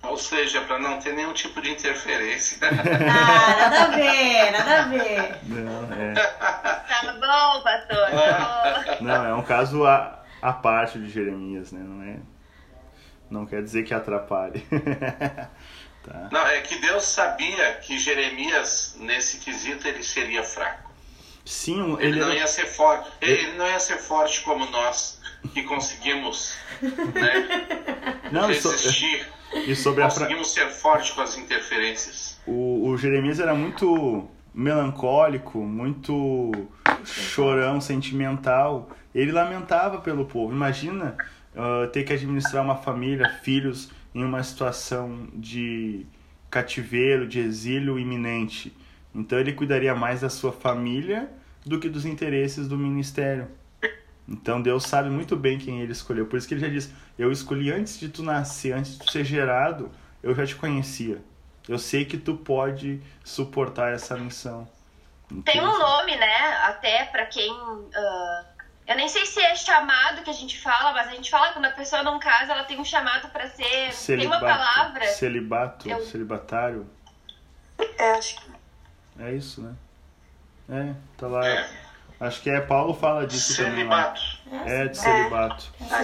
Ou 0.00 0.16
seja, 0.16 0.60
para 0.60 0.78
não 0.78 1.00
ter 1.00 1.12
nenhum 1.12 1.32
tipo 1.32 1.60
de 1.60 1.72
interferência. 1.72 2.56
ah, 2.62 3.68
nada 3.68 3.82
a 3.82 3.88
ver, 3.88 4.52
nada 4.52 4.78
a 4.78 4.82
ver. 4.84 5.38
Não, 5.42 5.92
é. 5.92 6.14
Tá 6.14 7.12
bom, 7.14 7.62
pastor. 7.64 8.10
Tá 8.10 8.98
não, 9.00 9.26
é 9.26 9.34
um 9.34 9.42
caso 9.42 9.84
à, 9.84 10.22
à 10.40 10.52
parte 10.52 11.00
de 11.00 11.10
Jeremias, 11.10 11.72
né? 11.72 11.80
Não 11.82 12.02
é. 12.04 12.18
Não 13.28 13.44
quer 13.44 13.60
dizer 13.60 13.82
que 13.82 13.92
atrapalhe. 13.92 14.64
tá. 16.06 16.28
Não, 16.30 16.46
é 16.46 16.60
que 16.60 16.78
Deus 16.78 17.02
sabia 17.02 17.74
que 17.74 17.98
Jeremias, 17.98 18.96
nesse 19.00 19.38
quesito, 19.38 19.88
ele 19.88 20.04
seria 20.04 20.44
fraco. 20.44 20.85
Sim, 21.46 21.96
ele, 22.00 22.08
ele 22.08 22.20
não 22.20 22.34
ia 22.34 22.46
ser 22.48 22.66
forte. 22.66 23.08
Ele 23.20 23.52
não 23.56 23.66
ia 23.66 23.78
ser 23.78 23.98
forte 23.98 24.42
como 24.42 24.68
nós 24.68 25.20
que 25.54 25.62
conseguimos, 25.62 26.56
né? 26.82 28.18
Não, 28.32 28.48
resistir. 28.48 29.24
E 29.54 29.76
sobre 29.76 30.02
conseguimos 30.02 30.50
a... 30.50 30.54
ser 30.54 30.70
forte 30.70 31.14
com 31.14 31.20
as 31.20 31.38
interferências. 31.38 32.40
O, 32.44 32.88
o 32.88 32.98
Jeremias 32.98 33.38
era 33.38 33.54
muito 33.54 34.28
melancólico, 34.52 35.60
muito 35.60 36.50
chorão, 37.04 37.80
sentimental. 37.80 38.90
Ele 39.14 39.30
lamentava 39.30 40.00
pelo 40.00 40.26
povo. 40.26 40.52
Imagina 40.52 41.16
uh, 41.54 41.86
ter 41.92 42.02
que 42.02 42.12
administrar 42.12 42.64
uma 42.64 42.76
família, 42.76 43.38
filhos 43.42 43.88
em 44.12 44.24
uma 44.24 44.42
situação 44.42 45.28
de 45.32 46.04
cativeiro, 46.50 47.28
de 47.28 47.38
exílio 47.38 48.00
iminente 48.00 48.74
então 49.16 49.38
ele 49.38 49.54
cuidaria 49.54 49.94
mais 49.94 50.20
da 50.20 50.28
sua 50.28 50.52
família 50.52 51.30
do 51.64 51.80
que 51.80 51.88
dos 51.88 52.04
interesses 52.04 52.68
do 52.68 52.76
ministério. 52.76 53.48
Então 54.28 54.60
Deus 54.60 54.84
sabe 54.84 55.08
muito 55.08 55.34
bem 55.34 55.58
quem 55.58 55.80
ele 55.80 55.92
escolheu. 55.92 56.26
Por 56.26 56.36
isso 56.36 56.46
que 56.46 56.52
ele 56.52 56.60
já 56.60 56.68
diz: 56.68 56.92
Eu 57.18 57.32
escolhi 57.32 57.72
antes 57.72 57.98
de 57.98 58.08
tu 58.08 58.22
nascer, 58.22 58.72
antes 58.72 58.92
de 58.92 58.98
tu 58.98 59.10
ser 59.10 59.24
gerado, 59.24 59.90
eu 60.22 60.34
já 60.34 60.44
te 60.44 60.54
conhecia. 60.54 61.22
Eu 61.66 61.78
sei 61.78 62.04
que 62.04 62.18
tu 62.18 62.36
pode 62.36 63.00
suportar 63.24 63.92
essa 63.92 64.16
missão. 64.16 64.68
Então, 65.30 65.42
Tem 65.42 65.60
um 65.60 65.78
nome, 65.78 66.16
né? 66.16 66.36
Até 66.64 67.04
para 67.06 67.24
quem. 67.26 67.50
Uh, 67.50 68.44
eu 68.86 68.96
nem 68.96 69.08
sei 69.08 69.24
se 69.26 69.40
é 69.40 69.54
chamado 69.56 70.22
que 70.22 70.30
a 70.30 70.34
gente 70.34 70.60
fala, 70.60 70.92
mas 70.92 71.08
a 71.08 71.12
gente 71.12 71.30
fala 71.30 71.48
que 71.48 71.54
quando 71.54 71.64
a 71.64 71.70
pessoa 71.70 72.02
não 72.02 72.18
casa, 72.18 72.52
ela 72.52 72.64
tem 72.64 72.78
um 72.78 72.84
chamado 72.84 73.28
para 73.30 73.48
ser. 73.48 73.92
Celibato, 73.92 74.04
tem 74.06 74.26
uma 74.26 74.40
palavra. 74.40 75.06
Celibato, 75.06 75.88
eu... 75.88 76.04
celibatário. 76.04 76.86
É, 77.98 78.12
acho 78.12 78.36
que 78.36 78.55
é 79.18 79.32
isso, 79.34 79.62
né? 79.62 79.74
É, 80.68 80.94
tá 81.16 81.26
lá. 81.26 81.46
É. 81.46 81.68
Acho 82.18 82.40
que 82.42 82.50
é 82.50 82.60
Paulo 82.60 82.94
fala 82.94 83.26
disso 83.26 83.54
celibato. 83.54 84.20
também. 84.44 84.60
Lá. 84.60 84.70
É, 84.70 84.88
de 84.88 84.98
celibato. 84.98 85.72
É. 85.80 85.94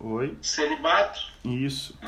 Oi? 0.00 0.36
Celibato. 0.42 1.20
Isso. 1.44 1.98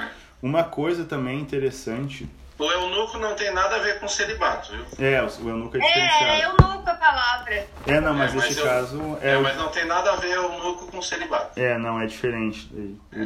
Uma 0.43 0.65
coisa 0.65 1.05
também 1.05 1.41
interessante. 1.41 2.29
O 2.59 2.65
eunuco 2.71 3.19
não 3.19 3.35
tem 3.35 3.53
nada 3.53 3.77
a 3.77 3.79
ver 3.81 3.99
com 3.99 4.07
celibato, 4.07 4.73
viu? 4.73 4.85
É, 5.07 5.21
o 5.23 5.49
eunuco 5.49 5.77
é 5.77 5.81
É, 5.81 5.83
é 5.83 5.87
diferenciado. 5.89 6.43
eunuco 6.63 6.89
a 6.91 6.95
palavra. 6.95 7.67
É, 7.87 8.01
não, 8.01 8.15
mas 8.15 8.33
É, 8.33 8.37
mas 8.37 8.45
nesse 8.47 8.61
eu- 8.61 8.65
caso 8.67 9.19
é, 9.21 9.31
É, 9.33 9.39
o- 9.39 9.43
mas 9.43 9.57
não 9.57 9.69
tem 9.69 9.85
nada 9.87 10.13
a 10.13 10.17
ver 10.17 10.33
eunuco 10.33 10.87
com 10.87 11.03
celibato. 11.03 11.59
é, 11.59 11.77
não, 11.79 12.01
é 12.01 12.07
diferente. 12.07 12.71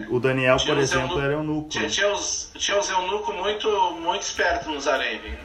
O, 0.08 0.16
o 0.16 0.20
Daniel, 0.20 0.56
Tinha 0.56 0.74
por 0.74 0.80
exemplo, 0.82 1.02
eunucos- 1.08 1.24
era 1.24 1.32
eunuco. 1.34 1.68
Tinha, 1.68 1.88
tinha 1.88 2.12
os, 2.12 2.50
tinha 2.54 2.78
os 2.78 2.88
eunucos 2.88 3.34
muito, 3.34 3.90
muito 4.00 4.22
espertos 4.22 4.68
nos 4.68 4.86
viu? 5.20 5.36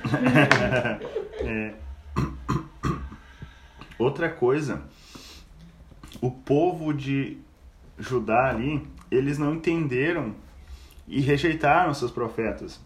É. 1.47 1.73
Outra 3.97 4.29
coisa, 4.29 4.81
o 6.21 6.31
povo 6.31 6.93
de 6.93 7.37
Judá 7.99 8.49
ali, 8.49 8.87
eles 9.11 9.37
não 9.37 9.53
entenderam 9.55 10.33
e 11.07 11.19
rejeitaram 11.21 11.93
seus 11.93 12.11
profetas. 12.11 12.79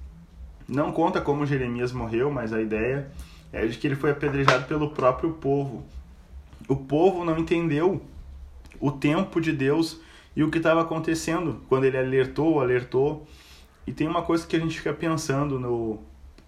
Não 0.67 0.91
conta 0.91 1.21
como 1.21 1.45
Jeremias 1.45 1.91
morreu, 1.91 2.31
mas 2.31 2.51
a 2.51 2.61
ideia 2.61 3.11
é 3.53 3.65
de 3.65 3.77
que 3.77 3.87
ele 3.87 3.95
foi 3.95 4.11
apedrejado 4.11 4.65
pelo 4.65 4.89
próprio 4.89 5.33
povo. 5.33 5.83
O 6.67 6.75
povo 6.75 7.23
não 7.23 7.37
entendeu 7.37 8.01
o 8.79 8.91
tempo 8.91 9.39
de 9.39 9.51
Deus 9.51 9.99
e 10.35 10.43
o 10.43 10.49
que 10.49 10.57
estava 10.57 10.81
acontecendo 10.81 11.61
quando 11.69 11.85
ele 11.85 11.97
alertou, 11.97 12.59
alertou. 12.59 13.25
E 13.85 13.93
tem 13.93 14.07
uma 14.07 14.23
coisa 14.23 14.45
que 14.45 14.55
a 14.55 14.59
gente 14.59 14.77
fica 14.77 14.93
pensando 14.93 15.59
no 15.59 15.99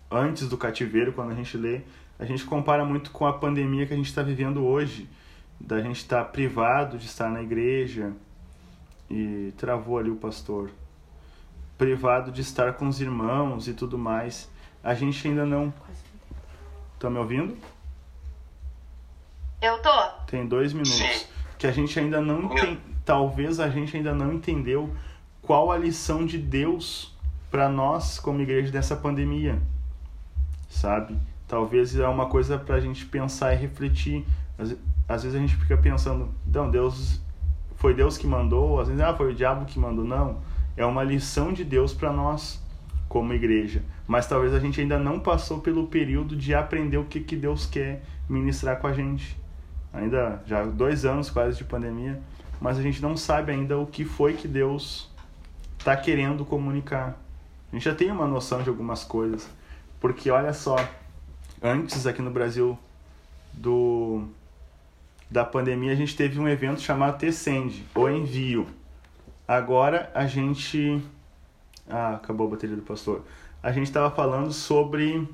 antes 0.09 0.47
do 0.47 0.57
cativeiro, 0.57 1.13
quando 1.13 1.31
a 1.31 1.35
gente 1.35 1.57
lê, 1.57 1.81
a 2.17 2.25
gente 2.25 2.45
compara 2.45 2.83
muito 2.83 3.11
com 3.11 3.25
a 3.25 3.33
pandemia 3.33 3.85
que 3.85 3.93
a 3.93 3.97
gente 3.97 4.07
está 4.07 4.23
vivendo 4.23 4.65
hoje, 4.65 5.07
da 5.59 5.81
gente 5.81 5.97
estar 5.97 6.23
privado 6.25 6.97
de 6.97 7.05
estar 7.05 7.29
na 7.29 7.41
igreja 7.41 8.13
e 9.09 9.53
travou 9.57 9.97
ali 9.97 10.09
o 10.09 10.15
pastor, 10.15 10.71
privado 11.77 12.31
de 12.31 12.41
estar 12.41 12.73
com 12.73 12.87
os 12.87 12.99
irmãos 12.99 13.67
e 13.67 13.73
tudo 13.73 13.97
mais. 13.97 14.49
A 14.83 14.93
gente 14.93 15.27
ainda 15.27 15.45
não. 15.45 15.73
Tá 16.99 17.09
me 17.09 17.19
ouvindo? 17.19 17.55
Eu 19.61 19.79
tô. 19.81 19.89
Tem 20.27 20.45
dois 20.45 20.73
minutos. 20.73 20.95
Sim. 20.95 21.27
Que 21.57 21.67
a 21.67 21.71
gente 21.71 21.99
ainda 21.99 22.21
não 22.21 22.43
entende. 22.43 22.79
Talvez 23.05 23.59
a 23.59 23.69
gente 23.69 23.95
ainda 23.95 24.13
não 24.13 24.33
entendeu 24.33 24.93
qual 25.41 25.71
a 25.71 25.77
lição 25.77 26.25
de 26.25 26.37
Deus 26.37 27.15
para 27.49 27.69
nós, 27.69 28.19
como 28.19 28.41
igreja, 28.41 28.71
dessa 28.71 28.95
pandemia. 28.95 29.59
Sabe? 30.69 31.17
Talvez 31.47 31.97
é 31.97 32.07
uma 32.07 32.27
coisa 32.27 32.57
para 32.57 32.75
a 32.75 32.79
gente 32.79 33.05
pensar 33.05 33.53
e 33.53 33.57
refletir. 33.57 34.25
Às, 34.57 34.75
às 35.07 35.23
vezes 35.23 35.35
a 35.37 35.39
gente 35.39 35.55
fica 35.55 35.77
pensando, 35.77 36.29
não, 36.45 36.69
Deus. 36.69 37.21
Foi 37.77 37.93
Deus 37.93 38.17
que 38.17 38.25
mandou, 38.25 38.79
às 38.79 38.87
vezes, 38.87 39.01
ah, 39.03 39.15
foi 39.15 39.31
o 39.31 39.35
diabo 39.35 39.65
que 39.65 39.77
mandou. 39.77 40.03
Não. 40.03 40.41
É 40.77 40.85
uma 40.85 41.03
lição 41.03 41.51
de 41.51 41.65
Deus 41.65 41.93
para 41.93 42.13
nós, 42.13 42.63
como 43.09 43.33
igreja. 43.33 43.81
Mas 44.07 44.27
talvez 44.27 44.53
a 44.53 44.59
gente 44.59 44.79
ainda 44.79 44.97
não 44.97 45.19
passou 45.19 45.59
pelo 45.59 45.87
período 45.87 46.35
de 46.35 46.53
aprender 46.53 46.97
o 46.97 47.03
que, 47.03 47.19
que 47.19 47.35
Deus 47.35 47.65
quer 47.65 48.03
ministrar 48.29 48.79
com 48.79 48.87
a 48.87 48.93
gente 48.93 49.37
ainda 49.97 50.41
já 50.45 50.63
dois 50.63 51.05
anos 51.05 51.29
quase 51.29 51.57
de 51.57 51.63
pandemia, 51.63 52.21
mas 52.61 52.77
a 52.77 52.81
gente 52.81 53.01
não 53.01 53.17
sabe 53.17 53.51
ainda 53.51 53.77
o 53.77 53.85
que 53.85 54.05
foi 54.05 54.33
que 54.33 54.47
Deus 54.47 55.09
está 55.77 55.95
querendo 55.95 56.45
comunicar. 56.45 57.17
A 57.71 57.75
gente 57.75 57.85
já 57.85 57.95
tem 57.95 58.11
uma 58.11 58.27
noção 58.27 58.61
de 58.61 58.69
algumas 58.69 59.03
coisas, 59.03 59.47
porque 59.99 60.29
olha 60.29 60.53
só, 60.53 60.77
antes 61.61 62.05
aqui 62.05 62.21
no 62.21 62.31
Brasil 62.31 62.77
do 63.53 64.25
da 65.29 65.43
pandemia 65.43 65.91
a 65.91 65.95
gente 65.95 66.15
teve 66.15 66.39
um 66.39 66.47
evento 66.47 66.79
chamado 66.79 67.17
Tecende, 67.17 67.85
o 67.93 68.07
envio. 68.07 68.65
Agora 69.47 70.11
a 70.13 70.25
gente 70.27 71.01
ah, 71.89 72.15
acabou 72.15 72.47
a 72.47 72.49
bateria 72.51 72.75
do 72.75 72.81
pastor. 72.81 73.23
A 73.63 73.71
gente 73.71 73.85
estava 73.87 74.11
falando 74.11 74.51
sobre 74.51 75.27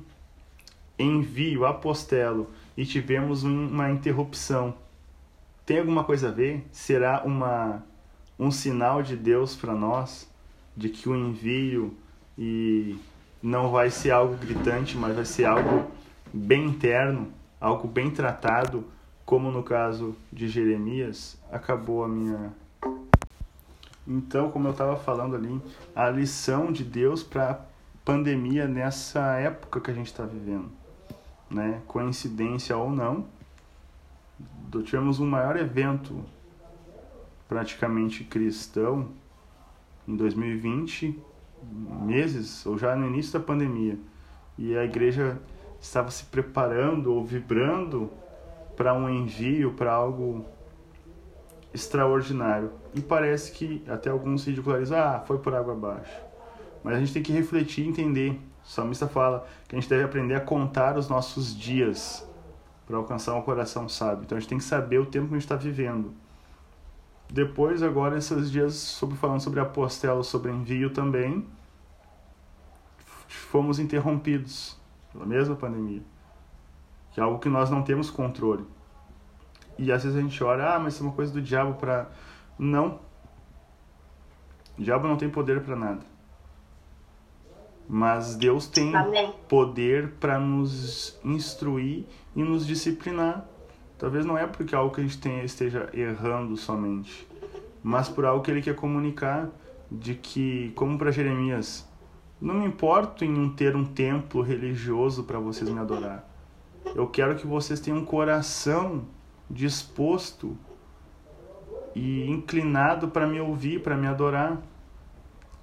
envio, 0.98 1.66
apostelo, 1.66 2.48
e 2.76 2.86
tivemos 2.86 3.42
um- 3.42 3.68
uma 3.68 3.90
interrupção. 3.90 4.74
Tem 5.66 5.80
alguma 5.80 6.04
coisa 6.04 6.28
a 6.28 6.30
ver? 6.30 6.64
Será 6.70 7.22
uma 7.24 7.82
um 8.38 8.50
sinal 8.50 9.02
de 9.02 9.16
Deus 9.16 9.54
para 9.54 9.74
nós 9.74 10.28
de 10.76 10.88
que 10.88 11.08
o 11.08 11.14
envio 11.14 11.96
e 12.36 12.96
não 13.42 13.70
vai 13.70 13.90
ser 13.90 14.10
algo 14.10 14.36
gritante, 14.36 14.96
mas 14.96 15.14
vai 15.14 15.24
ser 15.24 15.44
algo 15.44 15.88
bem 16.32 16.64
interno, 16.66 17.32
algo 17.60 17.86
bem 17.86 18.10
tratado, 18.10 18.84
como 19.24 19.52
no 19.52 19.62
caso 19.62 20.16
de 20.32 20.48
Jeremias, 20.48 21.38
acabou 21.50 22.02
a 22.04 22.08
minha 22.08 22.52
então, 24.06 24.50
como 24.50 24.68
eu 24.68 24.72
estava 24.72 24.96
falando 24.96 25.34
ali, 25.34 25.60
a 25.94 26.10
lição 26.10 26.70
de 26.70 26.84
Deus 26.84 27.22
para 27.22 27.50
a 27.50 27.58
pandemia 28.04 28.68
nessa 28.68 29.36
época 29.38 29.80
que 29.80 29.90
a 29.90 29.94
gente 29.94 30.08
está 30.08 30.24
vivendo, 30.24 30.70
né? 31.50 31.80
Coincidência 31.86 32.76
ou 32.76 32.90
não, 32.90 33.26
tivemos 34.84 35.20
um 35.20 35.26
maior 35.26 35.56
evento 35.56 36.24
praticamente 37.48 38.24
cristão 38.24 39.08
em 40.06 40.16
2020, 40.16 41.22
meses 42.02 42.66
ou 42.66 42.76
já 42.76 42.94
no 42.96 43.06
início 43.06 43.38
da 43.38 43.40
pandemia, 43.40 43.98
e 44.58 44.76
a 44.76 44.84
igreja 44.84 45.40
estava 45.80 46.10
se 46.10 46.24
preparando 46.24 47.12
ou 47.12 47.24
vibrando 47.24 48.10
para 48.76 48.92
um 48.92 49.08
envio, 49.08 49.72
para 49.72 49.92
algo 49.92 50.44
extraordinário. 51.74 52.70
E 52.94 53.00
parece 53.00 53.52
que 53.52 53.82
até 53.88 54.08
alguns 54.08 54.46
ridicularizam, 54.46 54.98
ah, 54.98 55.20
foi 55.26 55.38
por 55.38 55.54
água 55.54 55.74
abaixo. 55.74 56.16
Mas 56.82 56.96
a 56.96 57.00
gente 57.00 57.12
tem 57.12 57.22
que 57.22 57.32
refletir 57.32 57.84
e 57.84 57.88
entender. 57.88 58.40
O 58.64 58.68
salmista 58.68 59.08
fala 59.08 59.46
que 59.68 59.74
a 59.74 59.80
gente 59.80 59.90
deve 59.90 60.04
aprender 60.04 60.34
a 60.34 60.40
contar 60.40 60.96
os 60.96 61.08
nossos 61.08 61.54
dias 61.54 62.26
para 62.86 62.96
alcançar 62.96 63.34
um 63.34 63.42
coração 63.42 63.88
sábio. 63.88 64.24
Então 64.24 64.38
a 64.38 64.40
gente 64.40 64.48
tem 64.48 64.58
que 64.58 64.64
saber 64.64 64.98
o 64.98 65.06
tempo 65.06 65.28
que 65.28 65.34
a 65.34 65.38
gente 65.38 65.44
está 65.44 65.56
vivendo. 65.56 66.14
Depois, 67.28 67.82
agora, 67.82 68.16
esses 68.16 68.50
dias, 68.50 68.74
sobre, 68.74 69.16
falando 69.16 69.40
sobre 69.40 69.58
apostelo, 69.58 70.22
sobre 70.22 70.52
envio 70.52 70.90
também, 70.90 71.44
fomos 73.26 73.78
interrompidos 73.78 74.78
pela 75.12 75.26
mesma 75.26 75.56
pandemia. 75.56 76.02
Que 77.12 77.20
é 77.20 77.22
algo 77.22 77.38
que 77.38 77.48
nós 77.48 77.70
não 77.70 77.82
temos 77.82 78.10
controle. 78.10 78.64
E 79.78 79.90
às 79.90 80.04
vezes 80.04 80.16
a 80.16 80.20
gente 80.20 80.42
olha, 80.42 80.74
ah, 80.74 80.78
mas 80.78 80.94
isso 80.94 81.02
é 81.02 81.06
uma 81.06 81.14
coisa 81.14 81.32
do 81.32 81.42
diabo 81.42 81.74
para. 81.74 82.08
Não. 82.58 83.00
O 84.78 84.82
diabo 84.82 85.06
não 85.06 85.16
tem 85.16 85.28
poder 85.28 85.60
para 85.62 85.76
nada. 85.76 86.00
Mas 87.88 88.34
Deus 88.34 88.66
tem 88.66 88.94
Amém. 88.94 89.32
poder 89.48 90.12
para 90.12 90.38
nos 90.38 91.18
instruir 91.24 92.04
e 92.34 92.42
nos 92.42 92.66
disciplinar. 92.66 93.44
Talvez 93.98 94.24
não 94.24 94.36
é 94.36 94.46
porque 94.46 94.74
algo 94.74 94.94
que 94.94 95.00
a 95.00 95.04
gente 95.04 95.18
tenha, 95.18 95.44
esteja 95.44 95.88
errando 95.92 96.56
somente, 96.56 97.28
mas 97.82 98.08
por 98.08 98.24
algo 98.24 98.42
que 98.42 98.50
ele 98.50 98.62
quer 98.62 98.74
comunicar 98.74 99.48
de 99.90 100.14
que, 100.14 100.72
como 100.74 100.98
para 100.98 101.10
Jeremias, 101.10 101.88
não 102.40 102.54
me 102.54 102.66
importo 102.66 103.24
em 103.24 103.48
ter 103.50 103.76
um 103.76 103.84
templo 103.84 104.42
religioso 104.42 105.24
para 105.24 105.38
vocês 105.38 105.70
me 105.70 105.78
adorar. 105.78 106.28
Eu 106.94 107.06
quero 107.06 107.36
que 107.36 107.46
vocês 107.46 107.80
tenham 107.80 108.00
um 108.00 108.04
coração 108.04 109.04
disposto 109.50 110.56
e 111.94 112.28
inclinado 112.28 113.08
para 113.08 113.26
me 113.26 113.40
ouvir, 113.40 113.82
para 113.82 113.96
me 113.96 114.06
adorar. 114.06 114.58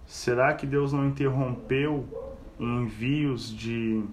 Será 0.05 0.53
que 0.53 0.65
Deus 0.65 0.93
não 0.93 1.05
interrompeu 1.07 2.07
envios 2.59 3.49
de 3.49 4.03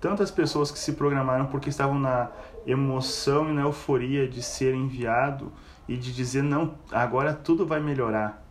tantas 0.00 0.30
pessoas 0.30 0.70
que 0.70 0.78
se 0.78 0.92
programaram 0.92 1.46
porque 1.46 1.68
estavam 1.68 1.98
na 1.98 2.30
emoção 2.66 3.50
e 3.50 3.52
na 3.52 3.62
euforia 3.62 4.28
de 4.28 4.42
ser 4.42 4.74
enviado 4.74 5.52
e 5.88 5.96
de 5.96 6.12
dizer 6.12 6.42
não, 6.42 6.74
agora 6.90 7.32
tudo 7.32 7.66
vai 7.66 7.80
melhorar. 7.80 8.42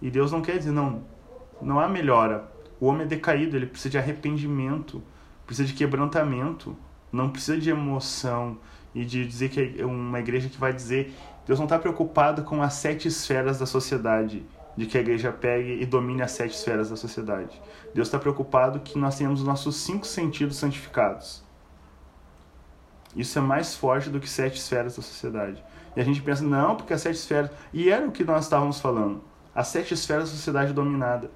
E 0.00 0.10
Deus 0.10 0.32
não 0.32 0.42
quer 0.42 0.58
dizer 0.58 0.72
não, 0.72 1.02
não 1.60 1.78
há 1.78 1.88
melhora. 1.88 2.50
O 2.80 2.86
homem 2.86 3.02
é 3.02 3.06
decaído, 3.06 3.56
ele 3.56 3.66
precisa 3.66 3.90
de 3.90 3.98
arrependimento, 3.98 5.02
precisa 5.46 5.66
de 5.66 5.74
quebrantamento, 5.74 6.76
não 7.12 7.30
precisa 7.30 7.56
de 7.58 7.70
emoção 7.70 8.58
e 8.94 9.04
de 9.04 9.26
dizer 9.26 9.48
que 9.48 9.76
é 9.78 9.84
uma 9.84 10.20
igreja 10.20 10.48
que 10.48 10.58
vai 10.58 10.72
dizer 10.72 11.14
Deus 11.46 11.58
não 11.58 11.66
está 11.66 11.78
preocupado 11.78 12.42
com 12.42 12.62
as 12.62 12.74
sete 12.74 13.06
esferas 13.06 13.58
da 13.58 13.66
sociedade, 13.66 14.46
de 14.76 14.86
que 14.86 14.96
a 14.96 15.00
igreja 15.00 15.30
pegue 15.30 15.80
e 15.80 15.84
domine 15.84 16.22
as 16.22 16.32
sete 16.32 16.54
esferas 16.54 16.88
da 16.88 16.96
sociedade. 16.96 17.60
Deus 17.94 18.08
está 18.08 18.18
preocupado 18.18 18.80
que 18.80 18.98
nós 18.98 19.16
tenhamos 19.18 19.40
os 19.40 19.46
nossos 19.46 19.76
cinco 19.76 20.06
sentidos 20.06 20.56
santificados. 20.56 21.44
Isso 23.14 23.38
é 23.38 23.42
mais 23.42 23.76
forte 23.76 24.08
do 24.08 24.18
que 24.18 24.28
sete 24.28 24.58
esferas 24.58 24.96
da 24.96 25.02
sociedade. 25.02 25.62
E 25.94 26.00
a 26.00 26.04
gente 26.04 26.20
pensa, 26.22 26.42
não, 26.42 26.76
porque 26.76 26.94
as 26.94 27.02
sete 27.02 27.16
esferas. 27.16 27.50
E 27.72 27.90
era 27.90 28.06
o 28.06 28.10
que 28.10 28.24
nós 28.24 28.44
estávamos 28.44 28.80
falando. 28.80 29.22
As 29.54 29.68
sete 29.68 29.94
esferas 29.94 30.30
da 30.30 30.36
sociedade 30.36 30.72
dominada 30.72 31.30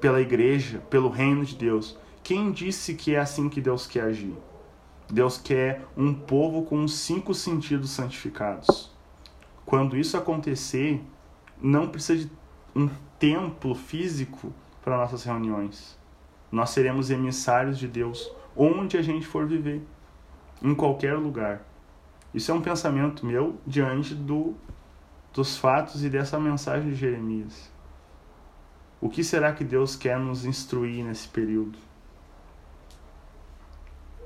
pela 0.00 0.20
igreja, 0.20 0.78
pelo 0.90 1.08
reino 1.08 1.44
de 1.44 1.56
Deus. 1.56 1.98
Quem 2.22 2.52
disse 2.52 2.94
que 2.94 3.14
é 3.14 3.18
assim 3.18 3.48
que 3.48 3.60
Deus 3.60 3.86
quer 3.86 4.02
agir? 4.02 4.36
Deus 5.12 5.36
quer 5.36 5.84
um 5.94 6.14
povo 6.14 6.62
com 6.62 6.88
cinco 6.88 7.34
sentidos 7.34 7.90
santificados. 7.90 8.90
Quando 9.66 9.94
isso 9.94 10.16
acontecer, 10.16 11.04
não 11.60 11.86
precisa 11.86 12.24
de 12.24 12.32
um 12.74 12.88
templo 13.18 13.74
físico 13.74 14.54
para 14.82 14.96
nossas 14.96 15.22
reuniões. 15.22 15.98
Nós 16.50 16.70
seremos 16.70 17.10
emissários 17.10 17.78
de 17.78 17.86
Deus 17.86 18.34
onde 18.56 18.96
a 18.96 19.02
gente 19.02 19.26
for 19.26 19.46
viver, 19.46 19.82
em 20.62 20.74
qualquer 20.74 21.18
lugar. 21.18 21.62
Isso 22.32 22.50
é 22.50 22.54
um 22.54 22.62
pensamento 22.62 23.26
meu 23.26 23.58
diante 23.66 24.14
do, 24.14 24.54
dos 25.30 25.58
fatos 25.58 26.02
e 26.02 26.08
dessa 26.08 26.40
mensagem 26.40 26.88
de 26.88 26.96
Jeremias. 26.96 27.70
O 28.98 29.10
que 29.10 29.22
será 29.22 29.52
que 29.52 29.62
Deus 29.62 29.94
quer 29.94 30.18
nos 30.18 30.46
instruir 30.46 31.04
nesse 31.04 31.28
período? 31.28 31.78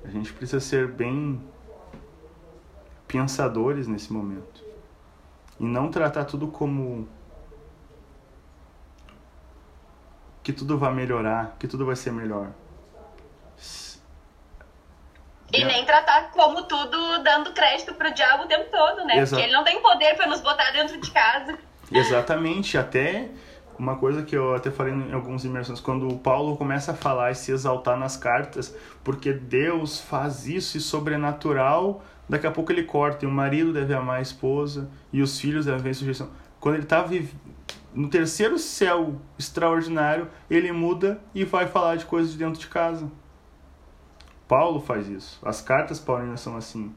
A 0.07 0.11
gente 0.11 0.33
precisa 0.33 0.61
ser 0.61 0.87
bem 0.87 1.43
pensadores 3.09 3.89
nesse 3.89 4.13
momento 4.13 4.65
e 5.59 5.65
não 5.65 5.91
tratar 5.91 6.25
tudo 6.25 6.47
como 6.49 7.09
que 10.43 10.53
tudo 10.53 10.79
vai 10.79 10.95
melhorar, 10.95 11.57
que 11.59 11.67
tudo 11.67 11.85
vai 11.85 11.97
ser 11.97 12.13
melhor. 12.13 12.53
E 15.53 15.65
nem 15.65 15.85
tratar 15.85 16.31
como 16.31 16.63
tudo 16.65 17.23
dando 17.23 17.53
crédito 17.53 17.95
pro 17.95 18.13
diabo 18.15 18.45
o 18.45 18.47
tempo 18.47 18.71
todo, 18.71 19.05
né? 19.05 19.19
Exa 19.19 19.35
Porque 19.35 19.49
ele 19.49 19.57
não 19.57 19.65
tem 19.65 19.81
poder 19.81 20.15
para 20.17 20.27
nos 20.27 20.41
botar 20.41 20.71
dentro 20.71 21.01
de 21.01 21.11
casa. 21.11 21.59
Exatamente, 21.91 22.77
até 22.77 23.29
uma 23.79 23.97
coisa 23.97 24.23
que 24.23 24.37
eu 24.37 24.55
até 24.55 24.71
falei 24.71 24.93
em 24.93 25.13
algumas 25.13 25.45
imersões, 25.45 25.81
quando 25.81 26.09
o 26.09 26.19
Paulo 26.19 26.57
começa 26.57 26.93
a 26.93 26.95
falar 26.95 27.31
e 27.31 27.35
se 27.35 27.53
exaltar 27.53 27.99
nas 27.99 28.17
cartas, 28.17 28.75
porque 29.05 29.33
Deus 29.33 30.01
faz 30.01 30.47
isso 30.47 30.77
e 30.77 30.81
sobrenatural, 30.81 32.03
daqui 32.29 32.47
a 32.47 32.51
pouco 32.51 32.73
ele 32.73 32.85
corta, 32.85 33.25
e 33.25 33.29
o 33.29 33.31
marido 33.31 33.73
deve 33.73 33.95
amar 33.95 34.19
a 34.19 34.23
esposa, 34.23 34.89
e 35.13 35.23
os 35.23 35.39
filhos 35.39 35.67
devem 35.67 35.81
ver 35.81 35.95
sujeição. 35.95 36.31
Quando 36.59 36.77
ele 36.77 36.85
está 36.85 37.07
no 37.95 38.09
terceiro 38.09 38.59
céu 38.59 39.17
extraordinário, 39.39 40.29
ele 40.51 40.73
muda 40.73 41.21
e 41.35 41.45
vai 41.45 41.67
falar 41.67 41.97
de 41.97 42.05
coisas 42.05 42.33
de 42.33 42.39
dentro 42.39 42.61
de 42.61 42.67
casa. 42.69 43.11
Paulo 44.49 44.81
faz 44.81 45.09
isso. 45.09 45.39
As 45.45 45.61
cartas 45.61 45.99
paulinas 45.99 46.41
são 46.41 46.57
assim. 46.57 46.95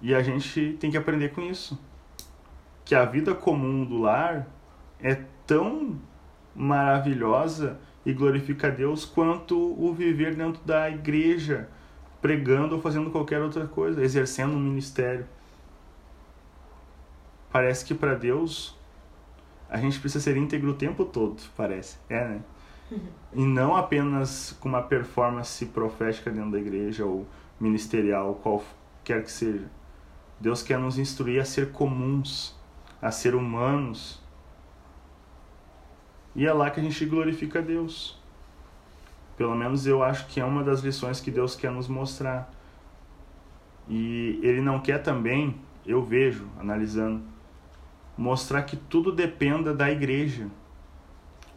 E 0.00 0.14
a 0.14 0.22
gente 0.22 0.76
tem 0.80 0.90
que 0.90 0.96
aprender 0.96 1.30
com 1.30 1.40
isso. 1.42 1.78
Que 2.84 2.94
a 2.94 3.04
vida 3.04 3.34
comum 3.34 3.84
do 3.84 3.98
lar 3.98 4.46
é 5.00 5.20
tão 5.46 5.98
maravilhosa 6.54 7.78
e 8.04 8.12
glorifica 8.12 8.68
a 8.68 8.70
Deus 8.70 9.04
quanto 9.04 9.56
o 9.56 9.92
viver 9.92 10.34
dentro 10.34 10.62
da 10.64 10.90
igreja, 10.90 11.68
pregando 12.20 12.76
ou 12.76 12.80
fazendo 12.80 13.10
qualquer 13.10 13.40
outra 13.40 13.66
coisa, 13.66 14.02
exercendo 14.02 14.54
um 14.54 14.60
ministério. 14.60 15.26
Parece 17.50 17.84
que 17.84 17.94
para 17.94 18.14
Deus 18.14 18.76
a 19.68 19.78
gente 19.78 19.98
precisa 19.98 20.22
ser 20.22 20.36
íntegro 20.36 20.70
o 20.70 20.74
tempo 20.74 21.04
todo, 21.04 21.40
parece. 21.56 21.98
É, 22.08 22.24
né? 22.24 22.40
E 23.32 23.42
não 23.42 23.74
apenas 23.74 24.56
com 24.60 24.68
uma 24.68 24.82
performance 24.82 25.66
profética 25.66 26.30
dentro 26.30 26.52
da 26.52 26.58
igreja 26.58 27.04
ou 27.04 27.26
ministerial, 27.58 28.36
qualquer 28.36 29.24
que 29.24 29.32
seja. 29.32 29.68
Deus 30.38 30.62
quer 30.62 30.78
nos 30.78 30.98
instruir 30.98 31.40
a 31.40 31.44
ser 31.44 31.72
comuns, 31.72 32.54
a 33.02 33.10
ser 33.10 33.34
humanos. 33.34 34.22
E 36.34 36.46
é 36.46 36.52
lá 36.52 36.70
que 36.70 36.80
a 36.80 36.82
gente 36.82 37.04
glorifica 37.06 37.62
Deus. 37.62 38.18
Pelo 39.36 39.54
menos 39.54 39.86
eu 39.86 40.02
acho 40.02 40.26
que 40.26 40.40
é 40.40 40.44
uma 40.44 40.62
das 40.62 40.80
lições 40.80 41.20
que 41.20 41.30
Deus 41.30 41.54
quer 41.54 41.70
nos 41.70 41.88
mostrar. 41.88 42.52
E 43.88 44.38
Ele 44.42 44.60
não 44.60 44.80
quer 44.80 44.98
também, 45.02 45.56
eu 45.84 46.02
vejo, 46.02 46.46
analisando, 46.58 47.22
mostrar 48.16 48.62
que 48.62 48.76
tudo 48.76 49.12
dependa 49.12 49.74
da 49.74 49.90
igreja 49.90 50.48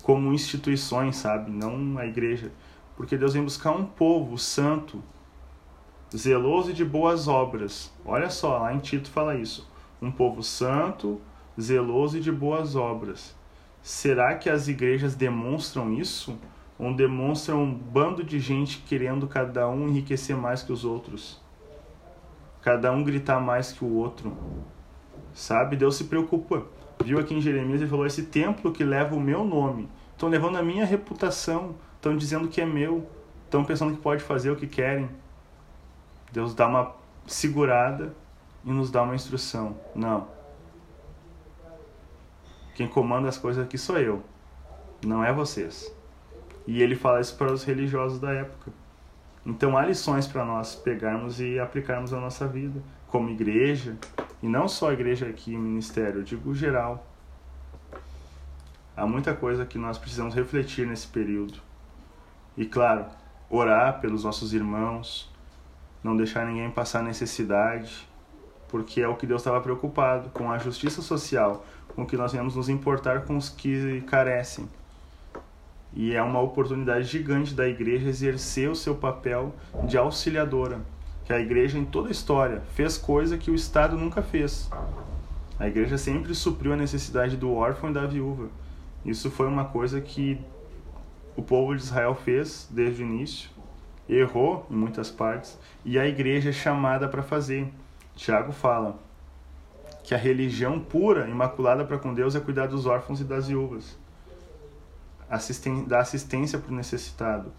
como 0.02 0.34
instituições, 0.34 1.18
sabe? 1.18 1.52
Não 1.52 1.98
a 1.98 2.06
igreja. 2.06 2.52
Porque 2.96 3.18
Deus 3.18 3.34
vem 3.34 3.44
buscar 3.44 3.72
um 3.72 3.86
povo 3.86 4.38
santo, 4.38 5.04
zeloso 6.16 6.72
e 6.72 6.74
de 6.74 6.84
boas 6.84 7.28
obras. 7.28 7.94
Olha 8.06 8.30
só, 8.30 8.58
lá 8.58 8.74
em 8.74 8.80
Tito 8.80 9.10
fala 9.10 9.36
isso. 9.36 9.70
Um 10.02 10.12
povo 10.12 10.42
santo, 10.42 11.22
zeloso 11.60 12.18
e 12.18 12.22
de 12.22 12.32
boas 12.32 12.76
obras. 12.76 13.37
Será 13.88 14.36
que 14.36 14.50
as 14.50 14.68
igrejas 14.68 15.16
demonstram 15.16 15.94
isso? 15.94 16.38
Ou 16.78 16.94
demonstram 16.94 17.64
um 17.64 17.74
bando 17.74 18.22
de 18.22 18.38
gente 18.38 18.80
querendo 18.80 19.30
cada 19.30 19.70
um 19.70 19.88
enriquecer 19.88 20.36
mais 20.36 20.62
que 20.62 20.74
os 20.74 20.84
outros? 20.84 21.42
Cada 22.62 22.92
um 22.92 23.02
gritar 23.02 23.40
mais 23.40 23.72
que 23.72 23.86
o 23.86 23.94
outro? 23.94 24.36
Sabe? 25.34 25.78
Deus 25.78 25.96
se 25.96 26.04
preocupa. 26.04 26.66
Viu 27.02 27.18
aqui 27.18 27.34
em 27.34 27.40
Jeremias 27.40 27.82
e 27.82 27.88
falou: 27.88 28.06
Esse 28.06 28.24
templo 28.24 28.74
que 28.74 28.84
leva 28.84 29.16
o 29.16 29.22
meu 29.22 29.46
nome, 29.46 29.88
estão 30.12 30.28
levando 30.28 30.58
a 30.58 30.62
minha 30.62 30.84
reputação, 30.84 31.76
estão 31.96 32.18
dizendo 32.18 32.50
que 32.50 32.60
é 32.60 32.66
meu, 32.66 33.10
estão 33.46 33.64
pensando 33.64 33.96
que 33.96 34.02
pode 34.02 34.22
fazer 34.22 34.52
o 34.52 34.58
que 34.58 34.68
querem. 34.68 35.10
Deus 36.34 36.54
dá 36.54 36.68
uma 36.68 36.94
segurada 37.26 38.14
e 38.66 38.70
nos 38.70 38.92
dá 38.92 39.02
uma 39.04 39.16
instrução. 39.16 39.78
Não. 39.96 40.37
Quem 42.78 42.88
comanda 42.88 43.28
as 43.28 43.40
coisas 43.40 43.66
aqui 43.66 43.76
sou 43.76 43.98
eu, 43.98 44.22
não 45.04 45.24
é 45.24 45.34
vocês. 45.34 45.92
E 46.68 46.80
ele 46.80 46.96
fala 46.96 47.20
isso 47.20 47.36
para 47.36 47.52
os 47.52 47.64
religiosos 47.64 48.20
da 48.20 48.32
época. 48.32 48.72
Então 49.44 49.76
há 49.76 49.84
lições 49.84 50.28
para 50.28 50.46
nós 50.46 50.76
pegarmos 50.76 51.42
e 51.42 51.60
aplicarmos 51.60 52.12
na 52.12 52.20
nossa 52.20 52.48
vida, 52.48 52.80
como 53.08 53.32
igreja, 53.32 53.98
e 54.44 54.48
não 54.48 54.68
só 54.68 54.92
a 54.92 54.94
igreja 54.94 55.26
aqui, 55.26 55.58
ministério, 55.58 56.20
eu 56.20 56.24
digo 56.24 56.54
geral. 56.54 57.04
Há 58.96 59.08
muita 59.08 59.34
coisa 59.34 59.66
que 59.66 59.80
nós 59.80 59.98
precisamos 59.98 60.36
refletir 60.36 60.86
nesse 60.86 61.08
período. 61.08 61.58
E 62.56 62.64
claro, 62.64 63.08
orar 63.50 64.00
pelos 64.00 64.24
nossos 64.24 64.54
irmãos, 64.54 65.34
não 66.04 66.16
deixar 66.16 66.46
ninguém 66.46 66.70
passar 66.70 67.02
necessidade, 67.02 68.08
porque 68.68 69.02
é 69.02 69.08
o 69.08 69.16
que 69.16 69.26
Deus 69.26 69.42
estava 69.42 69.60
preocupado 69.62 70.30
com 70.30 70.52
a 70.52 70.60
justiça 70.60 71.02
social, 71.02 71.66
com 71.96 72.06
que 72.06 72.18
nós 72.18 72.32
venhamos 72.32 72.56
nos 72.56 72.70
importar 72.70 73.22
com 73.26 73.38
os 73.38 73.50
que 73.50 74.02
carecem. 74.02 74.70
E 75.94 76.14
é 76.14 76.22
uma 76.22 76.42
oportunidade 76.42 77.06
gigante 77.06 77.54
da 77.54 77.68
igreja 77.68 78.10
exercer 78.10 78.70
o 78.70 78.76
seu 78.76 78.96
papel 78.96 79.54
de 79.86 79.98
auxiliadora 79.98 80.82
que 81.28 81.34
a 81.34 81.42
igreja 81.42 81.78
em 81.78 81.84
toda 81.84 82.08
a 82.08 82.12
história 82.12 82.62
fez 82.74 82.98
coisa 82.98 83.38
que 83.38 83.52
o 83.52 83.56
Estado 83.56 83.98
nunca 83.98 84.22
fez. 84.22 84.70
A 85.60 85.68
igreja 85.68 85.98
sempre 85.98 86.34
supriu 86.34 86.72
a 86.72 86.78
necessidade 86.78 87.36
do 87.36 87.54
órfão 87.54 87.90
e 87.90 87.94
da 87.94 88.06
viúva. 88.06 88.48
Isso 89.04 89.30
foi 89.30 89.46
uma 89.46 89.66
coisa 89.66 90.00
que 90.00 90.40
o 91.36 91.44
povo 91.44 91.76
de 91.76 91.82
Israel 91.82 92.16
fez 92.16 92.70
desde 92.72 93.04
o 93.04 93.06
início, 93.06 93.50
errou 94.08 94.66
em 94.72 94.76
muitas 94.76 95.12
partes, 95.12 95.60
e 95.84 96.00
a 96.00 96.08
igreja 96.08 96.50
é 96.52 96.54
chamada 96.54 97.10
para 97.10 97.22
fazer. 97.22 97.68
Tiago 98.16 98.54
fala 98.54 98.98
que 100.08 100.16
a 100.16 100.18
religião 100.18 100.80
pura, 100.80 101.28
imaculada 101.28 101.84
para 101.84 101.98
com 101.98 102.14
Deus, 102.14 102.34
é 102.34 102.40
cuidar 102.40 102.68
dos 102.68 102.86
órfãos 102.86 103.20
e 103.20 103.26
das 103.26 103.50
viúvas, 103.50 104.00
assisten 105.30 105.84
dar 105.84 106.00
assistência 106.00 106.58
para 106.58 106.72
o 106.72 106.76
necessitado, 106.76 107.52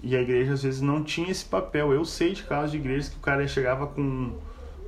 e 0.00 0.14
a 0.14 0.22
igreja 0.22 0.52
às 0.52 0.62
vezes 0.62 0.80
não 0.80 1.02
tinha 1.02 1.28
esse 1.28 1.44
papel. 1.44 1.92
Eu 1.92 2.04
sei 2.04 2.34
de 2.34 2.44
casos 2.44 2.70
de 2.70 2.76
igrejas 2.76 3.08
que 3.08 3.16
o 3.16 3.20
cara 3.20 3.46
chegava 3.48 3.88
com 3.88 4.38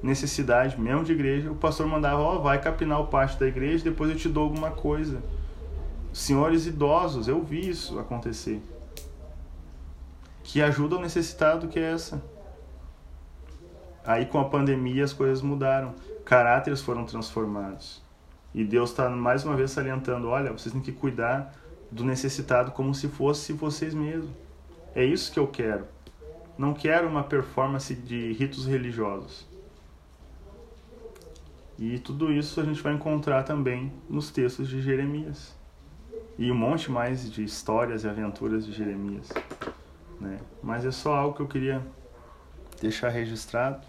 necessidade 0.00 0.80
mesmo 0.80 1.02
de 1.02 1.10
igreja, 1.10 1.50
o 1.50 1.56
pastor 1.56 1.88
mandava, 1.88 2.22
ó, 2.22 2.36
oh, 2.36 2.42
vai 2.42 2.60
capinar 2.60 3.00
o 3.00 3.08
pátio 3.08 3.40
da 3.40 3.48
igreja, 3.48 3.82
depois 3.82 4.08
eu 4.08 4.16
te 4.16 4.28
dou 4.28 4.44
alguma 4.44 4.70
coisa. 4.70 5.20
Senhores 6.12 6.64
idosos, 6.64 7.26
eu 7.26 7.42
vi 7.42 7.68
isso 7.68 7.98
acontecer. 7.98 8.62
Que 10.44 10.62
ajuda 10.62 10.94
o 10.94 11.00
necessitado 11.00 11.66
que 11.66 11.80
é 11.80 11.90
essa. 11.90 12.22
Aí 14.04 14.26
com 14.26 14.38
a 14.38 14.44
pandemia 14.44 15.04
as 15.04 15.12
coisas 15.12 15.42
mudaram, 15.42 15.94
caráteres 16.24 16.80
foram 16.80 17.04
transformados. 17.04 18.02
E 18.54 18.64
Deus 18.64 18.90
está 18.90 19.08
mais 19.08 19.44
uma 19.44 19.56
vez 19.56 19.70
salientando: 19.70 20.28
olha, 20.28 20.52
vocês 20.52 20.72
têm 20.72 20.82
que 20.82 20.92
cuidar 20.92 21.54
do 21.90 22.04
necessitado 22.04 22.72
como 22.72 22.94
se 22.94 23.08
fosse 23.08 23.52
vocês 23.52 23.94
mesmos. 23.94 24.30
É 24.94 25.04
isso 25.04 25.32
que 25.32 25.38
eu 25.38 25.46
quero. 25.46 25.86
Não 26.58 26.74
quero 26.74 27.08
uma 27.08 27.22
performance 27.22 27.94
de 27.94 28.32
ritos 28.32 28.66
religiosos. 28.66 29.46
E 31.78 31.98
tudo 31.98 32.30
isso 32.30 32.60
a 32.60 32.64
gente 32.64 32.82
vai 32.82 32.92
encontrar 32.92 33.42
também 33.42 33.92
nos 34.08 34.30
textos 34.30 34.68
de 34.68 34.80
Jeremias. 34.82 35.54
E 36.38 36.50
um 36.50 36.54
monte 36.54 36.90
mais 36.90 37.30
de 37.30 37.42
histórias 37.42 38.04
e 38.04 38.08
aventuras 38.08 38.66
de 38.66 38.72
Jeremias. 38.72 39.28
Né? 40.20 40.38
Mas 40.62 40.84
é 40.84 40.90
só 40.90 41.14
algo 41.14 41.34
que 41.36 41.42
eu 41.42 41.48
queria 41.48 41.82
deixar 42.80 43.08
registrado. 43.08 43.86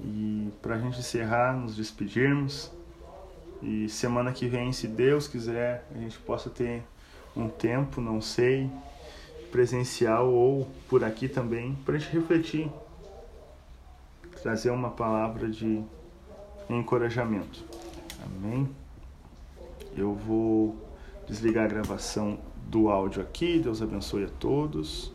E 0.00 0.50
para 0.62 0.76
a 0.76 0.78
gente 0.78 0.98
encerrar, 0.98 1.56
nos 1.56 1.76
despedirmos. 1.76 2.70
E 3.62 3.88
semana 3.88 4.32
que 4.32 4.46
vem, 4.46 4.72
se 4.72 4.86
Deus 4.86 5.26
quiser, 5.26 5.86
a 5.94 5.98
gente 5.98 6.18
possa 6.20 6.48
ter 6.48 6.82
um 7.36 7.48
tempo, 7.48 8.00
não 8.00 8.20
sei, 8.20 8.70
presencial 9.50 10.32
ou 10.32 10.68
por 10.88 11.02
aqui 11.02 11.28
também, 11.28 11.74
para 11.84 11.96
a 11.96 11.98
gente 11.98 12.12
refletir, 12.12 12.70
trazer 14.42 14.70
uma 14.70 14.90
palavra 14.90 15.48
de 15.48 15.82
encorajamento. 16.68 17.64
Amém? 18.24 18.68
Eu 19.96 20.14
vou 20.14 20.76
desligar 21.26 21.64
a 21.64 21.68
gravação 21.68 22.38
do 22.66 22.88
áudio 22.88 23.22
aqui. 23.22 23.58
Deus 23.58 23.82
abençoe 23.82 24.24
a 24.24 24.28
todos. 24.28 25.12